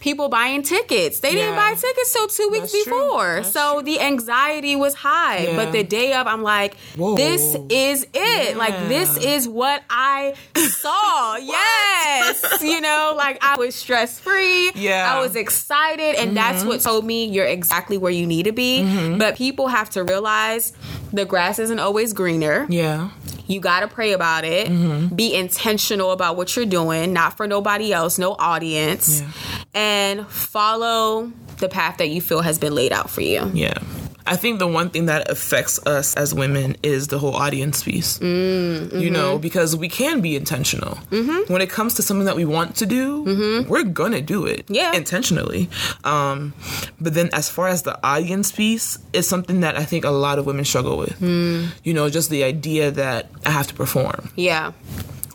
people 0.00 0.28
buying 0.28 0.62
tickets? 0.62 1.20
They 1.20 1.32
didn't 1.32 1.56
buy 1.56 1.74
tickets 1.74 2.12
till 2.12 2.28
two 2.28 2.48
weeks 2.50 2.72
That's 2.72 2.84
before. 2.84 3.42
So 3.44 3.82
the 3.82 4.00
anxiety 4.00 4.76
was 4.76 4.94
high. 4.94 5.44
Yeah. 5.44 5.56
But 5.56 5.72
the 5.72 5.82
day 5.82 6.12
of, 6.14 6.26
I'm 6.26 6.42
like, 6.42 6.76
Whoa. 6.96 7.16
this 7.16 7.56
is 7.70 8.06
it. 8.12 8.56
Like, 8.56 8.88
this 8.88 9.16
is 9.16 9.48
what 9.48 9.82
I 9.88 10.34
saw. 10.56 11.36
yes. 11.40 12.62
You 12.62 12.80
know, 12.80 13.14
like, 13.16 13.42
I 13.42 13.56
was 13.56 13.74
stress 13.74 14.18
free. 14.18 14.72
Yeah. 14.74 15.14
I 15.14 15.20
was 15.20 15.36
excited. 15.36 16.16
And 16.16 16.36
that's 16.36 16.60
mm-hmm. 16.60 16.68
what 16.68 16.80
told 16.80 17.04
me 17.04 17.26
you're 17.26 17.46
exactly 17.46 17.98
where 17.98 18.12
you 18.12 18.26
need 18.26 18.44
to 18.44 18.52
be. 18.52 18.82
Mm-hmm. 18.82 19.18
But 19.18 19.36
people 19.36 19.68
have 19.68 19.90
to 19.90 20.01
to 20.06 20.12
realize 20.12 20.72
the 21.12 21.24
grass 21.24 21.58
isn't 21.58 21.78
always 21.78 22.12
greener. 22.12 22.66
Yeah. 22.68 23.10
You 23.46 23.60
got 23.60 23.80
to 23.80 23.88
pray 23.88 24.12
about 24.12 24.44
it. 24.44 24.68
Mm-hmm. 24.68 25.14
Be 25.14 25.34
intentional 25.34 26.12
about 26.12 26.36
what 26.36 26.54
you're 26.56 26.66
doing, 26.66 27.12
not 27.12 27.36
for 27.36 27.46
nobody 27.46 27.92
else, 27.92 28.18
no 28.18 28.34
audience. 28.38 29.20
Yeah. 29.20 29.30
And 29.74 30.28
follow 30.28 31.32
the 31.58 31.68
path 31.68 31.98
that 31.98 32.08
you 32.08 32.20
feel 32.20 32.40
has 32.40 32.58
been 32.58 32.74
laid 32.74 32.92
out 32.92 33.10
for 33.10 33.20
you. 33.20 33.50
Yeah. 33.52 33.78
I 34.26 34.36
think 34.36 34.58
the 34.58 34.66
one 34.66 34.90
thing 34.90 35.06
that 35.06 35.28
affects 35.30 35.84
us 35.86 36.14
as 36.14 36.32
women 36.34 36.76
is 36.82 37.08
the 37.08 37.18
whole 37.18 37.34
audience 37.34 37.82
piece. 37.82 38.18
Mm, 38.18 39.00
You 39.00 39.10
know, 39.10 39.38
because 39.38 39.74
we 39.76 39.88
can 39.88 40.20
be 40.20 40.36
intentional. 40.36 40.98
Mm-hmm. 41.10 41.52
When 41.52 41.60
it 41.62 41.70
comes 41.70 41.94
to 41.94 42.02
something 42.02 42.26
that 42.26 42.36
we 42.36 42.44
want 42.44 42.76
to 42.76 42.86
do, 42.86 43.64
we're 43.68 43.82
gonna 43.84 44.20
do 44.20 44.46
it. 44.46 44.64
Yeah. 44.68 44.92
Intentionally. 44.94 45.68
Um, 46.04 46.52
but 47.00 47.14
then 47.14 47.30
as 47.32 47.48
far 47.48 47.68
as 47.68 47.82
the 47.82 47.98
audience 48.06 48.52
piece, 48.52 48.98
it's 49.12 49.28
something 49.28 49.60
that 49.60 49.76
I 49.76 49.84
think 49.84 50.04
a 50.04 50.10
lot 50.10 50.38
of 50.38 50.46
women 50.46 50.64
struggle 50.64 50.96
with. 50.98 51.20
You 51.20 51.94
know, 51.94 52.08
just 52.08 52.30
the 52.30 52.44
idea 52.44 52.90
that 52.92 53.28
I 53.46 53.50
have 53.50 53.66
to 53.68 53.74
perform 53.74 54.30
Yeah. 54.36 54.72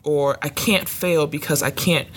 Or 0.08 0.38
I 0.42 0.50
can't 0.50 0.88
fail 0.88 1.28
because 1.28 1.62
I 1.62 1.70
can't, 1.72 2.08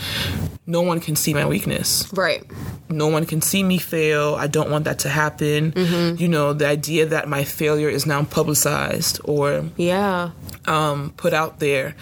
no 0.67 0.81
one 0.83 1.01
can 1.01 1.17
see 1.17 1.35
my 1.35 1.45
weakness 1.47 2.07
Right. 2.13 2.43
no 2.89 3.09
one 3.09 3.27
can 3.27 3.41
see 3.41 3.63
me 3.65 3.79
fail. 3.79 4.37
I 4.37 4.47
don't 4.47 4.71
want 4.71 4.85
that 4.85 4.99
to 5.01 5.09
happen. 5.09 5.73
You 6.19 6.29
know, 6.29 6.53
the 6.53 6.67
idea 6.69 7.07
that 7.07 7.29
my 7.29 7.43
failure 7.45 7.89
is 7.91 8.07
now 8.07 8.23
publicized 8.25 9.21
or 9.25 9.65
Yeah. 9.77 10.31
um, 10.67 11.13
put 11.17 11.33
out 11.35 11.59
there 11.59 11.95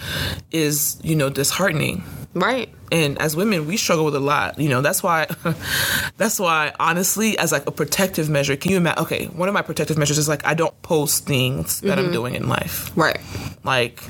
is, 0.51 0.99
you 1.03 1.17
know, 1.17 1.31
disheartening. 1.31 2.03
Right. 2.35 2.69
And 2.93 3.19
as 3.21 3.35
women, 3.35 3.67
we 3.67 3.77
struggle 3.77 4.05
with 4.05 4.15
a 4.15 4.21
lot. 4.21 4.59
You 4.61 4.69
know, 4.69 4.81
that's 4.83 5.03
why, 5.03 5.27
that's 6.17 6.39
why, 6.39 6.73
honestly, 6.79 7.37
as 7.39 7.53
like 7.53 7.67
a 7.67 7.71
protective 7.73 8.29
measure, 8.29 8.55
can 8.57 8.71
you 8.73 8.77
imagine? 8.77 9.03
Okay, 9.05 9.27
one 9.27 9.49
of 9.49 9.55
my 9.55 9.63
protective 9.63 9.97
measures 9.99 10.19
is 10.19 10.29
like 10.29 10.45
I 10.47 10.55
don't 10.55 10.77
post 10.83 11.27
things 11.27 11.81
that 11.83 11.99
I'm 11.99 12.13
doing 12.13 12.35
in 12.35 12.49
life. 12.49 12.91
Right. 12.97 13.21
Like, 13.65 14.03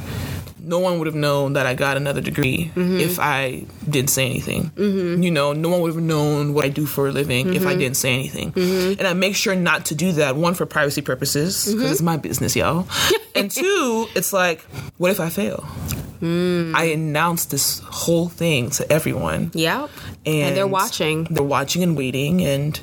no 0.69 0.79
one 0.79 0.99
would 0.99 1.07
have 1.07 1.15
known 1.15 1.55
that 1.55 1.67
I 1.67 1.75
got 1.75 1.97
another 1.97 2.21
degree 2.21 2.71
mm-hmm. 2.75 2.99
if 2.99 3.19
I 3.19 3.65
didn't 3.89 4.11
say 4.11 4.27
anything. 4.27 4.71
Mm-hmm. 4.77 5.23
You 5.23 5.31
know, 5.31 5.53
no 5.53 5.69
one 5.71 5.81
would 5.81 5.95
have 5.95 6.03
known 6.03 6.55
what 6.55 6.65
I 6.65 6.69
do 6.69 6.87
for 6.87 7.09
a 7.09 7.13
living 7.13 7.55
if 7.55 7.63
I 7.63 7.71
mm-hmm. 7.71 7.79
didn't 7.81 7.97
say 7.97 8.13
anything. 8.13 8.53
And 8.99 9.07
I 9.07 9.15
make 9.15 9.35
sure 9.35 9.55
not 9.55 9.87
to 9.87 9.95
do 9.95 10.13
that. 10.13 10.37
One, 10.37 10.55
for 10.55 10.67
privacy 10.67 11.03
purposes, 11.03 11.73
because 11.73 11.91
it's 11.91 12.03
my 12.03 12.17
business, 12.17 12.55
y'all. 12.55 12.87
and 13.35 13.51
two, 13.51 14.07
it's 14.15 14.33
like, 14.33 14.61
what 14.99 15.11
if 15.11 15.21
I 15.21 15.31
fail? 15.31 15.67
Mm. 16.21 16.75
I 16.75 16.85
announced 16.87 17.51
this 17.51 17.81
whole 17.81 18.29
thing 18.29 18.71
to 18.71 18.93
everyone. 18.93 19.53
Yep. 19.55 19.91
And, 20.27 20.35
And 20.49 20.57
they're 20.57 20.67
watching. 20.67 21.25
They're 21.25 21.43
watching 21.43 21.83
and 21.83 21.97
waiting, 21.97 22.43
and 22.43 22.79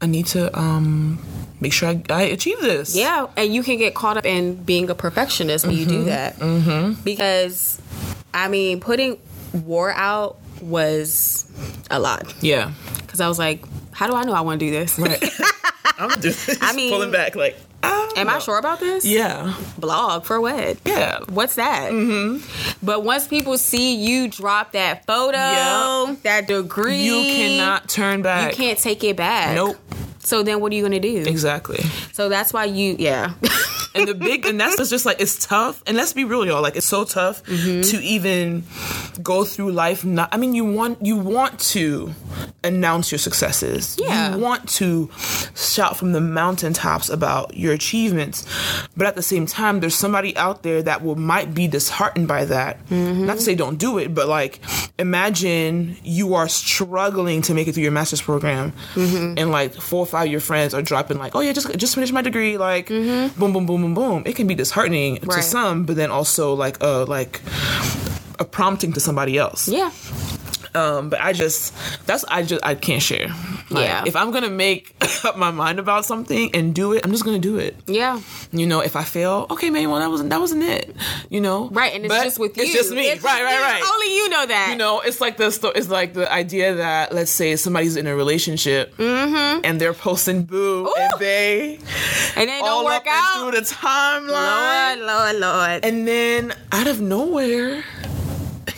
I 0.00 0.06
need 0.06 0.26
to 0.26 0.56
um, 0.58 1.18
make 1.60 1.72
sure 1.72 1.88
I, 1.88 2.02
I 2.10 2.22
achieve 2.22 2.60
this. 2.60 2.96
Yeah, 2.96 3.26
and 3.36 3.54
you 3.54 3.62
can 3.62 3.76
get 3.78 3.94
caught 3.94 4.16
up 4.16 4.24
in 4.26 4.54
being 4.54 4.90
a 4.90 4.94
perfectionist 4.94 5.66
when 5.66 5.76
you 5.76 5.86
do 5.86 6.04
that. 6.04 6.36
Mm-hmm. 6.36 7.02
Because, 7.02 7.80
I 8.34 8.48
mean, 8.48 8.80
putting 8.80 9.18
war 9.52 9.92
out 9.92 10.38
was 10.62 11.50
a 11.90 11.98
lot. 11.98 12.34
Yeah. 12.42 12.72
Because 12.98 13.20
I 13.20 13.28
was 13.28 13.38
like, 13.38 13.64
how 13.92 14.06
do 14.06 14.14
I 14.14 14.24
know 14.24 14.32
I 14.32 14.40
want 14.42 14.60
to 14.60 14.66
do 14.66 14.70
this? 14.72 14.98
Right. 14.98 15.22
I'm 15.98 16.20
just 16.20 16.62
I 16.62 16.72
mean- 16.72 16.90
pulling 16.92 17.10
back 17.10 17.34
like, 17.36 17.56
ah, 17.82 18.08
Am 18.16 18.28
I 18.28 18.38
sure 18.38 18.58
about 18.58 18.80
this? 18.80 19.04
Yeah. 19.04 19.54
Blog 19.78 20.24
for 20.24 20.40
what? 20.40 20.78
Yeah. 20.84 21.20
What's 21.28 21.54
that? 21.56 21.90
Mm-hmm. 21.92 22.84
But 22.84 23.04
once 23.04 23.26
people 23.28 23.56
see 23.58 23.96
you 23.96 24.28
drop 24.28 24.72
that 24.72 25.06
photo, 25.06 25.36
Yeah. 25.38 26.16
that 26.22 26.46
degree, 26.48 27.04
You 27.04 27.22
cannot 27.34 27.88
turn 27.88 28.22
back. 28.22 28.52
you 28.52 28.56
can't 28.56 28.78
take 28.78 29.04
it 29.04 29.16
back. 29.16 29.54
Nope. 29.54 29.76
So 30.22 30.42
then 30.42 30.60
what 30.60 30.72
are 30.72 30.74
you 30.74 30.82
going 30.82 30.92
to 30.92 31.00
do? 31.00 31.28
Exactly. 31.28 31.80
So 32.12 32.28
that's 32.28 32.52
why 32.52 32.64
you, 32.66 32.96
yeah. 32.98 33.34
And 33.94 34.06
the 34.08 34.14
big 34.14 34.46
and 34.46 34.60
that's 34.60 34.88
just 34.90 35.04
like 35.06 35.20
it's 35.20 35.44
tough. 35.46 35.82
And 35.86 35.96
let's 35.96 36.12
be 36.12 36.24
real, 36.24 36.46
y'all. 36.46 36.62
Like 36.62 36.76
it's 36.76 36.86
so 36.86 37.04
tough 37.04 37.42
Mm-hmm. 37.44 37.80
to 37.82 38.02
even 38.04 38.62
go 39.22 39.44
through 39.44 39.72
life. 39.72 40.04
Not. 40.04 40.28
I 40.32 40.36
mean, 40.36 40.54
you 40.54 40.64
want 40.64 41.04
you 41.04 41.16
want 41.16 41.58
to 41.74 42.14
announce 42.62 43.10
your 43.10 43.18
successes. 43.18 43.98
Yeah. 44.00 44.34
You 44.36 44.40
want 44.40 44.68
to 44.70 45.10
shout 45.56 45.96
from 45.96 46.12
the 46.12 46.20
mountaintops 46.20 47.08
about 47.08 47.56
your 47.56 47.72
achievements. 47.72 48.46
But 48.96 49.06
at 49.06 49.16
the 49.16 49.22
same 49.22 49.46
time, 49.46 49.80
there's 49.80 49.94
somebody 49.94 50.36
out 50.36 50.62
there 50.62 50.82
that 50.82 51.02
will 51.02 51.16
might 51.16 51.52
be 51.54 51.66
disheartened 51.66 52.28
by 52.28 52.44
that. 52.44 52.78
Mm-hmm. 52.86 53.26
Not 53.26 53.36
to 53.38 53.42
say 53.42 53.54
don't 53.54 53.76
do 53.78 53.98
it, 53.98 54.14
but 54.14 54.28
like 54.28 54.60
imagine 54.98 55.96
you 56.04 56.34
are 56.34 56.48
struggling 56.48 57.42
to 57.42 57.54
make 57.54 57.66
it 57.66 57.72
through 57.72 57.82
your 57.82 57.92
master's 57.92 58.20
program, 58.22 58.72
Mm-hmm. 58.94 59.34
and 59.38 59.50
like 59.50 59.72
four 59.74 60.00
or 60.00 60.06
five 60.06 60.26
of 60.26 60.30
your 60.32 60.40
friends 60.40 60.74
are 60.74 60.82
dropping 60.82 61.18
like, 61.18 61.34
oh 61.34 61.40
yeah, 61.40 61.52
just 61.52 61.76
just 61.76 61.94
finished 61.94 62.12
my 62.12 62.22
degree, 62.22 62.56
like 62.58 62.88
boom, 62.88 63.30
boom, 63.36 63.66
boom, 63.66 63.79
boom, 63.82 63.94
boom. 63.94 64.22
It 64.26 64.36
can 64.36 64.46
be 64.46 64.54
disheartening 64.54 65.16
to 65.16 65.26
Mm-hmm. 65.26 65.40
Some, 65.42 65.84
but 65.84 65.96
then 65.96 66.10
also 66.10 66.54
like 66.54 66.76
uh 66.82 67.04
like 67.06 67.40
a 68.38 68.44
prompting 68.44 68.92
to 68.94 69.00
somebody 69.00 69.36
else. 69.38 69.68
yeah. 69.68 69.90
Um, 70.74 71.10
but 71.10 71.20
I 71.20 71.32
just 71.32 71.74
that's 72.06 72.24
I 72.24 72.42
just 72.42 72.64
I 72.64 72.74
can't 72.74 73.02
share. 73.02 73.28
Like, 73.70 73.84
Yeah. 73.86 74.04
If 74.06 74.16
I'm 74.16 74.30
gonna 74.30 74.50
make 74.50 74.94
up 75.24 75.36
my 75.36 75.50
mind 75.50 75.78
about 75.78 76.04
something 76.04 76.54
and 76.54 76.74
do 76.74 76.92
it, 76.92 77.04
I'm 77.04 77.10
just 77.12 77.24
gonna 77.24 77.38
do 77.38 77.58
it. 77.58 77.76
Yeah. 77.86 78.20
You 78.52 78.66
know, 78.66 78.80
if 78.80 78.96
I 78.96 79.04
fail, 79.04 79.46
okay, 79.50 79.70
man, 79.70 79.90
well 79.90 80.00
that 80.00 80.10
wasn't 80.10 80.30
that 80.30 80.40
wasn't 80.40 80.62
it. 80.64 80.94
You 81.28 81.40
know, 81.40 81.68
Right. 81.70 81.94
And 81.94 82.04
it's 82.04 82.14
But 82.14 82.24
just 82.24 82.38
with 82.38 82.56
you. 82.56 82.62
It's 82.64 82.72
just 82.72 82.90
me. 82.92 83.08
It's 83.08 83.22
right, 83.24 83.38
just 83.40 83.60
right, 83.60 83.80
right. 83.80 83.82
Only 83.94 84.14
you 84.16 84.28
know 84.28 84.46
that. 84.46 84.68
You 84.70 84.76
know, 84.76 85.00
it's 85.00 85.20
like 85.20 85.36
the 85.36 85.46
it's 85.74 85.88
like 85.88 86.14
the 86.14 86.30
idea 86.32 86.74
that 86.76 87.12
let's 87.12 87.30
say 87.30 87.56
somebody's 87.56 87.96
in 87.96 88.06
a 88.06 88.14
relationship 88.14 88.94
and 88.98 89.80
they're 89.80 89.94
posting 89.94 90.44
boo 90.44 90.60
Mm-hmm. 90.60 90.86
Ooh. 90.86 90.92
and 90.96 91.20
they 91.20 91.74
and 92.36 92.48
then 92.48 92.62
all 92.62 92.82
don't 92.82 92.84
work 92.84 93.06
up 93.06 93.12
out. 93.12 93.50
through 93.50 93.60
the 93.60 93.66
timeline, 93.66 94.98
Lord, 94.98 95.06
Lord, 95.06 95.36
Lord. 95.36 95.84
and 95.84 96.06
then 96.06 96.52
out 96.72 96.86
of 96.86 97.00
nowhere, 97.00 97.82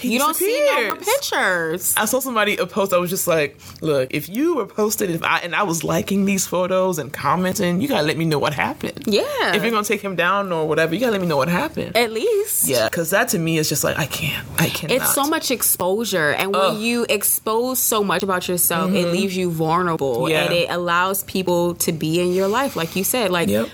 he 0.02 0.12
you 0.14 0.18
don't 0.18 0.34
see 0.34 0.66
no 0.70 0.86
more 0.88 0.96
pictures. 0.96 1.94
I 1.96 2.04
saw 2.04 2.20
somebody 2.20 2.56
a 2.56 2.66
post. 2.66 2.92
I 2.92 2.98
was 2.98 3.10
just 3.10 3.26
like, 3.26 3.58
"Look, 3.80 4.08
if 4.12 4.28
you 4.28 4.56
were 4.56 4.66
posted, 4.66 5.10
if 5.10 5.22
I 5.22 5.38
and 5.38 5.54
I 5.54 5.62
was 5.62 5.84
liking 5.84 6.24
these 6.24 6.46
photos 6.46 6.98
and 6.98 7.12
commenting, 7.12 7.80
you 7.80 7.88
gotta 7.88 8.06
let 8.06 8.16
me 8.16 8.24
know 8.24 8.38
what 8.38 8.54
happened. 8.54 9.04
Yeah. 9.06 9.54
If 9.54 9.62
you're 9.62 9.70
gonna 9.70 9.84
take 9.84 10.00
him 10.02 10.16
down 10.16 10.52
or 10.52 10.68
whatever, 10.68 10.94
you 10.94 11.00
gotta 11.00 11.12
let 11.12 11.20
me 11.20 11.26
know 11.26 11.36
what 11.36 11.48
happened. 11.48 11.96
At 11.96 12.12
least. 12.12 12.68
yeah, 12.68 12.88
because 12.88 13.10
that 13.10 13.28
to 13.28 13.38
me 13.38 13.58
is 13.58 13.68
just 13.68 13.84
like 13.84 13.98
I 13.98 14.06
can't, 14.06 14.46
I 14.58 14.68
can't. 14.68 14.92
It's 14.92 15.14
so 15.14 15.24
much 15.26 15.50
exposure, 15.50 16.30
and 16.32 16.52
when 16.52 16.76
Ugh. 16.76 16.78
you 16.78 17.06
expose 17.08 17.78
so 17.78 18.02
much 18.04 18.22
about 18.22 18.48
yourself, 18.48 18.90
it 18.92 18.94
mm-hmm. 18.94 19.12
leaves 19.12 19.36
you 19.36 19.50
vulnerable, 19.50 20.28
Yeah. 20.28 20.44
and 20.44 20.52
it 20.54 20.70
allows 20.70 21.24
people 21.24 21.74
to 21.76 21.92
be 21.92 22.20
in 22.20 22.32
your 22.32 22.48
life, 22.48 22.76
like 22.76 22.96
you 22.96 23.04
said. 23.04 23.30
Like 23.30 23.48
Yep. 23.48 23.68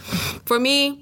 for 0.45 0.59
me, 0.59 0.99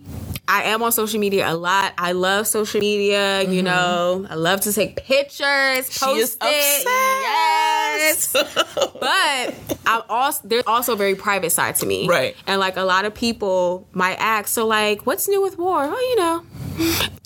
I 0.48 0.64
am 0.64 0.82
on 0.82 0.92
social 0.92 1.18
media 1.18 1.50
a 1.50 1.54
lot. 1.54 1.92
I 1.98 2.12
love 2.12 2.46
social 2.46 2.80
media. 2.80 3.42
You 3.42 3.62
mm-hmm. 3.62 3.64
know, 3.64 4.26
I 4.28 4.34
love 4.34 4.60
to 4.62 4.72
take 4.72 4.96
pictures, 4.96 5.88
post 5.88 6.04
She 6.04 6.10
is 6.10 6.36
it. 6.40 6.86
Yes, 6.86 8.32
but 8.32 9.78
I'm 9.86 10.02
also 10.08 10.46
there's 10.46 10.64
also 10.66 10.92
a 10.92 10.96
very 10.96 11.14
private 11.14 11.50
side 11.50 11.76
to 11.76 11.86
me, 11.86 12.08
Right. 12.08 12.36
And 12.46 12.60
like 12.60 12.76
a 12.76 12.82
lot 12.82 13.04
of 13.04 13.14
people 13.14 13.88
might 13.92 14.16
ask, 14.20 14.48
so 14.48 14.66
like, 14.66 15.06
what's 15.06 15.28
new 15.28 15.42
with 15.42 15.58
war? 15.58 15.84
Oh, 15.84 15.98
you 15.98 16.16
know. 16.16 16.44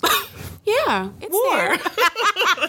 Yeah, 0.85 1.09
it's 1.21 1.31
War. 1.33 1.77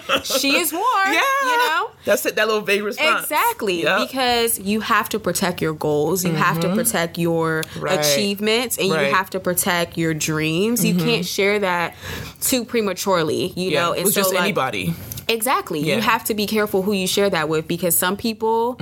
there. 0.08 0.22
she 0.40 0.56
is 0.56 0.72
war. 0.72 0.82
Yeah, 1.06 1.20
you 1.42 1.56
know. 1.58 1.90
that's 2.04 2.24
it. 2.26 2.36
That 2.36 2.46
little 2.48 2.62
vague 2.62 2.82
response. 2.82 3.22
Exactly, 3.24 3.82
Yep. 3.82 4.08
because 4.08 4.58
you 4.58 4.80
have 4.80 5.08
to 5.10 5.18
protect 5.18 5.60
your 5.60 5.74
goals, 5.74 6.24
you 6.24 6.32
have 6.32 6.58
to 6.60 6.74
protect 6.74 7.18
your 7.18 7.62
Mm-hmm. 7.62 7.80
Right. 7.80 7.98
achievements, 8.00 8.78
and 8.78 8.90
Right. 8.90 8.96
Mm-hmm. 8.98 9.06
you 9.10 9.14
have 9.14 9.30
to 9.30 9.40
protect 9.40 9.96
your 9.98 10.14
dreams. 10.14 10.84
You 10.84 10.94
can't 10.94 11.24
share 11.26 11.58
that 11.60 11.94
too 12.40 12.64
prematurely, 12.64 13.52
you 13.56 13.70
yeah, 13.70 13.80
know. 13.82 13.94
So, 14.04 14.10
just 14.10 14.32
like, 14.32 14.42
anybody. 14.42 14.94
Exactly. 15.28 15.80
Yeah. 15.80 15.96
You 15.96 16.02
have 16.02 16.24
to 16.24 16.34
be 16.34 16.46
careful 16.46 16.82
who 16.82 16.92
you 16.92 17.06
share 17.06 17.30
that 17.30 17.48
with 17.48 17.66
because 17.68 17.96
some 17.96 18.16
people, 18.16 18.74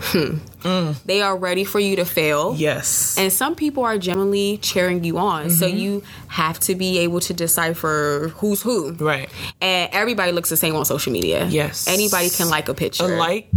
hmm, 0.00 0.92
they 1.04 1.20
are 1.22 1.36
ready 1.36 1.64
for 1.64 1.78
you 1.80 1.96
to 1.96 2.04
fail. 2.04 2.54
Yes. 2.56 3.16
And 3.18 3.32
some 3.32 3.54
people 3.54 3.84
are 3.84 3.98
genuinely 3.98 4.58
cheering 4.58 5.04
you 5.04 5.18
on. 5.18 5.50
So 5.50 5.66
Mm-hmm. 5.66 5.76
you 5.78 6.02
have 6.28 6.58
to 6.60 6.74
be 6.74 6.98
able 6.98 7.20
to 7.20 7.34
decipher 7.34 8.32
who's 8.36 8.62
who. 8.62 8.92
right. 8.94 9.28
And 9.60 9.90
everybody 9.92 10.32
looks 10.32 10.50
the 10.50 10.56
same 10.56 10.74
on 10.76 10.84
social 10.84 11.12
media. 11.12 11.46
Yes. 11.46 11.86
Anybody 11.88 12.30
can 12.30 12.48
like 12.48 12.68
a 12.68 12.74
picture. 12.74 13.04
A 13.04 13.16
like 13.18 13.48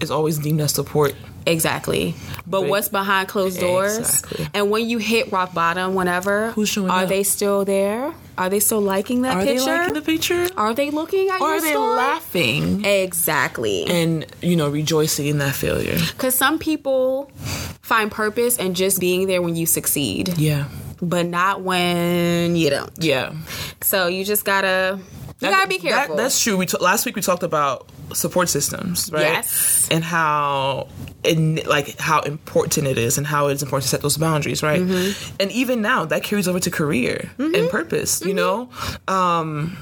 is 0.00 0.10
always 0.10 0.38
deemed 0.38 0.60
as 0.60 0.72
support. 0.72 1.14
Exactly. 1.46 2.14
But 2.46 2.62
Right. 2.62 2.70
what's 2.70 2.88
behind 2.88 3.28
closed 3.28 3.60
doors? 3.60 3.98
Exactly. 3.98 4.48
And 4.52 4.70
when 4.70 4.88
you 4.88 4.98
hit 4.98 5.30
rock 5.32 5.54
bottom, 5.54 5.94
whenever, 5.94 6.50
Who's 6.52 6.68
showing 6.68 6.90
are 6.90 7.04
up? 7.04 7.08
they 7.08 7.22
still 7.22 7.64
there? 7.64 8.12
Are 8.38 8.48
they 8.50 8.60
still 8.60 8.80
liking 8.82 9.22
that 9.22 9.36
Are 9.36 9.42
picture? 9.44 9.64
they 9.64 9.78
liking 9.78 9.94
the 9.94 10.02
picture? 10.02 10.46
are 10.56 10.74
they 10.74 10.90
looking 10.90 11.28
at 11.30 11.40
Or 11.40 11.48
your 11.48 11.56
are 11.56 11.60
they 11.60 11.70
story? 11.72 11.96
laughing 11.96 12.84
Exactly. 12.84 13.84
and 13.86 14.26
you 14.42 14.56
know 14.56 14.68
rejoicing 14.68 15.26
in 15.26 15.38
that 15.38 15.54
failure? 15.54 15.96
Because 16.12 16.34
some 16.34 16.58
people 16.58 17.30
find 17.82 18.10
purpose 18.10 18.56
in 18.58 18.74
just 18.74 19.00
being 19.00 19.26
there 19.26 19.40
when 19.42 19.56
you 19.56 19.64
succeed, 19.66 20.34
Yeah. 20.36 20.66
but 21.00 21.26
not 21.26 21.62
when 21.62 22.56
you 22.56 22.68
don't. 22.70 22.90
Yeah. 22.98 23.32
So 23.82 24.06
you 24.08 24.24
just 24.24 24.44
gotta 24.44 24.98
you 25.40 25.50
gotta 25.50 25.68
be 25.68 25.78
careful. 25.78 26.16
That, 26.16 26.22
that's 26.22 26.42
true. 26.42 26.56
We 26.56 26.66
t- 26.66 26.78
last 26.80 27.04
week 27.06 27.16
we 27.16 27.22
talked 27.22 27.42
about 27.42 27.88
support 28.12 28.48
systems, 28.48 29.10
right? 29.12 29.22
Yes. 29.22 29.88
And 29.90 30.02
how 30.04 30.88
and 31.24 31.64
like 31.66 31.98
how 31.98 32.20
important 32.20 32.86
it 32.86 32.98
is 32.98 33.18
and 33.18 33.26
how 33.26 33.48
it's 33.48 33.62
important 33.62 33.84
to 33.84 33.88
set 33.88 34.02
those 34.02 34.16
boundaries, 34.16 34.62
right? 34.62 34.80
Mm-hmm. 34.80 35.36
And 35.40 35.50
even 35.52 35.82
now 35.82 36.04
that 36.06 36.22
carries 36.22 36.48
over 36.48 36.60
to 36.60 36.70
career 36.70 37.30
and 37.38 37.68
purpose, 37.70 38.20
you 38.24 38.34
know? 38.34 38.68
Um 39.08 39.76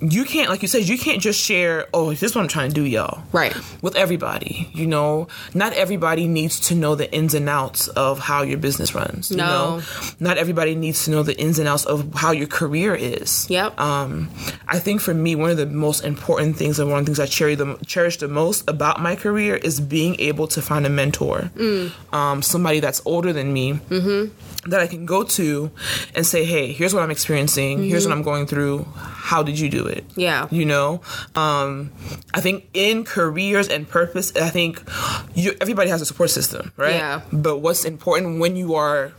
you 0.00 0.24
can't 0.24 0.50
like 0.50 0.60
you 0.60 0.68
said 0.68 0.86
you 0.86 0.98
can't 0.98 1.22
just 1.22 1.40
share 1.40 1.86
oh 1.94 2.10
this 2.10 2.24
is 2.24 2.34
what 2.34 2.42
i'm 2.42 2.48
trying 2.48 2.68
to 2.68 2.74
do 2.74 2.82
y'all 2.84 3.22
Right. 3.32 3.54
with 3.80 3.94
everybody 3.94 4.68
you 4.74 4.86
know 4.88 5.28
not 5.54 5.72
everybody 5.72 6.26
needs 6.26 6.58
to 6.68 6.74
know 6.74 6.94
the 6.96 7.10
ins 7.14 7.32
and 7.32 7.48
outs 7.48 7.86
of 7.88 8.18
how 8.18 8.42
your 8.42 8.58
business 8.58 8.92
runs 8.94 9.30
you 9.30 9.36
No. 9.36 9.46
know 9.78 9.82
not 10.18 10.36
everybody 10.36 10.74
needs 10.74 11.04
to 11.04 11.10
know 11.12 11.22
the 11.22 11.38
ins 11.40 11.60
and 11.60 11.68
outs 11.68 11.84
of 11.86 12.12
how 12.12 12.32
your 12.32 12.48
career 12.48 12.94
is 12.94 13.48
Yep. 13.48 13.80
um, 13.80 14.28
I 14.66 14.78
think 14.80 15.00
for 15.00 15.14
me, 15.14 15.36
one 15.36 15.50
of 15.50 15.56
the 15.56 15.66
most 15.66 16.04
important 16.04 16.56
things 16.56 16.78
and 16.80 16.90
one 16.90 16.98
of 16.98 17.04
the 17.06 17.10
things 17.10 17.20
I 17.20 17.26
cherish 17.26 17.58
the, 17.58 17.63
cherish 17.86 18.16
the 18.18 18.28
most 18.28 18.68
about 18.68 19.00
my 19.00 19.14
career 19.16 19.54
is 19.56 19.80
being 19.80 20.18
able 20.20 20.46
to 20.48 20.60
find 20.62 20.86
a 20.86 20.88
mentor, 20.90 21.50
um, 22.12 22.42
somebody 22.42 22.80
that's 22.80 23.00
older 23.04 23.32
than 23.32 23.52
me. 23.52 23.80
That 24.66 24.80
I 24.80 24.86
can 24.86 25.04
go 25.04 25.24
to 25.24 25.70
and 26.14 26.24
say, 26.26 26.44
hey, 26.46 26.72
here's 26.72 26.94
what 26.94 27.02
I'm 27.02 27.10
experiencing. 27.10 27.84
Here's 27.84 28.06
what 28.06 28.16
I'm 28.16 28.22
going 28.22 28.46
through. 28.46 28.86
How 28.96 29.42
did 29.42 29.58
you 29.60 29.68
do 29.68 29.86
it? 29.86 30.04
Yeah. 30.16 30.48
You 30.50 30.64
know, 30.64 31.02
um, 31.34 31.92
I 32.32 32.40
think 32.40 32.68
in 32.72 33.04
careers 33.04 33.68
and 33.68 33.86
purpose, 33.86 34.34
I 34.36 34.48
think 34.48 34.82
you, 35.34 35.52
everybody 35.60 35.90
has 35.90 36.00
a 36.00 36.06
support 36.06 36.30
system, 36.30 36.72
right? 36.78 36.94
Yeah. 36.94 37.20
But 37.30 37.58
what's 37.58 37.84
important 37.84 38.40
when 38.40 38.56
you 38.56 38.74
are 38.74 39.12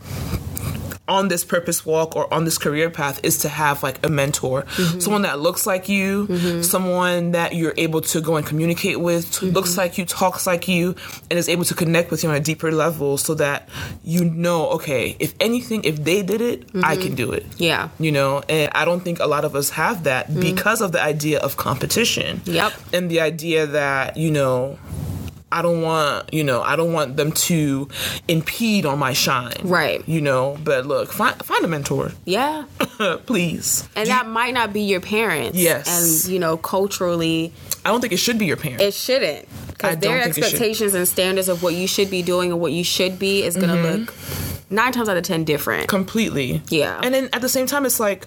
on 1.08 1.28
this 1.28 1.44
purpose 1.44 1.86
walk 1.86 2.16
or 2.16 2.32
on 2.34 2.44
this 2.44 2.58
career 2.58 2.90
path 2.90 3.20
is 3.24 3.38
to 3.38 3.48
have 3.48 3.82
like 3.82 4.04
a 4.04 4.08
mentor, 4.08 4.62
Mm-hmm. 4.62 5.00
someone 5.00 5.22
that 5.22 5.38
looks 5.40 5.66
like 5.66 5.88
you, 5.88 6.62
someone 6.62 7.32
that 7.32 7.54
you're 7.54 7.74
able 7.76 8.00
to 8.02 8.20
go 8.20 8.36
and 8.36 8.46
communicate 8.46 8.98
with, 9.00 9.26
Mm-hmm. 9.26 9.50
looks 9.54 9.76
like 9.76 9.98
you, 9.98 10.04
talks 10.04 10.46
like 10.46 10.66
you, 10.68 10.94
and 11.30 11.38
is 11.38 11.48
able 11.48 11.64
to 11.64 11.74
connect 11.74 12.10
with 12.10 12.22
you 12.22 12.28
on 12.30 12.34
a 12.36 12.40
deeper 12.40 12.72
level 12.72 13.18
so 13.18 13.34
that 13.34 13.68
you 14.04 14.24
know, 14.24 14.68
okay, 14.70 15.16
if 15.18 15.34
anything, 15.40 15.84
if 15.84 16.02
they 16.02 16.22
did 16.22 16.40
it, 16.40 16.68
I 16.82 16.96
can 16.96 17.14
do 17.14 17.32
it. 17.32 17.44
Mm-hmm. 17.50 17.62
Yeah. 17.62 17.88
You 17.98 18.12
know, 18.12 18.42
and 18.48 18.70
I 18.74 18.84
don't 18.84 19.00
think 19.00 19.20
a 19.20 19.26
lot 19.26 19.44
of 19.44 19.54
us 19.54 19.70
have 19.70 20.04
that 20.04 20.34
because 20.34 20.80
of 20.80 20.92
the 20.92 21.02
idea 21.02 21.38
of 21.40 21.56
competition. 21.56 22.42
Yep. 22.44 22.72
And 22.92 23.10
the 23.10 23.20
idea 23.20 23.66
that, 23.66 24.16
you 24.16 24.30
know, 24.30 24.78
I 25.56 25.62
don't 25.62 25.80
want, 25.82 26.32
you 26.34 26.44
know, 26.44 26.60
I 26.62 26.76
don't 26.76 26.92
want 26.92 27.16
them 27.16 27.32
to 27.32 27.88
impede 28.28 28.84
on 28.84 28.98
my 28.98 29.12
shine. 29.14 29.54
Right. 29.62 30.06
You 30.06 30.20
know, 30.20 30.58
but 30.62 30.86
look, 30.86 31.10
find 31.12 31.34
find 31.44 31.64
a 31.64 31.68
mentor, 31.68 32.12
Yeah. 32.24 32.64
please. 33.26 33.88
And 33.96 34.08
that 34.08 34.26
might 34.28 34.54
not 34.54 34.72
be 34.72 34.82
your 34.82 35.00
parents. 35.00 35.56
Yes. 35.58 36.24
And, 36.24 36.32
you 36.32 36.38
know, 36.38 36.56
culturally, 36.56 37.52
I 37.84 37.90
don't 37.90 38.00
think 38.00 38.12
it 38.12 38.18
should 38.18 38.38
be 38.38 38.46
your 38.46 38.56
parents. 38.56 38.82
it 38.84 38.94
shouldn't. 38.94 39.48
Because 39.68 39.98
their 39.98 40.22
expectations 40.22 40.94
and 40.94 41.06
standards 41.06 41.48
of 41.48 41.62
what 41.62 41.74
you 41.74 41.86
should 41.86 42.10
be 42.10 42.22
doing 42.22 42.50
and 42.50 42.60
what 42.60 42.72
you 42.72 42.82
should 42.84 43.18
be 43.18 43.42
is 43.42 43.56
going 43.56 43.68
to 43.68 43.74
Mm-hmm. 43.76 44.00
look 44.00 44.14
nine 44.70 44.90
times 44.92 45.08
out 45.08 45.16
of 45.16 45.22
ten 45.22 45.44
different. 45.44 45.88
completely. 45.88 46.62
Yeah. 46.68 46.98
And 47.02 47.12
then 47.14 47.28
at 47.32 47.40
the 47.42 47.48
same 47.48 47.66
time, 47.66 47.84
it's 47.86 48.00
like 48.00 48.26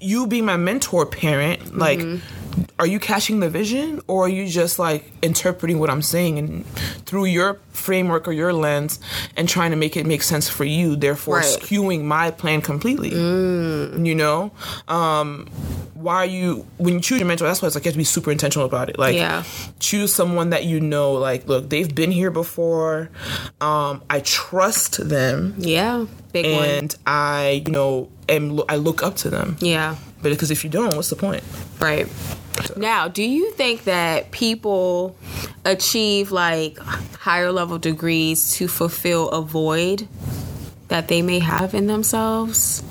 you 0.00 0.26
being 0.26 0.44
my 0.44 0.56
mentor 0.56 1.06
parent, 1.06 1.76
like. 1.76 1.98
Mm-hmm. 2.00 2.36
Are 2.78 2.86
you 2.86 2.98
catching 2.98 3.40
the 3.40 3.50
vision, 3.50 4.00
or 4.06 4.24
are 4.24 4.28
you 4.28 4.48
just 4.48 4.78
like 4.78 5.10
interpreting 5.22 5.78
what 5.78 5.90
I'm 5.90 6.02
saying 6.02 6.38
and 6.38 6.66
through 7.06 7.26
your 7.26 7.58
framework 7.72 8.26
or 8.26 8.32
your 8.32 8.52
lens, 8.52 8.98
and 9.36 9.48
trying 9.48 9.70
to 9.70 9.76
make 9.76 9.96
it 9.96 10.06
make 10.06 10.22
sense 10.22 10.48
for 10.48 10.64
you, 10.64 10.96
therefore 10.96 11.36
Right. 11.38 11.44
skewing 11.60 12.04
my 12.04 12.30
plan 12.30 12.62
completely? 12.62 13.10
You 13.10 14.14
know, 14.14 14.52
um, 14.88 15.46
why 15.94 16.16
are 16.16 16.26
you 16.26 16.66
when 16.78 16.94
you 16.94 17.00
choose 17.00 17.18
your 17.18 17.28
mentor? 17.28 17.44
That's 17.46 17.60
why 17.60 17.66
it's 17.66 17.74
like 17.74 17.84
you 17.84 17.88
have 17.90 17.94
to 17.94 17.98
be 17.98 18.04
super 18.04 18.30
intentional 18.30 18.66
about 18.66 18.88
it. 18.88 18.98
Like, 18.98 19.14
Yeah. 19.16 19.42
choose 19.78 20.14
someone 20.14 20.50
that 20.50 20.64
you 20.64 20.80
know. 20.80 21.12
Like, 21.12 21.46
look, 21.48 21.68
they've 21.68 21.92
been 21.94 22.10
here 22.10 22.30
before. 22.30 23.10
Um, 23.60 24.00
I 24.08 24.20
trust 24.20 25.06
them 25.08 25.54
yeah. 25.58 26.06
Big 26.32 26.46
one. 26.56 26.64
and 26.64 26.94
I, 27.06 27.62
you 27.66 27.72
know, 27.72 28.08
am 28.28 28.60
I 28.68 28.76
look 28.76 29.02
up 29.02 29.16
to 29.16 29.28
them. 29.30 29.56
Yeah. 29.60 29.96
But 30.22 30.30
because 30.30 30.50
if 30.50 30.64
you 30.64 30.70
don't, 30.70 30.94
what's 30.96 31.10
the 31.10 31.16
point? 31.16 31.42
Right. 31.78 32.08
Now, 32.76 33.08
do 33.08 33.22
you 33.22 33.50
think 33.52 33.84
that 33.84 34.30
people 34.30 35.16
achieve 35.64 36.30
like 36.30 36.78
higher 36.78 37.52
level 37.52 37.78
degrees 37.78 38.52
to 38.52 38.68
fulfill 38.68 39.30
a 39.30 39.40
void 39.40 40.06
that 40.88 41.08
they 41.08 41.22
may 41.22 41.38
have 41.38 41.74
in 41.74 41.86
themselves? 41.86 42.82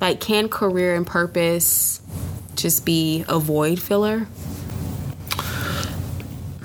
Like, 0.00 0.20
can 0.20 0.48
career 0.48 0.94
and 0.94 1.06
purpose 1.06 2.00
just 2.56 2.84
be 2.84 3.24
a 3.28 3.38
void 3.38 3.80
filler? 3.80 4.26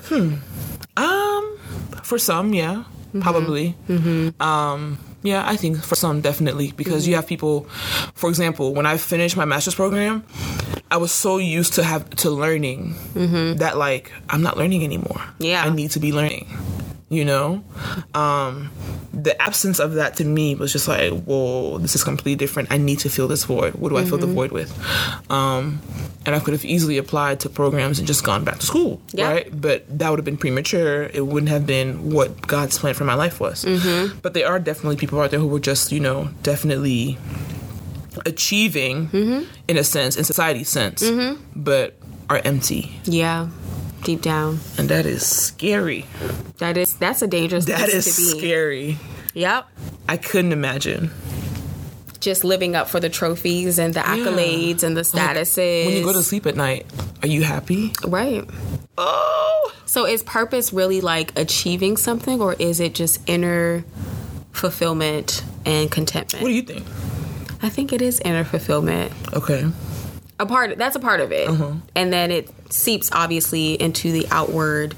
Hmm. 0.05 0.35
Um, 0.97 1.57
for 2.03 2.17
some, 2.17 2.53
yeah, 2.53 2.83
probably. 3.21 3.75
Mm-hmm. 3.87 4.41
Um, 4.41 4.97
yeah, 5.21 5.47
I 5.47 5.55
think 5.55 5.83
for 5.83 5.95
some 5.95 6.21
definitely 6.21 6.71
because 6.71 7.07
you 7.07 7.13
mm-hmm. 7.13 7.19
have 7.19 7.27
people. 7.27 7.63
For 8.13 8.29
example, 8.29 8.73
when 8.73 8.85
I 8.85 8.97
finished 8.97 9.35
my 9.35 9.45
master's 9.45 9.75
program, 9.75 10.23
I 10.91 10.97
was 10.97 11.11
so 11.11 11.37
used 11.37 11.73
to 11.73 11.83
have 11.83 12.09
to 12.21 12.29
learning 12.29 12.95
mm-hmm. 13.13 13.57
that 13.57 13.77
like 13.77 14.11
I'm 14.29 14.41
not 14.41 14.57
learning 14.57 14.83
anymore. 14.83 15.21
Yeah. 15.39 15.63
I 15.63 15.69
need 15.69 15.91
to 15.91 15.99
be 15.99 16.11
learning. 16.11 16.47
You 17.11 17.25
know, 17.25 17.63
um, 18.13 18.69
the 19.11 19.39
absence 19.41 19.79
of 19.79 19.93
that 19.95 20.17
to 20.17 20.23
me 20.23 20.53
was 20.53 20.71
just 20.71 20.87
like, 20.87 21.11
whoa, 21.23 21.79
this 21.79 21.95
is 21.95 22.03
completely 22.03 22.35
different. 22.35 22.71
I 22.71 22.77
need 22.77 22.99
to 22.99 23.09
fill 23.09 23.27
this 23.27 23.45
void. 23.45 23.73
What 23.73 23.89
do 23.89 23.97
I 23.97 24.05
fill 24.05 24.19
the 24.19 24.27
void 24.27 24.51
with? 24.51 24.69
Um, 25.31 25.79
and 26.27 26.35
I 26.35 26.39
could 26.39 26.51
have 26.53 26.63
easily 26.65 26.99
applied 26.99 27.39
to 27.39 27.49
programs 27.49 27.97
and 27.97 28.07
just 28.07 28.23
gone 28.23 28.43
back 28.43 28.59
to 28.59 28.65
school, 28.67 29.01
Yeah. 29.11 29.27
right? 29.31 29.61
But 29.61 29.85
that 29.97 30.09
would 30.11 30.19
have 30.19 30.25
been 30.25 30.37
premature. 30.37 31.03
It 31.11 31.25
wouldn't 31.25 31.49
have 31.49 31.65
been 31.65 32.11
what 32.11 32.45
God's 32.45 32.77
plan 32.77 32.93
for 32.93 33.05
my 33.05 33.15
life 33.15 33.39
was. 33.39 33.65
But 34.21 34.35
there 34.35 34.47
are 34.47 34.59
definitely 34.59 34.97
people 34.97 35.19
out 35.19 35.31
there 35.31 35.39
who 35.39 35.47
were 35.47 35.59
just, 35.59 35.91
you 35.91 35.99
know, 35.99 36.29
definitely 36.43 37.17
achieving 38.25 39.09
in 39.67 39.77
a 39.77 39.83
sense, 39.83 40.15
in 40.15 40.23
society 40.23 40.63
sense, 40.63 41.03
but 41.55 41.95
are 42.29 42.41
empty. 42.45 42.91
Yeah. 43.05 43.47
Deep 44.03 44.21
down. 44.21 44.59
And 44.77 44.89
that 44.89 45.05
is 45.05 45.25
scary. 45.25 46.05
That 46.57 46.77
is 46.77 46.95
that's 46.95 47.21
a 47.21 47.27
dangerous 47.27 47.65
That 47.65 47.89
is 47.89 48.05
to 48.15 48.21
be. 48.33 48.39
scary. 48.39 48.97
Yep. 49.33 49.67
I 50.07 50.17
couldn't 50.17 50.51
imagine. 50.51 51.11
Just 52.19 52.43
living 52.43 52.75
up 52.75 52.89
for 52.89 52.99
the 52.99 53.09
trophies 53.09 53.79
and 53.79 53.93
the 53.93 54.01
accolades 54.01 54.83
and 54.83 54.95
the 54.97 55.01
statuses. 55.01 55.85
When 55.85 55.95
you 55.95 56.03
go 56.03 56.11
to 56.13 56.23
sleep 56.23 56.45
at 56.45 56.55
night, 56.55 56.85
are 57.21 57.27
you 57.29 57.43
happy? 57.43 57.93
Right. 58.05 58.43
Oh, 58.97 59.73
So 59.85 60.05
is 60.05 60.21
purpose 60.23 60.73
really 60.73 60.99
like 60.99 61.37
achieving 61.39 61.95
something 61.95 62.41
or 62.41 62.53
is 62.59 62.79
it 62.81 62.93
just 62.93 63.21
inner 63.29 63.85
fulfillment 64.51 65.43
and 65.65 65.89
contentment? 65.89 66.41
what 66.43 66.49
do 66.49 66.55
you 66.55 66.61
think? 66.63 66.85
I 67.61 67.69
think 67.69 67.93
it 67.93 68.01
is 68.01 68.19
inner 68.25 68.43
fulfillment. 68.43 69.11
Okay. 69.33 69.69
A 70.39 70.45
part 70.45 70.77
that's 70.77 70.95
a 70.95 70.99
part 70.99 71.19
of 71.21 71.31
it. 71.31 71.47
Uh-huh. 71.49 71.73
And 71.95 72.11
then 72.11 72.31
it 72.31 72.49
seeps 72.69 73.09
obviously 73.11 73.73
into 73.73 74.11
the 74.11 74.27
outward 74.31 74.95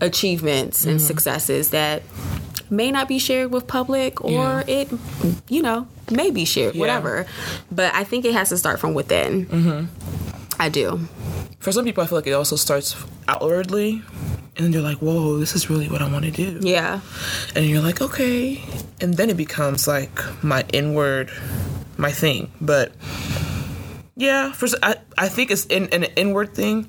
achievements 0.00 0.84
and 0.84 1.00
successes 1.00 1.70
that 1.70 2.02
may 2.70 2.90
not 2.90 3.08
be 3.08 3.18
shared 3.18 3.50
with 3.50 3.66
public 3.66 4.22
or 4.22 4.30
Yeah. 4.30 4.62
it 4.66 4.88
you 5.48 5.62
know, 5.62 5.86
may 6.10 6.30
be 6.30 6.44
shared, 6.44 6.74
Yeah. 6.74 6.80
whatever. 6.80 7.26
But 7.72 7.94
I 7.94 8.04
think 8.04 8.24
it 8.24 8.34
has 8.34 8.50
to 8.50 8.58
start 8.58 8.78
from 8.80 8.94
within. 8.94 9.46
Mm-hmm. 9.46 10.60
I 10.60 10.68
do. 10.68 11.00
For 11.60 11.72
some 11.72 11.84
people, 11.84 12.02
I 12.04 12.06
feel 12.06 12.18
like 12.18 12.26
it 12.26 12.32
also 12.32 12.56
starts 12.56 12.94
outwardly, 13.26 14.02
and 14.56 14.64
then 14.66 14.72
you're 14.72 14.82
like, 14.82 14.98
"Whoa, 14.98 15.38
this 15.38 15.54
is 15.54 15.70
really 15.70 15.88
what 15.88 16.02
I 16.02 16.08
want 16.10 16.24
to 16.24 16.30
do." 16.30 16.58
Yeah. 16.62 17.00
and 17.54 17.64
you're 17.66 17.80
like, 17.82 18.00
okay. 18.02 18.60
And 19.00 19.16
then 19.16 19.30
it 19.30 19.36
becomes 19.36 19.86
like 19.88 20.20
my 20.42 20.64
inward, 20.72 21.30
my 21.96 22.12
thing. 22.12 22.50
But 22.60 22.92
yeah, 24.18 24.52
for 24.52 24.66
I, 24.82 24.96
I 25.16 25.28
think 25.28 25.52
it's 25.52 25.64
in, 25.66 25.84
an 25.92 26.04
inward 26.16 26.52
thing, 26.52 26.88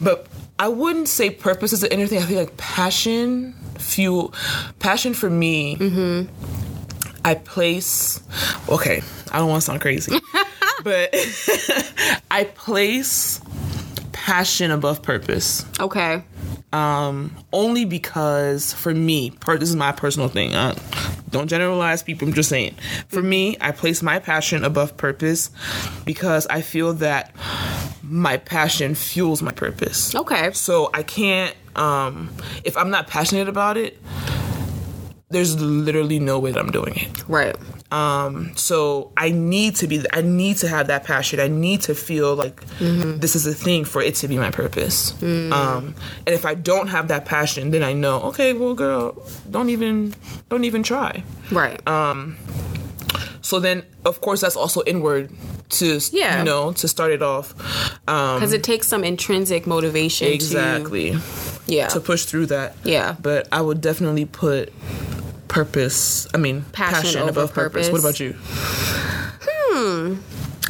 but 0.00 0.28
I 0.56 0.68
wouldn't 0.68 1.08
say 1.08 1.28
purpose 1.28 1.72
is 1.72 1.80
the 1.80 1.92
inner 1.92 2.06
thing. 2.06 2.18
I 2.18 2.22
think 2.22 2.38
like 2.38 2.56
passion, 2.56 3.54
fuel, 3.78 4.32
passion 4.78 5.12
for 5.12 5.28
me. 5.28 5.76
Mm-hmm. 5.76 6.32
I 7.24 7.34
place. 7.34 8.22
Okay, 8.68 9.02
I 9.32 9.38
don't 9.38 9.48
want 9.48 9.62
to 9.62 9.66
sound 9.66 9.80
crazy, 9.80 10.16
but 10.84 11.10
I 12.30 12.44
place 12.54 13.40
passion 14.12 14.70
above 14.70 15.02
purpose 15.02 15.64
Okay. 15.80 16.22
Um, 16.72 17.36
only 17.52 17.84
because 17.84 18.72
for 18.72 18.94
me, 18.94 19.30
per, 19.30 19.58
this 19.58 19.68
is 19.68 19.76
my 19.76 19.92
personal 19.92 20.28
thing. 20.28 20.54
Uh, 20.54 20.74
don't 21.30 21.48
generalize 21.48 22.02
people. 22.02 22.28
I'm 22.28 22.34
just 22.34 22.48
saying. 22.48 22.74
For 23.08 23.22
me, 23.22 23.56
I 23.60 23.72
place 23.72 24.02
my 24.02 24.18
passion 24.18 24.64
above 24.64 24.96
purpose 24.96 25.50
because 26.04 26.46
I 26.48 26.60
feel 26.60 26.94
that 26.94 27.34
my 28.02 28.36
passion 28.36 28.94
fuels 28.94 29.42
my 29.42 29.52
purpose. 29.52 30.14
Okay. 30.14 30.52
So 30.52 30.90
I 30.94 31.02
can't. 31.02 31.54
Um, 31.76 32.30
if 32.64 32.76
I'm 32.76 32.90
not 32.90 33.06
passionate 33.06 33.48
about 33.48 33.76
it, 33.76 33.96
there's 35.30 35.60
literally 35.60 36.18
no 36.18 36.38
way 36.38 36.50
that 36.52 36.58
I'm 36.58 36.72
doing 36.72 36.94
it. 36.96 37.28
Right. 37.28 37.56
Um, 37.92 38.52
so 38.56 39.12
I 39.16 39.30
need 39.30 39.76
to 39.76 39.86
be, 39.86 40.04
I 40.12 40.22
need 40.22 40.58
to 40.58 40.68
have 40.68 40.88
that 40.88 41.04
passion. 41.04 41.40
I 41.40 41.48
need 41.48 41.82
to 41.82 41.94
feel 41.94 42.34
like 42.34 42.62
this 42.78 43.34
is 43.34 43.46
a 43.46 43.54
thing 43.54 43.84
for 43.84 44.02
it 44.02 44.16
to 44.16 44.28
be 44.28 44.36
my 44.38 44.50
purpose. 44.50 45.14
Um, 45.22 45.94
and 46.26 46.34
if 46.34 46.44
I 46.44 46.54
don't 46.54 46.88
have 46.88 47.08
that 47.08 47.24
passion, 47.24 47.70
then 47.70 47.82
I 47.82 47.92
know, 47.92 48.20
okay, 48.22 48.52
well, 48.52 48.74
girl, 48.74 49.22
don't 49.50 49.70
even, 49.70 50.14
don't 50.48 50.64
even 50.64 50.82
try. 50.82 51.22
Right. 51.50 51.80
So 53.42 53.58
then, 53.60 53.84
of 54.04 54.20
course, 54.20 54.40
that's 54.40 54.56
also 54.56 54.82
inward 54.86 55.30
to, 55.70 56.00
Yeah. 56.12 56.38
you 56.38 56.44
know, 56.44 56.72
to 56.72 56.88
start 56.88 57.10
it 57.12 57.22
off. 57.22 57.54
Um, 58.08 58.36
Because 58.38 58.52
it 58.52 58.62
takes 58.62 58.86
some 58.86 59.02
intrinsic 59.04 59.66
motivation 59.66 60.28
exactly. 60.28 61.12
to 61.12 61.20
yeah. 61.66 61.88
To 61.88 62.00
push 62.00 62.24
through 62.24 62.46
that. 62.46 62.76
Yeah. 62.84 63.16
But 63.20 63.48
I 63.52 63.60
would 63.60 63.80
definitely 63.80 64.24
put 64.24 64.72
purpose, 65.48 66.26
I 66.34 66.38
mean, 66.38 66.64
Passion 66.72 67.02
passion, 67.02 67.20
over 67.22 67.30
above 67.30 67.54
purpose. 67.54 67.90
What 67.90 68.00
about 68.00 68.20
you? 68.20 68.34
Hmm. 69.42 70.16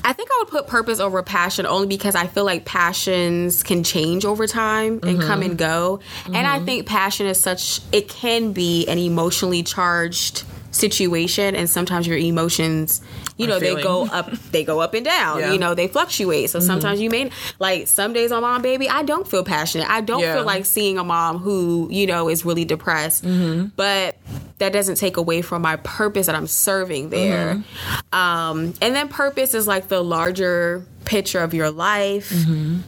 I 0.03 0.13
think 0.15 0.31
I 0.33 0.39
would 0.41 0.49
put 0.49 0.67
purpose 0.67 0.99
over 0.99 1.23
passion 1.23 1.67
only 1.67 1.87
because 1.87 2.15
I 2.15 2.27
feel 2.27 2.45
like 2.45 2.65
passions 2.65 3.63
can 3.63 3.85
change 3.85 4.25
over 4.25 4.47
time 4.47 5.01
and 5.03 5.21
come 5.21 5.43
and 5.43 5.59
go. 5.59 6.01
And 6.27 6.47
I 6.47 6.61
think 6.61 6.87
passion 6.87 7.27
is 7.27 7.39
such, 7.41 7.81
it 7.93 8.09
can 8.09 8.53
be 8.53 8.87
an 8.89 8.99
emotionally 8.99 9.63
charged 9.63 10.45
situation 10.71 11.57
and 11.57 11.69
sometimes 11.69 12.07
your 12.07 12.17
emotions 12.17 13.01
you 13.37 13.47
know 13.47 13.59
they 13.59 13.81
go 13.83 14.07
up 14.07 14.31
they 14.53 14.65
go 14.65 14.81
up 14.81 14.95
and 14.95 15.05
down 15.05 15.41
Yeah. 15.41 15.53
you 15.53 15.59
know 15.59 15.75
they 15.75 15.89
fluctuate 15.89 16.51
so 16.51 16.59
mm-hmm. 16.59 16.67
sometimes 16.67 17.01
you 17.01 17.11
may 17.11 17.31
like 17.59 17.89
some 17.89 18.13
days 18.13 18.31
on 18.31 18.43
mom 18.43 18.63
baby 18.63 18.89
i 18.89 19.03
don't 19.03 19.27
feel 19.27 19.43
passionate 19.43 19.89
i 19.91 20.01
don't 20.01 20.21
Yeah. 20.21 20.35
feel 20.35 20.45
like 20.45 20.67
seeing 20.67 20.99
a 20.99 21.05
mom 21.05 21.39
who 21.39 21.89
you 21.91 22.07
know 22.07 22.29
is 22.29 22.45
really 22.45 22.65
depressed 22.65 23.25
mm-hmm. 23.25 23.67
but 23.77 24.17
that 24.59 24.73
doesn't 24.73 24.97
take 24.97 25.17
away 25.17 25.43
from 25.43 25.63
my 25.63 25.77
purpose 25.77 26.27
that 26.27 26.37
i'm 26.37 26.47
serving 26.47 27.11
there 27.11 27.57
mm-hmm. 27.57 28.19
um, 28.19 28.75
and 28.81 28.95
then 28.95 29.09
purpose 29.09 29.55
is 29.55 29.67
like 29.67 29.89
the 29.89 30.03
larger 30.03 30.87
picture 31.05 31.41
of 31.41 31.55
your 31.55 31.71
life, 31.73 32.33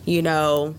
you 0.05 0.23
know, 0.23 0.75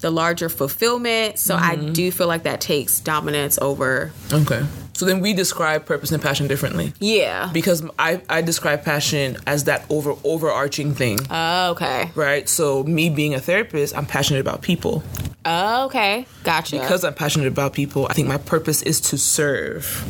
the 0.00 0.10
larger 0.10 0.50
fulfillment. 0.50 1.38
So 1.38 1.56
I 1.56 1.76
do 1.76 2.10
feel 2.10 2.26
like 2.26 2.42
that 2.42 2.60
takes 2.60 3.00
dominance 3.00 3.58
over. 3.58 4.12
Okay. 4.30 4.62
So 4.94 5.06
then 5.06 5.20
we 5.20 5.32
describe 5.32 5.86
purpose 5.86 6.12
and 6.12 6.22
passion 6.22 6.46
differently. 6.48 6.92
Yeah. 7.00 7.50
Because 7.52 7.82
I, 7.98 8.20
I 8.28 8.42
describe 8.42 8.84
passion 8.84 9.36
as 9.46 9.64
that 9.64 9.84
over 9.88 10.14
overarching 10.22 10.94
thing, 10.94 11.18
Oh, 11.30 11.70
okay. 11.72 12.10
right? 12.14 12.48
So 12.48 12.82
me 12.84 13.08
being 13.10 13.34
a 13.34 13.40
therapist, 13.40 13.96
I'm 13.96 14.06
passionate 14.06 14.40
about 14.40 14.60
people. 14.62 15.02
Oh, 15.44 15.86
okay. 15.86 16.26
Gotcha. 16.44 16.78
Because 16.78 17.04
I'm 17.04 17.14
passionate 17.14 17.48
about 17.48 17.72
people, 17.72 18.06
I 18.08 18.12
think 18.12 18.28
my 18.28 18.36
purpose 18.36 18.82
is 18.82 19.00
to 19.00 19.18
serve 19.18 20.04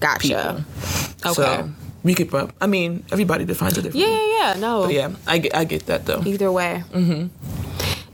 gotcha. 0.00 0.18
people. 1.22 1.30
Okay. 1.32 1.34
So 1.34 1.70
we 2.02 2.14
could, 2.14 2.30
prob- 2.30 2.52
I 2.60 2.66
mean, 2.66 3.04
everybody 3.12 3.44
defines 3.44 3.76
it 3.78 3.82
differently. 3.82 4.10
yeah, 4.10 4.26
yeah, 4.26 4.54
yeah. 4.54 4.60
No. 4.60 4.82
But 4.86 4.94
yeah, 4.94 5.10
I 5.26 5.38
get, 5.38 5.54
I 5.54 5.64
get 5.64 5.86
that 5.86 6.06
though. 6.06 6.22
Either 6.24 6.50
way. 6.50 6.82
Mm-hmm. 6.92 7.26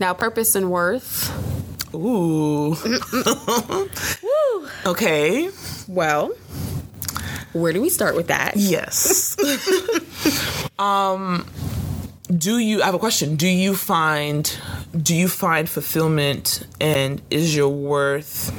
Now, 0.01 0.15
purpose 0.15 0.55
and 0.57 0.71
worth. 0.71 1.31
Ooh. 1.95 2.77
okay. 4.87 5.51
Well, 5.89 6.33
where 7.53 7.73
do 7.73 7.81
we 7.83 7.91
start 7.91 8.17
with 8.17 8.29
that? 8.29 8.55
Yes. 8.57 9.37
um 10.79 11.47
do 12.37 12.59
you 12.59 12.83
I 12.83 12.87
have 12.87 12.95
a 12.95 12.99
question. 12.99 13.37
Do 13.37 13.49
you 13.49 13.75
find 13.75 14.51
do 14.97 15.15
you 15.15 15.29
find 15.29 15.69
fulfillment 15.69 16.67
and 16.81 17.21
is 17.31 17.55
your 17.55 17.69
worth 17.69 18.51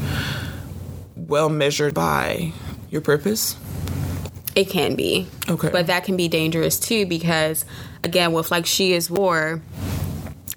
well 1.16 1.50
measured 1.50 1.94
by 1.94 2.54
your 2.92 3.02
purpose? 3.02 3.56
It 4.56 4.70
can 4.70 4.96
be. 4.96 5.28
Okay. 5.50 5.70
But 5.72 5.88
that 5.88 6.04
can 6.04 6.16
be 6.16 6.28
dangerous 6.28 6.80
too 6.80 7.08
because 7.08 7.66
again 8.04 8.34
with 8.34 8.52
like 8.52 8.66
she 8.68 8.94
is 8.94 9.10
war 9.10 9.62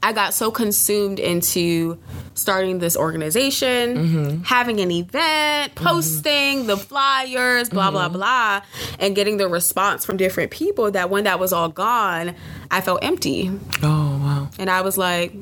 I 0.07 0.13
got 0.13 0.35
so 0.35 0.53
consumed 0.53 1.19
into 1.19 1.99
starting 2.35 2.79
this 2.79 2.97
organization, 2.97 3.97
mm-hmm. 3.97 4.43
having 4.45 4.79
an 4.79 4.93
event, 4.93 5.75
mm-hmm. 5.75 5.85
posting 5.85 6.67
the 6.69 6.77
flyers, 6.77 7.69
blah 7.69 7.91
blah 7.91 8.05
mm-hmm. 8.05 8.13
blah, 8.13 8.63
and 9.01 9.17
getting 9.17 9.37
the 9.37 9.49
response 9.49 10.07
from 10.07 10.17
different 10.17 10.53
people 10.53 10.93
that 10.93 11.11
when 11.11 11.25
that 11.25 11.41
was 11.41 11.53
all 11.53 11.69
gone, 11.69 12.37
I 12.71 12.83
felt 12.83 13.03
empty. 13.03 13.51
Oh 13.83 14.19
wow. 14.23 14.49
And 14.61 14.71
I 14.71 14.83
was 14.83 14.97
like, 14.97 15.33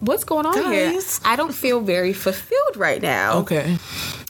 what's 0.00 0.24
going 0.24 0.46
on 0.46 0.72
here? 0.72 0.98
I 1.22 1.36
don't 1.36 1.52
feel 1.52 1.80
very 1.80 2.14
fulfilled 2.14 2.78
right 2.78 3.02
now. 3.02 3.40
Okay. 3.40 3.76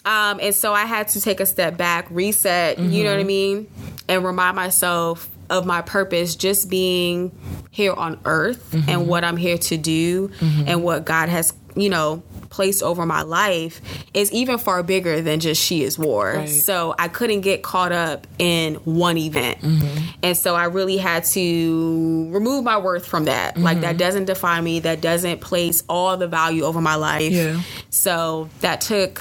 Um, 0.04 0.40
and 0.42 0.52
so 0.52 0.72
I 0.72 0.84
had 0.84 1.06
to 1.10 1.20
take 1.20 1.38
a 1.38 1.46
step 1.46 1.76
back, 1.76 2.08
reset, 2.10 2.80
you 2.80 3.04
know 3.04 3.12
what 3.12 3.20
I 3.20 3.24
mean? 3.24 3.70
And 4.08 4.24
remind 4.24 4.56
myself 4.56 5.30
of 5.50 5.66
my 5.66 5.82
purpose 5.82 6.36
just 6.36 6.68
being 6.68 7.36
here 7.70 7.92
on 7.92 8.18
earth 8.24 8.72
and 8.72 8.84
mm-hmm. 8.84 9.06
what 9.06 9.24
I'm 9.24 9.36
here 9.36 9.58
to 9.58 9.76
do 9.76 10.28
mm-hmm. 10.28 10.64
and 10.66 10.82
what 10.82 11.04
God 11.04 11.28
has, 11.28 11.52
you 11.74 11.90
know, 11.90 12.22
placed 12.56 12.82
over 12.82 13.04
my 13.04 13.20
life 13.20 13.82
is 14.14 14.32
even 14.32 14.56
far 14.56 14.82
bigger 14.82 15.20
than 15.20 15.40
just 15.40 15.62
She 15.62 15.82
is 15.82 15.98
War. 15.98 16.32
Right. 16.36 16.48
So 16.48 16.94
I 16.98 17.08
couldn't 17.08 17.42
get 17.42 17.62
caught 17.62 17.92
up 17.92 18.26
in 18.38 18.76
one 18.76 19.18
event. 19.18 19.60
Mm-hmm. 19.60 20.04
And 20.22 20.36
so 20.36 20.54
I 20.54 20.64
really 20.64 20.96
had 20.96 21.24
to 21.26 22.30
remove 22.32 22.64
my 22.64 22.78
worth 22.78 23.06
from 23.06 23.26
that. 23.26 23.58
Like 23.58 23.80
that 23.82 23.98
doesn't 23.98 24.24
define 24.24 24.64
me, 24.64 24.80
that 24.80 25.02
doesn't 25.02 25.42
place 25.42 25.82
all 25.86 26.16
the 26.16 26.28
value 26.28 26.62
over 26.64 26.80
my 26.80 26.94
life. 26.94 27.32
Yeah. 27.32 27.60
So 27.90 28.48
that 28.60 28.80
took 28.80 29.20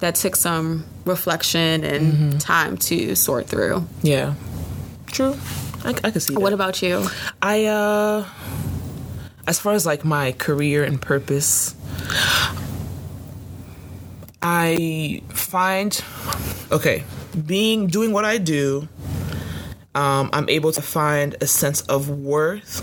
that 0.00 0.16
took 0.16 0.36
some 0.36 0.84
reflection 1.06 1.84
and 1.84 2.38
time 2.38 2.76
to 2.76 3.14
sort 3.16 3.46
through. 3.46 3.86
Yeah. 4.02 4.34
True. 5.06 5.36
I, 5.84 5.90
I 6.04 6.10
can 6.10 6.20
see 6.20 6.34
that. 6.34 6.40
What 6.40 6.52
about 6.52 6.82
you? 6.82 7.06
I 7.42 7.66
uh 7.66 8.26
as 9.46 9.58
far 9.58 9.74
as 9.74 9.84
like 9.84 10.04
my 10.04 10.32
career 10.32 10.84
and 10.84 11.00
purpose 11.00 11.74
I 14.42 15.22
find 15.28 16.02
okay, 16.72 17.04
being 17.46 17.86
doing 17.86 18.12
what 18.12 18.24
I 18.24 18.38
do 18.38 18.88
um, 19.94 20.30
I'm 20.32 20.48
able 20.48 20.72
to 20.72 20.82
find 20.82 21.36
a 21.40 21.46
sense 21.46 21.82
of 21.82 22.08
worth 22.08 22.80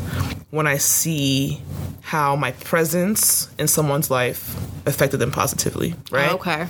when 0.49 0.66
I 0.66 0.78
see 0.78 1.62
how 2.02 2.36
my 2.36 2.52
presence 2.54 3.49
in 3.58 3.68
someone's 3.68 4.10
life 4.10 4.56
affected 4.86 5.18
them 5.18 5.32
positively, 5.32 5.95
right? 6.10 6.32
Okay. 6.32 6.68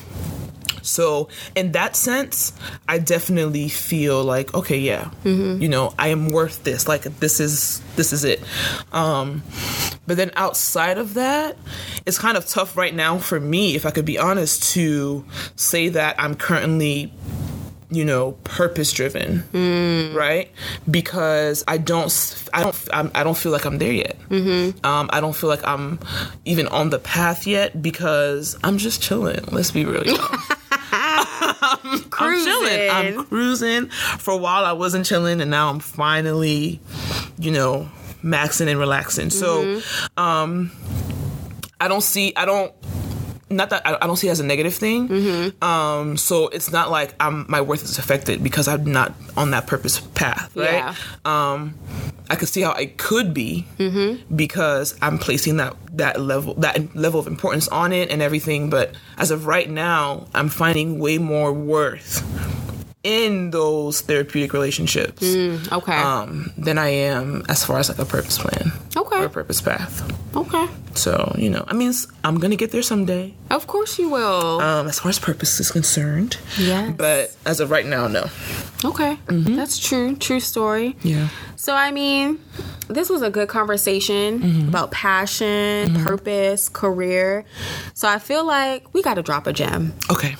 So, 0.92 1.30
in 1.56 1.72
that 1.72 1.96
sense, 1.96 2.52
I 2.88 3.00
definitely 3.00 3.70
feel 3.70 4.24
like, 4.24 4.54
okay, 4.54 4.78
yeah, 4.78 5.10
you 5.24 5.70
know, 5.70 5.94
I 5.98 6.10
am 6.10 6.32
worth 6.32 6.64
this. 6.64 6.88
Like, 6.88 7.04
this 7.20 7.40
is 7.40 7.82
this 7.96 8.12
is 8.12 8.24
it. 8.24 8.42
Um, 8.92 9.44
but 10.08 10.18
then 10.18 10.32
outside 10.36 10.98
of 10.98 11.14
that, 11.14 11.58
it's 12.06 12.18
kind 12.18 12.36
of 12.38 12.46
tough 12.46 12.76
right 12.76 12.94
now 12.94 13.18
for 13.18 13.40
me, 13.40 13.76
if 13.76 13.86
I 13.86 13.92
could 13.92 14.06
be 14.06 14.18
honest, 14.20 14.64
to 14.74 15.24
say 15.56 15.90
that 15.90 16.16
I'm 16.20 16.36
currently 16.36 17.14
you 17.94 18.06
know 18.06 18.32
purpose 18.46 18.94
driven 18.94 19.44
right? 20.16 20.50
Because 20.90 21.62
i 21.68 21.78
don't 21.78 22.10
i 22.54 22.62
don't 22.64 22.88
I'm, 22.94 23.12
i 23.14 23.22
don't 23.26 23.36
feel 23.38 23.52
like 23.52 23.66
i'm 23.66 23.80
there 23.80 23.92
yet. 23.92 24.16
Um, 24.86 25.10
i 25.12 25.20
don't 25.20 25.36
feel 25.36 25.50
like 25.50 25.68
i'm 25.68 26.00
even 26.46 26.68
on 26.70 26.90
the 26.90 27.00
path 27.00 27.46
yet 27.46 27.82
because 27.82 28.58
i'm 28.64 28.78
just 28.78 29.02
chilling 29.02 29.44
let's 29.52 29.72
be 29.72 29.84
real 29.84 30.04
y'all. 31.84 32.00
I'm 32.20 32.44
chilling. 32.44 32.90
I'm 32.90 33.26
Cruising. 33.26 33.88
cruising. 33.88 33.90
For 34.20 34.32
a 34.34 34.38
while, 34.38 34.66
I 34.66 34.74
wasn't 34.74 35.06
chilling, 35.06 35.42
and 35.42 35.50
now 35.52 35.70
I'm 35.70 35.80
finally, 35.80 36.80
you 37.38 37.52
know, 37.52 37.90
maxing 38.24 38.68
and 38.68 38.80
relaxing. 38.80 39.30
So, 39.30 39.82
um, 40.18 40.72
I 41.80 41.88
don't 41.88 42.02
see. 42.02 42.34
I 42.36 42.46
don't. 42.46 42.74
Not 43.52 43.70
that 43.72 43.86
I, 43.86 43.98
I 44.02 44.08
don't 44.08 44.16
see 44.18 44.28
it 44.28 44.32
as 44.32 44.40
a 44.40 44.46
negative 44.46 44.74
thing. 44.74 45.08
Um, 45.62 46.18
so 46.18 46.48
it's 46.48 46.72
not 46.72 46.90
like 46.90 47.14
I'm 47.20 47.46
my 47.50 47.62
worth 47.62 47.84
is 47.84 47.98
affected 47.98 48.44
because 48.44 48.68
I'm 48.68 48.86
not 48.92 49.14
on 49.38 49.52
that 49.52 49.68
purpose 49.68 50.00
path, 50.00 50.56
right? 50.56 50.74
Yeah. 50.74 50.96
Um, 51.26 51.76
I 52.30 52.36
could 52.36 52.48
see 52.48 52.62
how 52.62 52.72
it 52.74 52.98
could 52.98 53.34
be 53.34 53.66
because 54.34 54.96
I'm 55.02 55.18
placing 55.20 55.58
that 55.58 55.76
that 55.98 56.20
level 56.20 56.54
that 56.56 56.96
level 56.96 57.20
of 57.20 57.28
importance 57.28 57.68
on 57.68 57.92
it 57.92 58.10
and 58.10 58.22
everything. 58.22 58.70
But 58.70 58.96
as 59.18 59.32
of 59.32 59.46
right 59.48 59.70
now, 59.70 60.28
I'm 60.34 60.48
finding 60.50 61.00
way 61.00 61.18
more 61.18 61.52
worth 61.52 62.24
in 63.04 63.50
those 63.50 64.02
therapeutic 64.02 64.54
relationships 64.54 65.24
Okay. 65.72 65.98
um, 65.98 66.52
than 66.58 66.78
I 66.78 66.90
am 66.90 67.44
as 67.50 67.66
far 67.66 67.80
as 67.80 67.90
like 67.90 67.98
a 68.00 68.06
purpose 68.06 68.38
plan 68.38 68.72
Okay. 68.96 69.18
or 69.18 69.26
a 69.26 69.30
purpose 69.30 69.60
path. 69.62 70.06
okay. 70.36 70.68
So 70.94 71.34
you 71.38 71.50
know, 71.50 71.64
I 71.68 71.74
mean, 71.74 71.94
I'm 72.24 72.38
gonna 72.38 72.56
get 72.58 72.72
there 72.72 72.84
someday. 72.84 73.34
Of 73.50 73.66
course 73.66 73.98
you 73.98 74.10
will. 74.10 74.62
Um, 74.62 74.88
as 74.88 75.00
far 75.00 75.10
as 75.10 75.18
purpose 75.20 75.60
is 75.60 75.72
concerned, 75.72 76.38
Yeah. 76.60 76.92
But 76.92 77.34
as 77.46 77.60
of 77.60 77.72
right 77.72 77.86
now, 77.86 78.08
no. 78.08 78.28
Okay, 78.84 79.18
mm-hmm. 79.28 79.56
that's 79.56 79.78
true. 79.78 80.16
True 80.16 80.40
story. 80.40 80.96
Yeah. 81.04 81.30
So, 81.56 81.76
I 81.76 81.92
mean, 81.92 82.40
this 82.88 83.10
was 83.10 83.22
a 83.22 83.30
good 83.30 83.48
conversation 83.48 84.40
mm-hmm. 84.40 84.68
about 84.70 84.92
passion, 84.92 85.90
mm-hmm. 85.90 86.04
purpose, 86.04 86.70
career. 86.70 87.46
So, 87.94 88.08
I 88.08 88.18
feel 88.20 88.46
like 88.46 88.92
we 88.94 89.04
got 89.04 89.16
to 89.16 89.22
drop 89.22 89.46
a 89.46 89.54
gem. 89.54 89.94
Okay. 90.10 90.36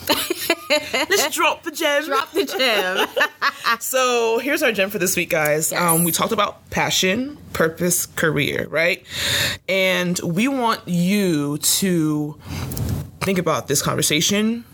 Let's 0.70 1.30
drop 1.36 1.64
the 1.64 1.72
gem. 1.72 2.06
Drop 2.06 2.32
the 2.32 2.46
gem. 2.46 3.08
So 3.80 4.40
here's 4.40 4.62
our 4.64 4.72
gem 4.72 4.90
for 4.90 5.00
this 5.00 5.16
week, 5.16 5.30
guys. 5.30 5.72
Yes. 5.72 5.82
Um, 5.82 6.04
we 6.04 6.12
talked 6.12 6.34
about 6.34 6.70
passion, 6.70 7.38
purpose, 7.54 8.06
career, 8.06 8.68
right? 8.70 9.06
And 9.70 10.20
we 10.20 10.48
want 10.48 10.88
you 10.88 11.58
to 11.58 12.38
think 13.22 13.38
about 13.38 13.68
this 13.68 13.82
conversation, 13.82 14.66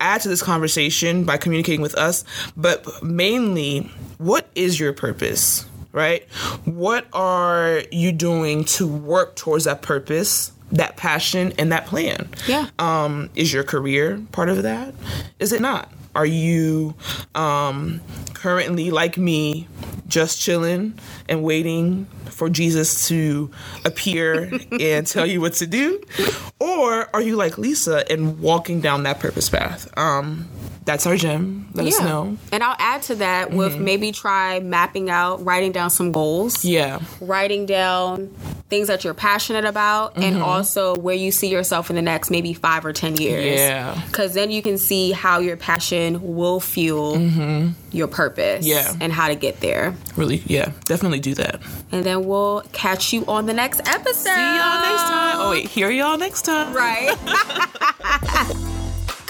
add 0.00 0.22
to 0.22 0.28
this 0.28 0.42
conversation 0.42 1.24
by 1.24 1.36
communicating 1.36 1.80
with 1.80 1.94
us, 1.96 2.24
but 2.56 3.02
mainly, 3.02 3.90
what 4.18 4.48
is 4.54 4.80
your 4.80 4.92
purpose, 4.92 5.66
right? 5.92 6.24
What 6.64 7.06
are 7.12 7.82
you 7.90 8.12
doing 8.12 8.64
to 8.64 8.86
work 8.86 9.36
towards 9.36 9.64
that 9.64 9.82
purpose? 9.82 10.52
That 10.72 10.96
passion 10.96 11.52
and 11.58 11.72
that 11.72 11.86
plan. 11.86 12.28
Yeah. 12.46 12.68
Um, 12.78 13.28
is 13.34 13.52
your 13.52 13.64
career 13.64 14.22
part 14.30 14.48
of 14.48 14.62
that? 14.62 14.94
Is 15.40 15.52
it 15.52 15.60
not? 15.60 15.92
Are 16.14 16.26
you 16.26 16.94
um, 17.34 18.00
currently, 18.34 18.90
like 18.90 19.16
me, 19.18 19.66
just 20.06 20.40
chilling 20.40 20.98
and 21.30 21.42
waiting 21.42 22.06
for 22.26 22.50
Jesus 22.50 23.08
to 23.08 23.50
appear 23.84 24.52
and 24.80 25.06
tell 25.06 25.24
you 25.24 25.40
what 25.40 25.54
to 25.54 25.66
do? 25.66 26.02
Or 26.58 27.08
are 27.14 27.22
you 27.22 27.36
like 27.36 27.56
Lisa 27.56 28.04
and 28.10 28.40
walking 28.40 28.80
down 28.80 29.04
that 29.04 29.20
purpose 29.20 29.48
path? 29.48 29.88
Um, 29.96 30.48
that's 30.84 31.06
our 31.06 31.16
gem. 31.16 31.68
Let 31.74 31.86
us 31.86 32.00
know. 32.00 32.36
And 32.50 32.64
I'll 32.64 32.76
add 32.78 33.02
to 33.02 33.14
that 33.16 33.52
with 33.52 33.74
mm-hmm. 33.74 33.84
maybe 33.84 34.12
try 34.12 34.60
mapping 34.60 35.08
out, 35.08 35.44
writing 35.44 35.72
down 35.72 35.90
some 35.90 36.10
goals. 36.10 36.64
Yeah. 36.64 37.00
writing 37.20 37.66
down 37.66 38.34
things 38.70 38.88
that 38.88 39.04
you're 39.04 39.14
passionate 39.14 39.64
about 39.64 40.16
and 40.16 40.36
mm-hmm. 40.36 40.42
also 40.42 40.94
where 40.96 41.14
you 41.14 41.32
see 41.32 41.48
yourself 41.48 41.90
in 41.90 41.96
the 41.96 42.02
next 42.02 42.30
maybe 42.30 42.54
five 42.54 42.84
or 42.84 42.92
ten 42.92 43.16
years. 43.16 43.60
Yeah. 43.60 44.00
Because 44.06 44.34
then 44.34 44.50
you 44.50 44.62
can 44.62 44.78
see 44.78 45.12
how 45.12 45.40
your 45.40 45.56
passion 45.56 46.34
will 46.36 46.60
fuel 46.60 47.16
mm-hmm. 47.16 47.70
your 47.92 48.08
purpose 48.08 48.66
Yeah. 48.66 48.92
and 49.00 49.12
how 49.12 49.28
to 49.28 49.34
get 49.34 49.60
there. 49.60 49.94
Really, 50.16 50.42
yeah. 50.46 50.72
Definitely 50.86 51.19
do 51.20 51.34
that. 51.34 51.60
And 51.92 52.04
then 52.04 52.24
we'll 52.24 52.62
catch 52.72 53.12
you 53.12 53.24
on 53.26 53.46
the 53.46 53.54
next 53.54 53.80
episode. 53.86 54.34
See 54.34 54.56
y'all 54.56 54.80
next 54.80 55.02
time. 55.02 55.36
Oh, 55.38 55.50
wait. 55.50 55.66
Hear 55.68 55.90
y'all 55.90 56.18
next 56.18 56.42
time. 56.42 56.74
Right. 56.74 57.16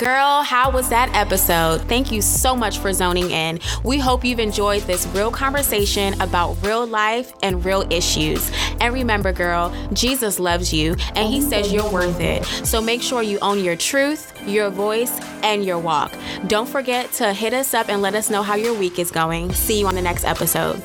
Girl, 0.01 0.43
how 0.43 0.71
was 0.71 0.89
that 0.89 1.15
episode? 1.15 1.83
Thank 1.83 2.11
you 2.11 2.23
so 2.23 2.57
much 2.57 2.79
for 2.79 2.91
zoning 2.91 3.31
in. 3.31 3.61
We 3.85 3.99
hope 3.99 4.25
you've 4.25 4.41
enjoyed 4.41 4.81
this 4.85 5.07
real 5.09 5.31
conversation 5.31 6.19
about 6.23 6.57
real 6.65 6.87
life 6.87 7.35
and 7.43 7.63
real 7.63 7.85
issues. 7.93 8.51
And 8.81 8.95
remember, 8.95 9.31
girl, 9.31 9.71
Jesus 9.93 10.41
loves 10.41 10.73
you 10.73 10.97
and 11.17 11.29
he 11.29 11.43
says 11.43 11.71
you're 11.71 11.93
worth 11.93 12.19
it. 12.19 12.47
So 12.67 12.81
make 12.81 13.03
sure 13.03 13.23
you 13.23 13.39
own 13.41 13.63
your 13.63 13.77
truth, 13.77 14.33
your 14.49 14.71
voice, 14.71 15.21
and 15.43 15.67
your 15.67 15.79
walk. 15.79 16.15
Don't 16.47 16.67
forget 16.67 17.13
to 17.13 17.35
hit 17.35 17.53
us 17.53 17.75
up 17.75 17.91
and 17.91 18.01
let 18.01 18.15
us 18.15 18.31
know 18.31 18.43
how 18.43 18.55
your 18.55 18.73
week 18.73 18.99
is 18.99 19.11
going. 19.11 19.53
See 19.53 19.81
you 19.81 19.87
on 19.87 19.97
the 19.97 20.01
next 20.01 20.25
episode. 20.25 20.83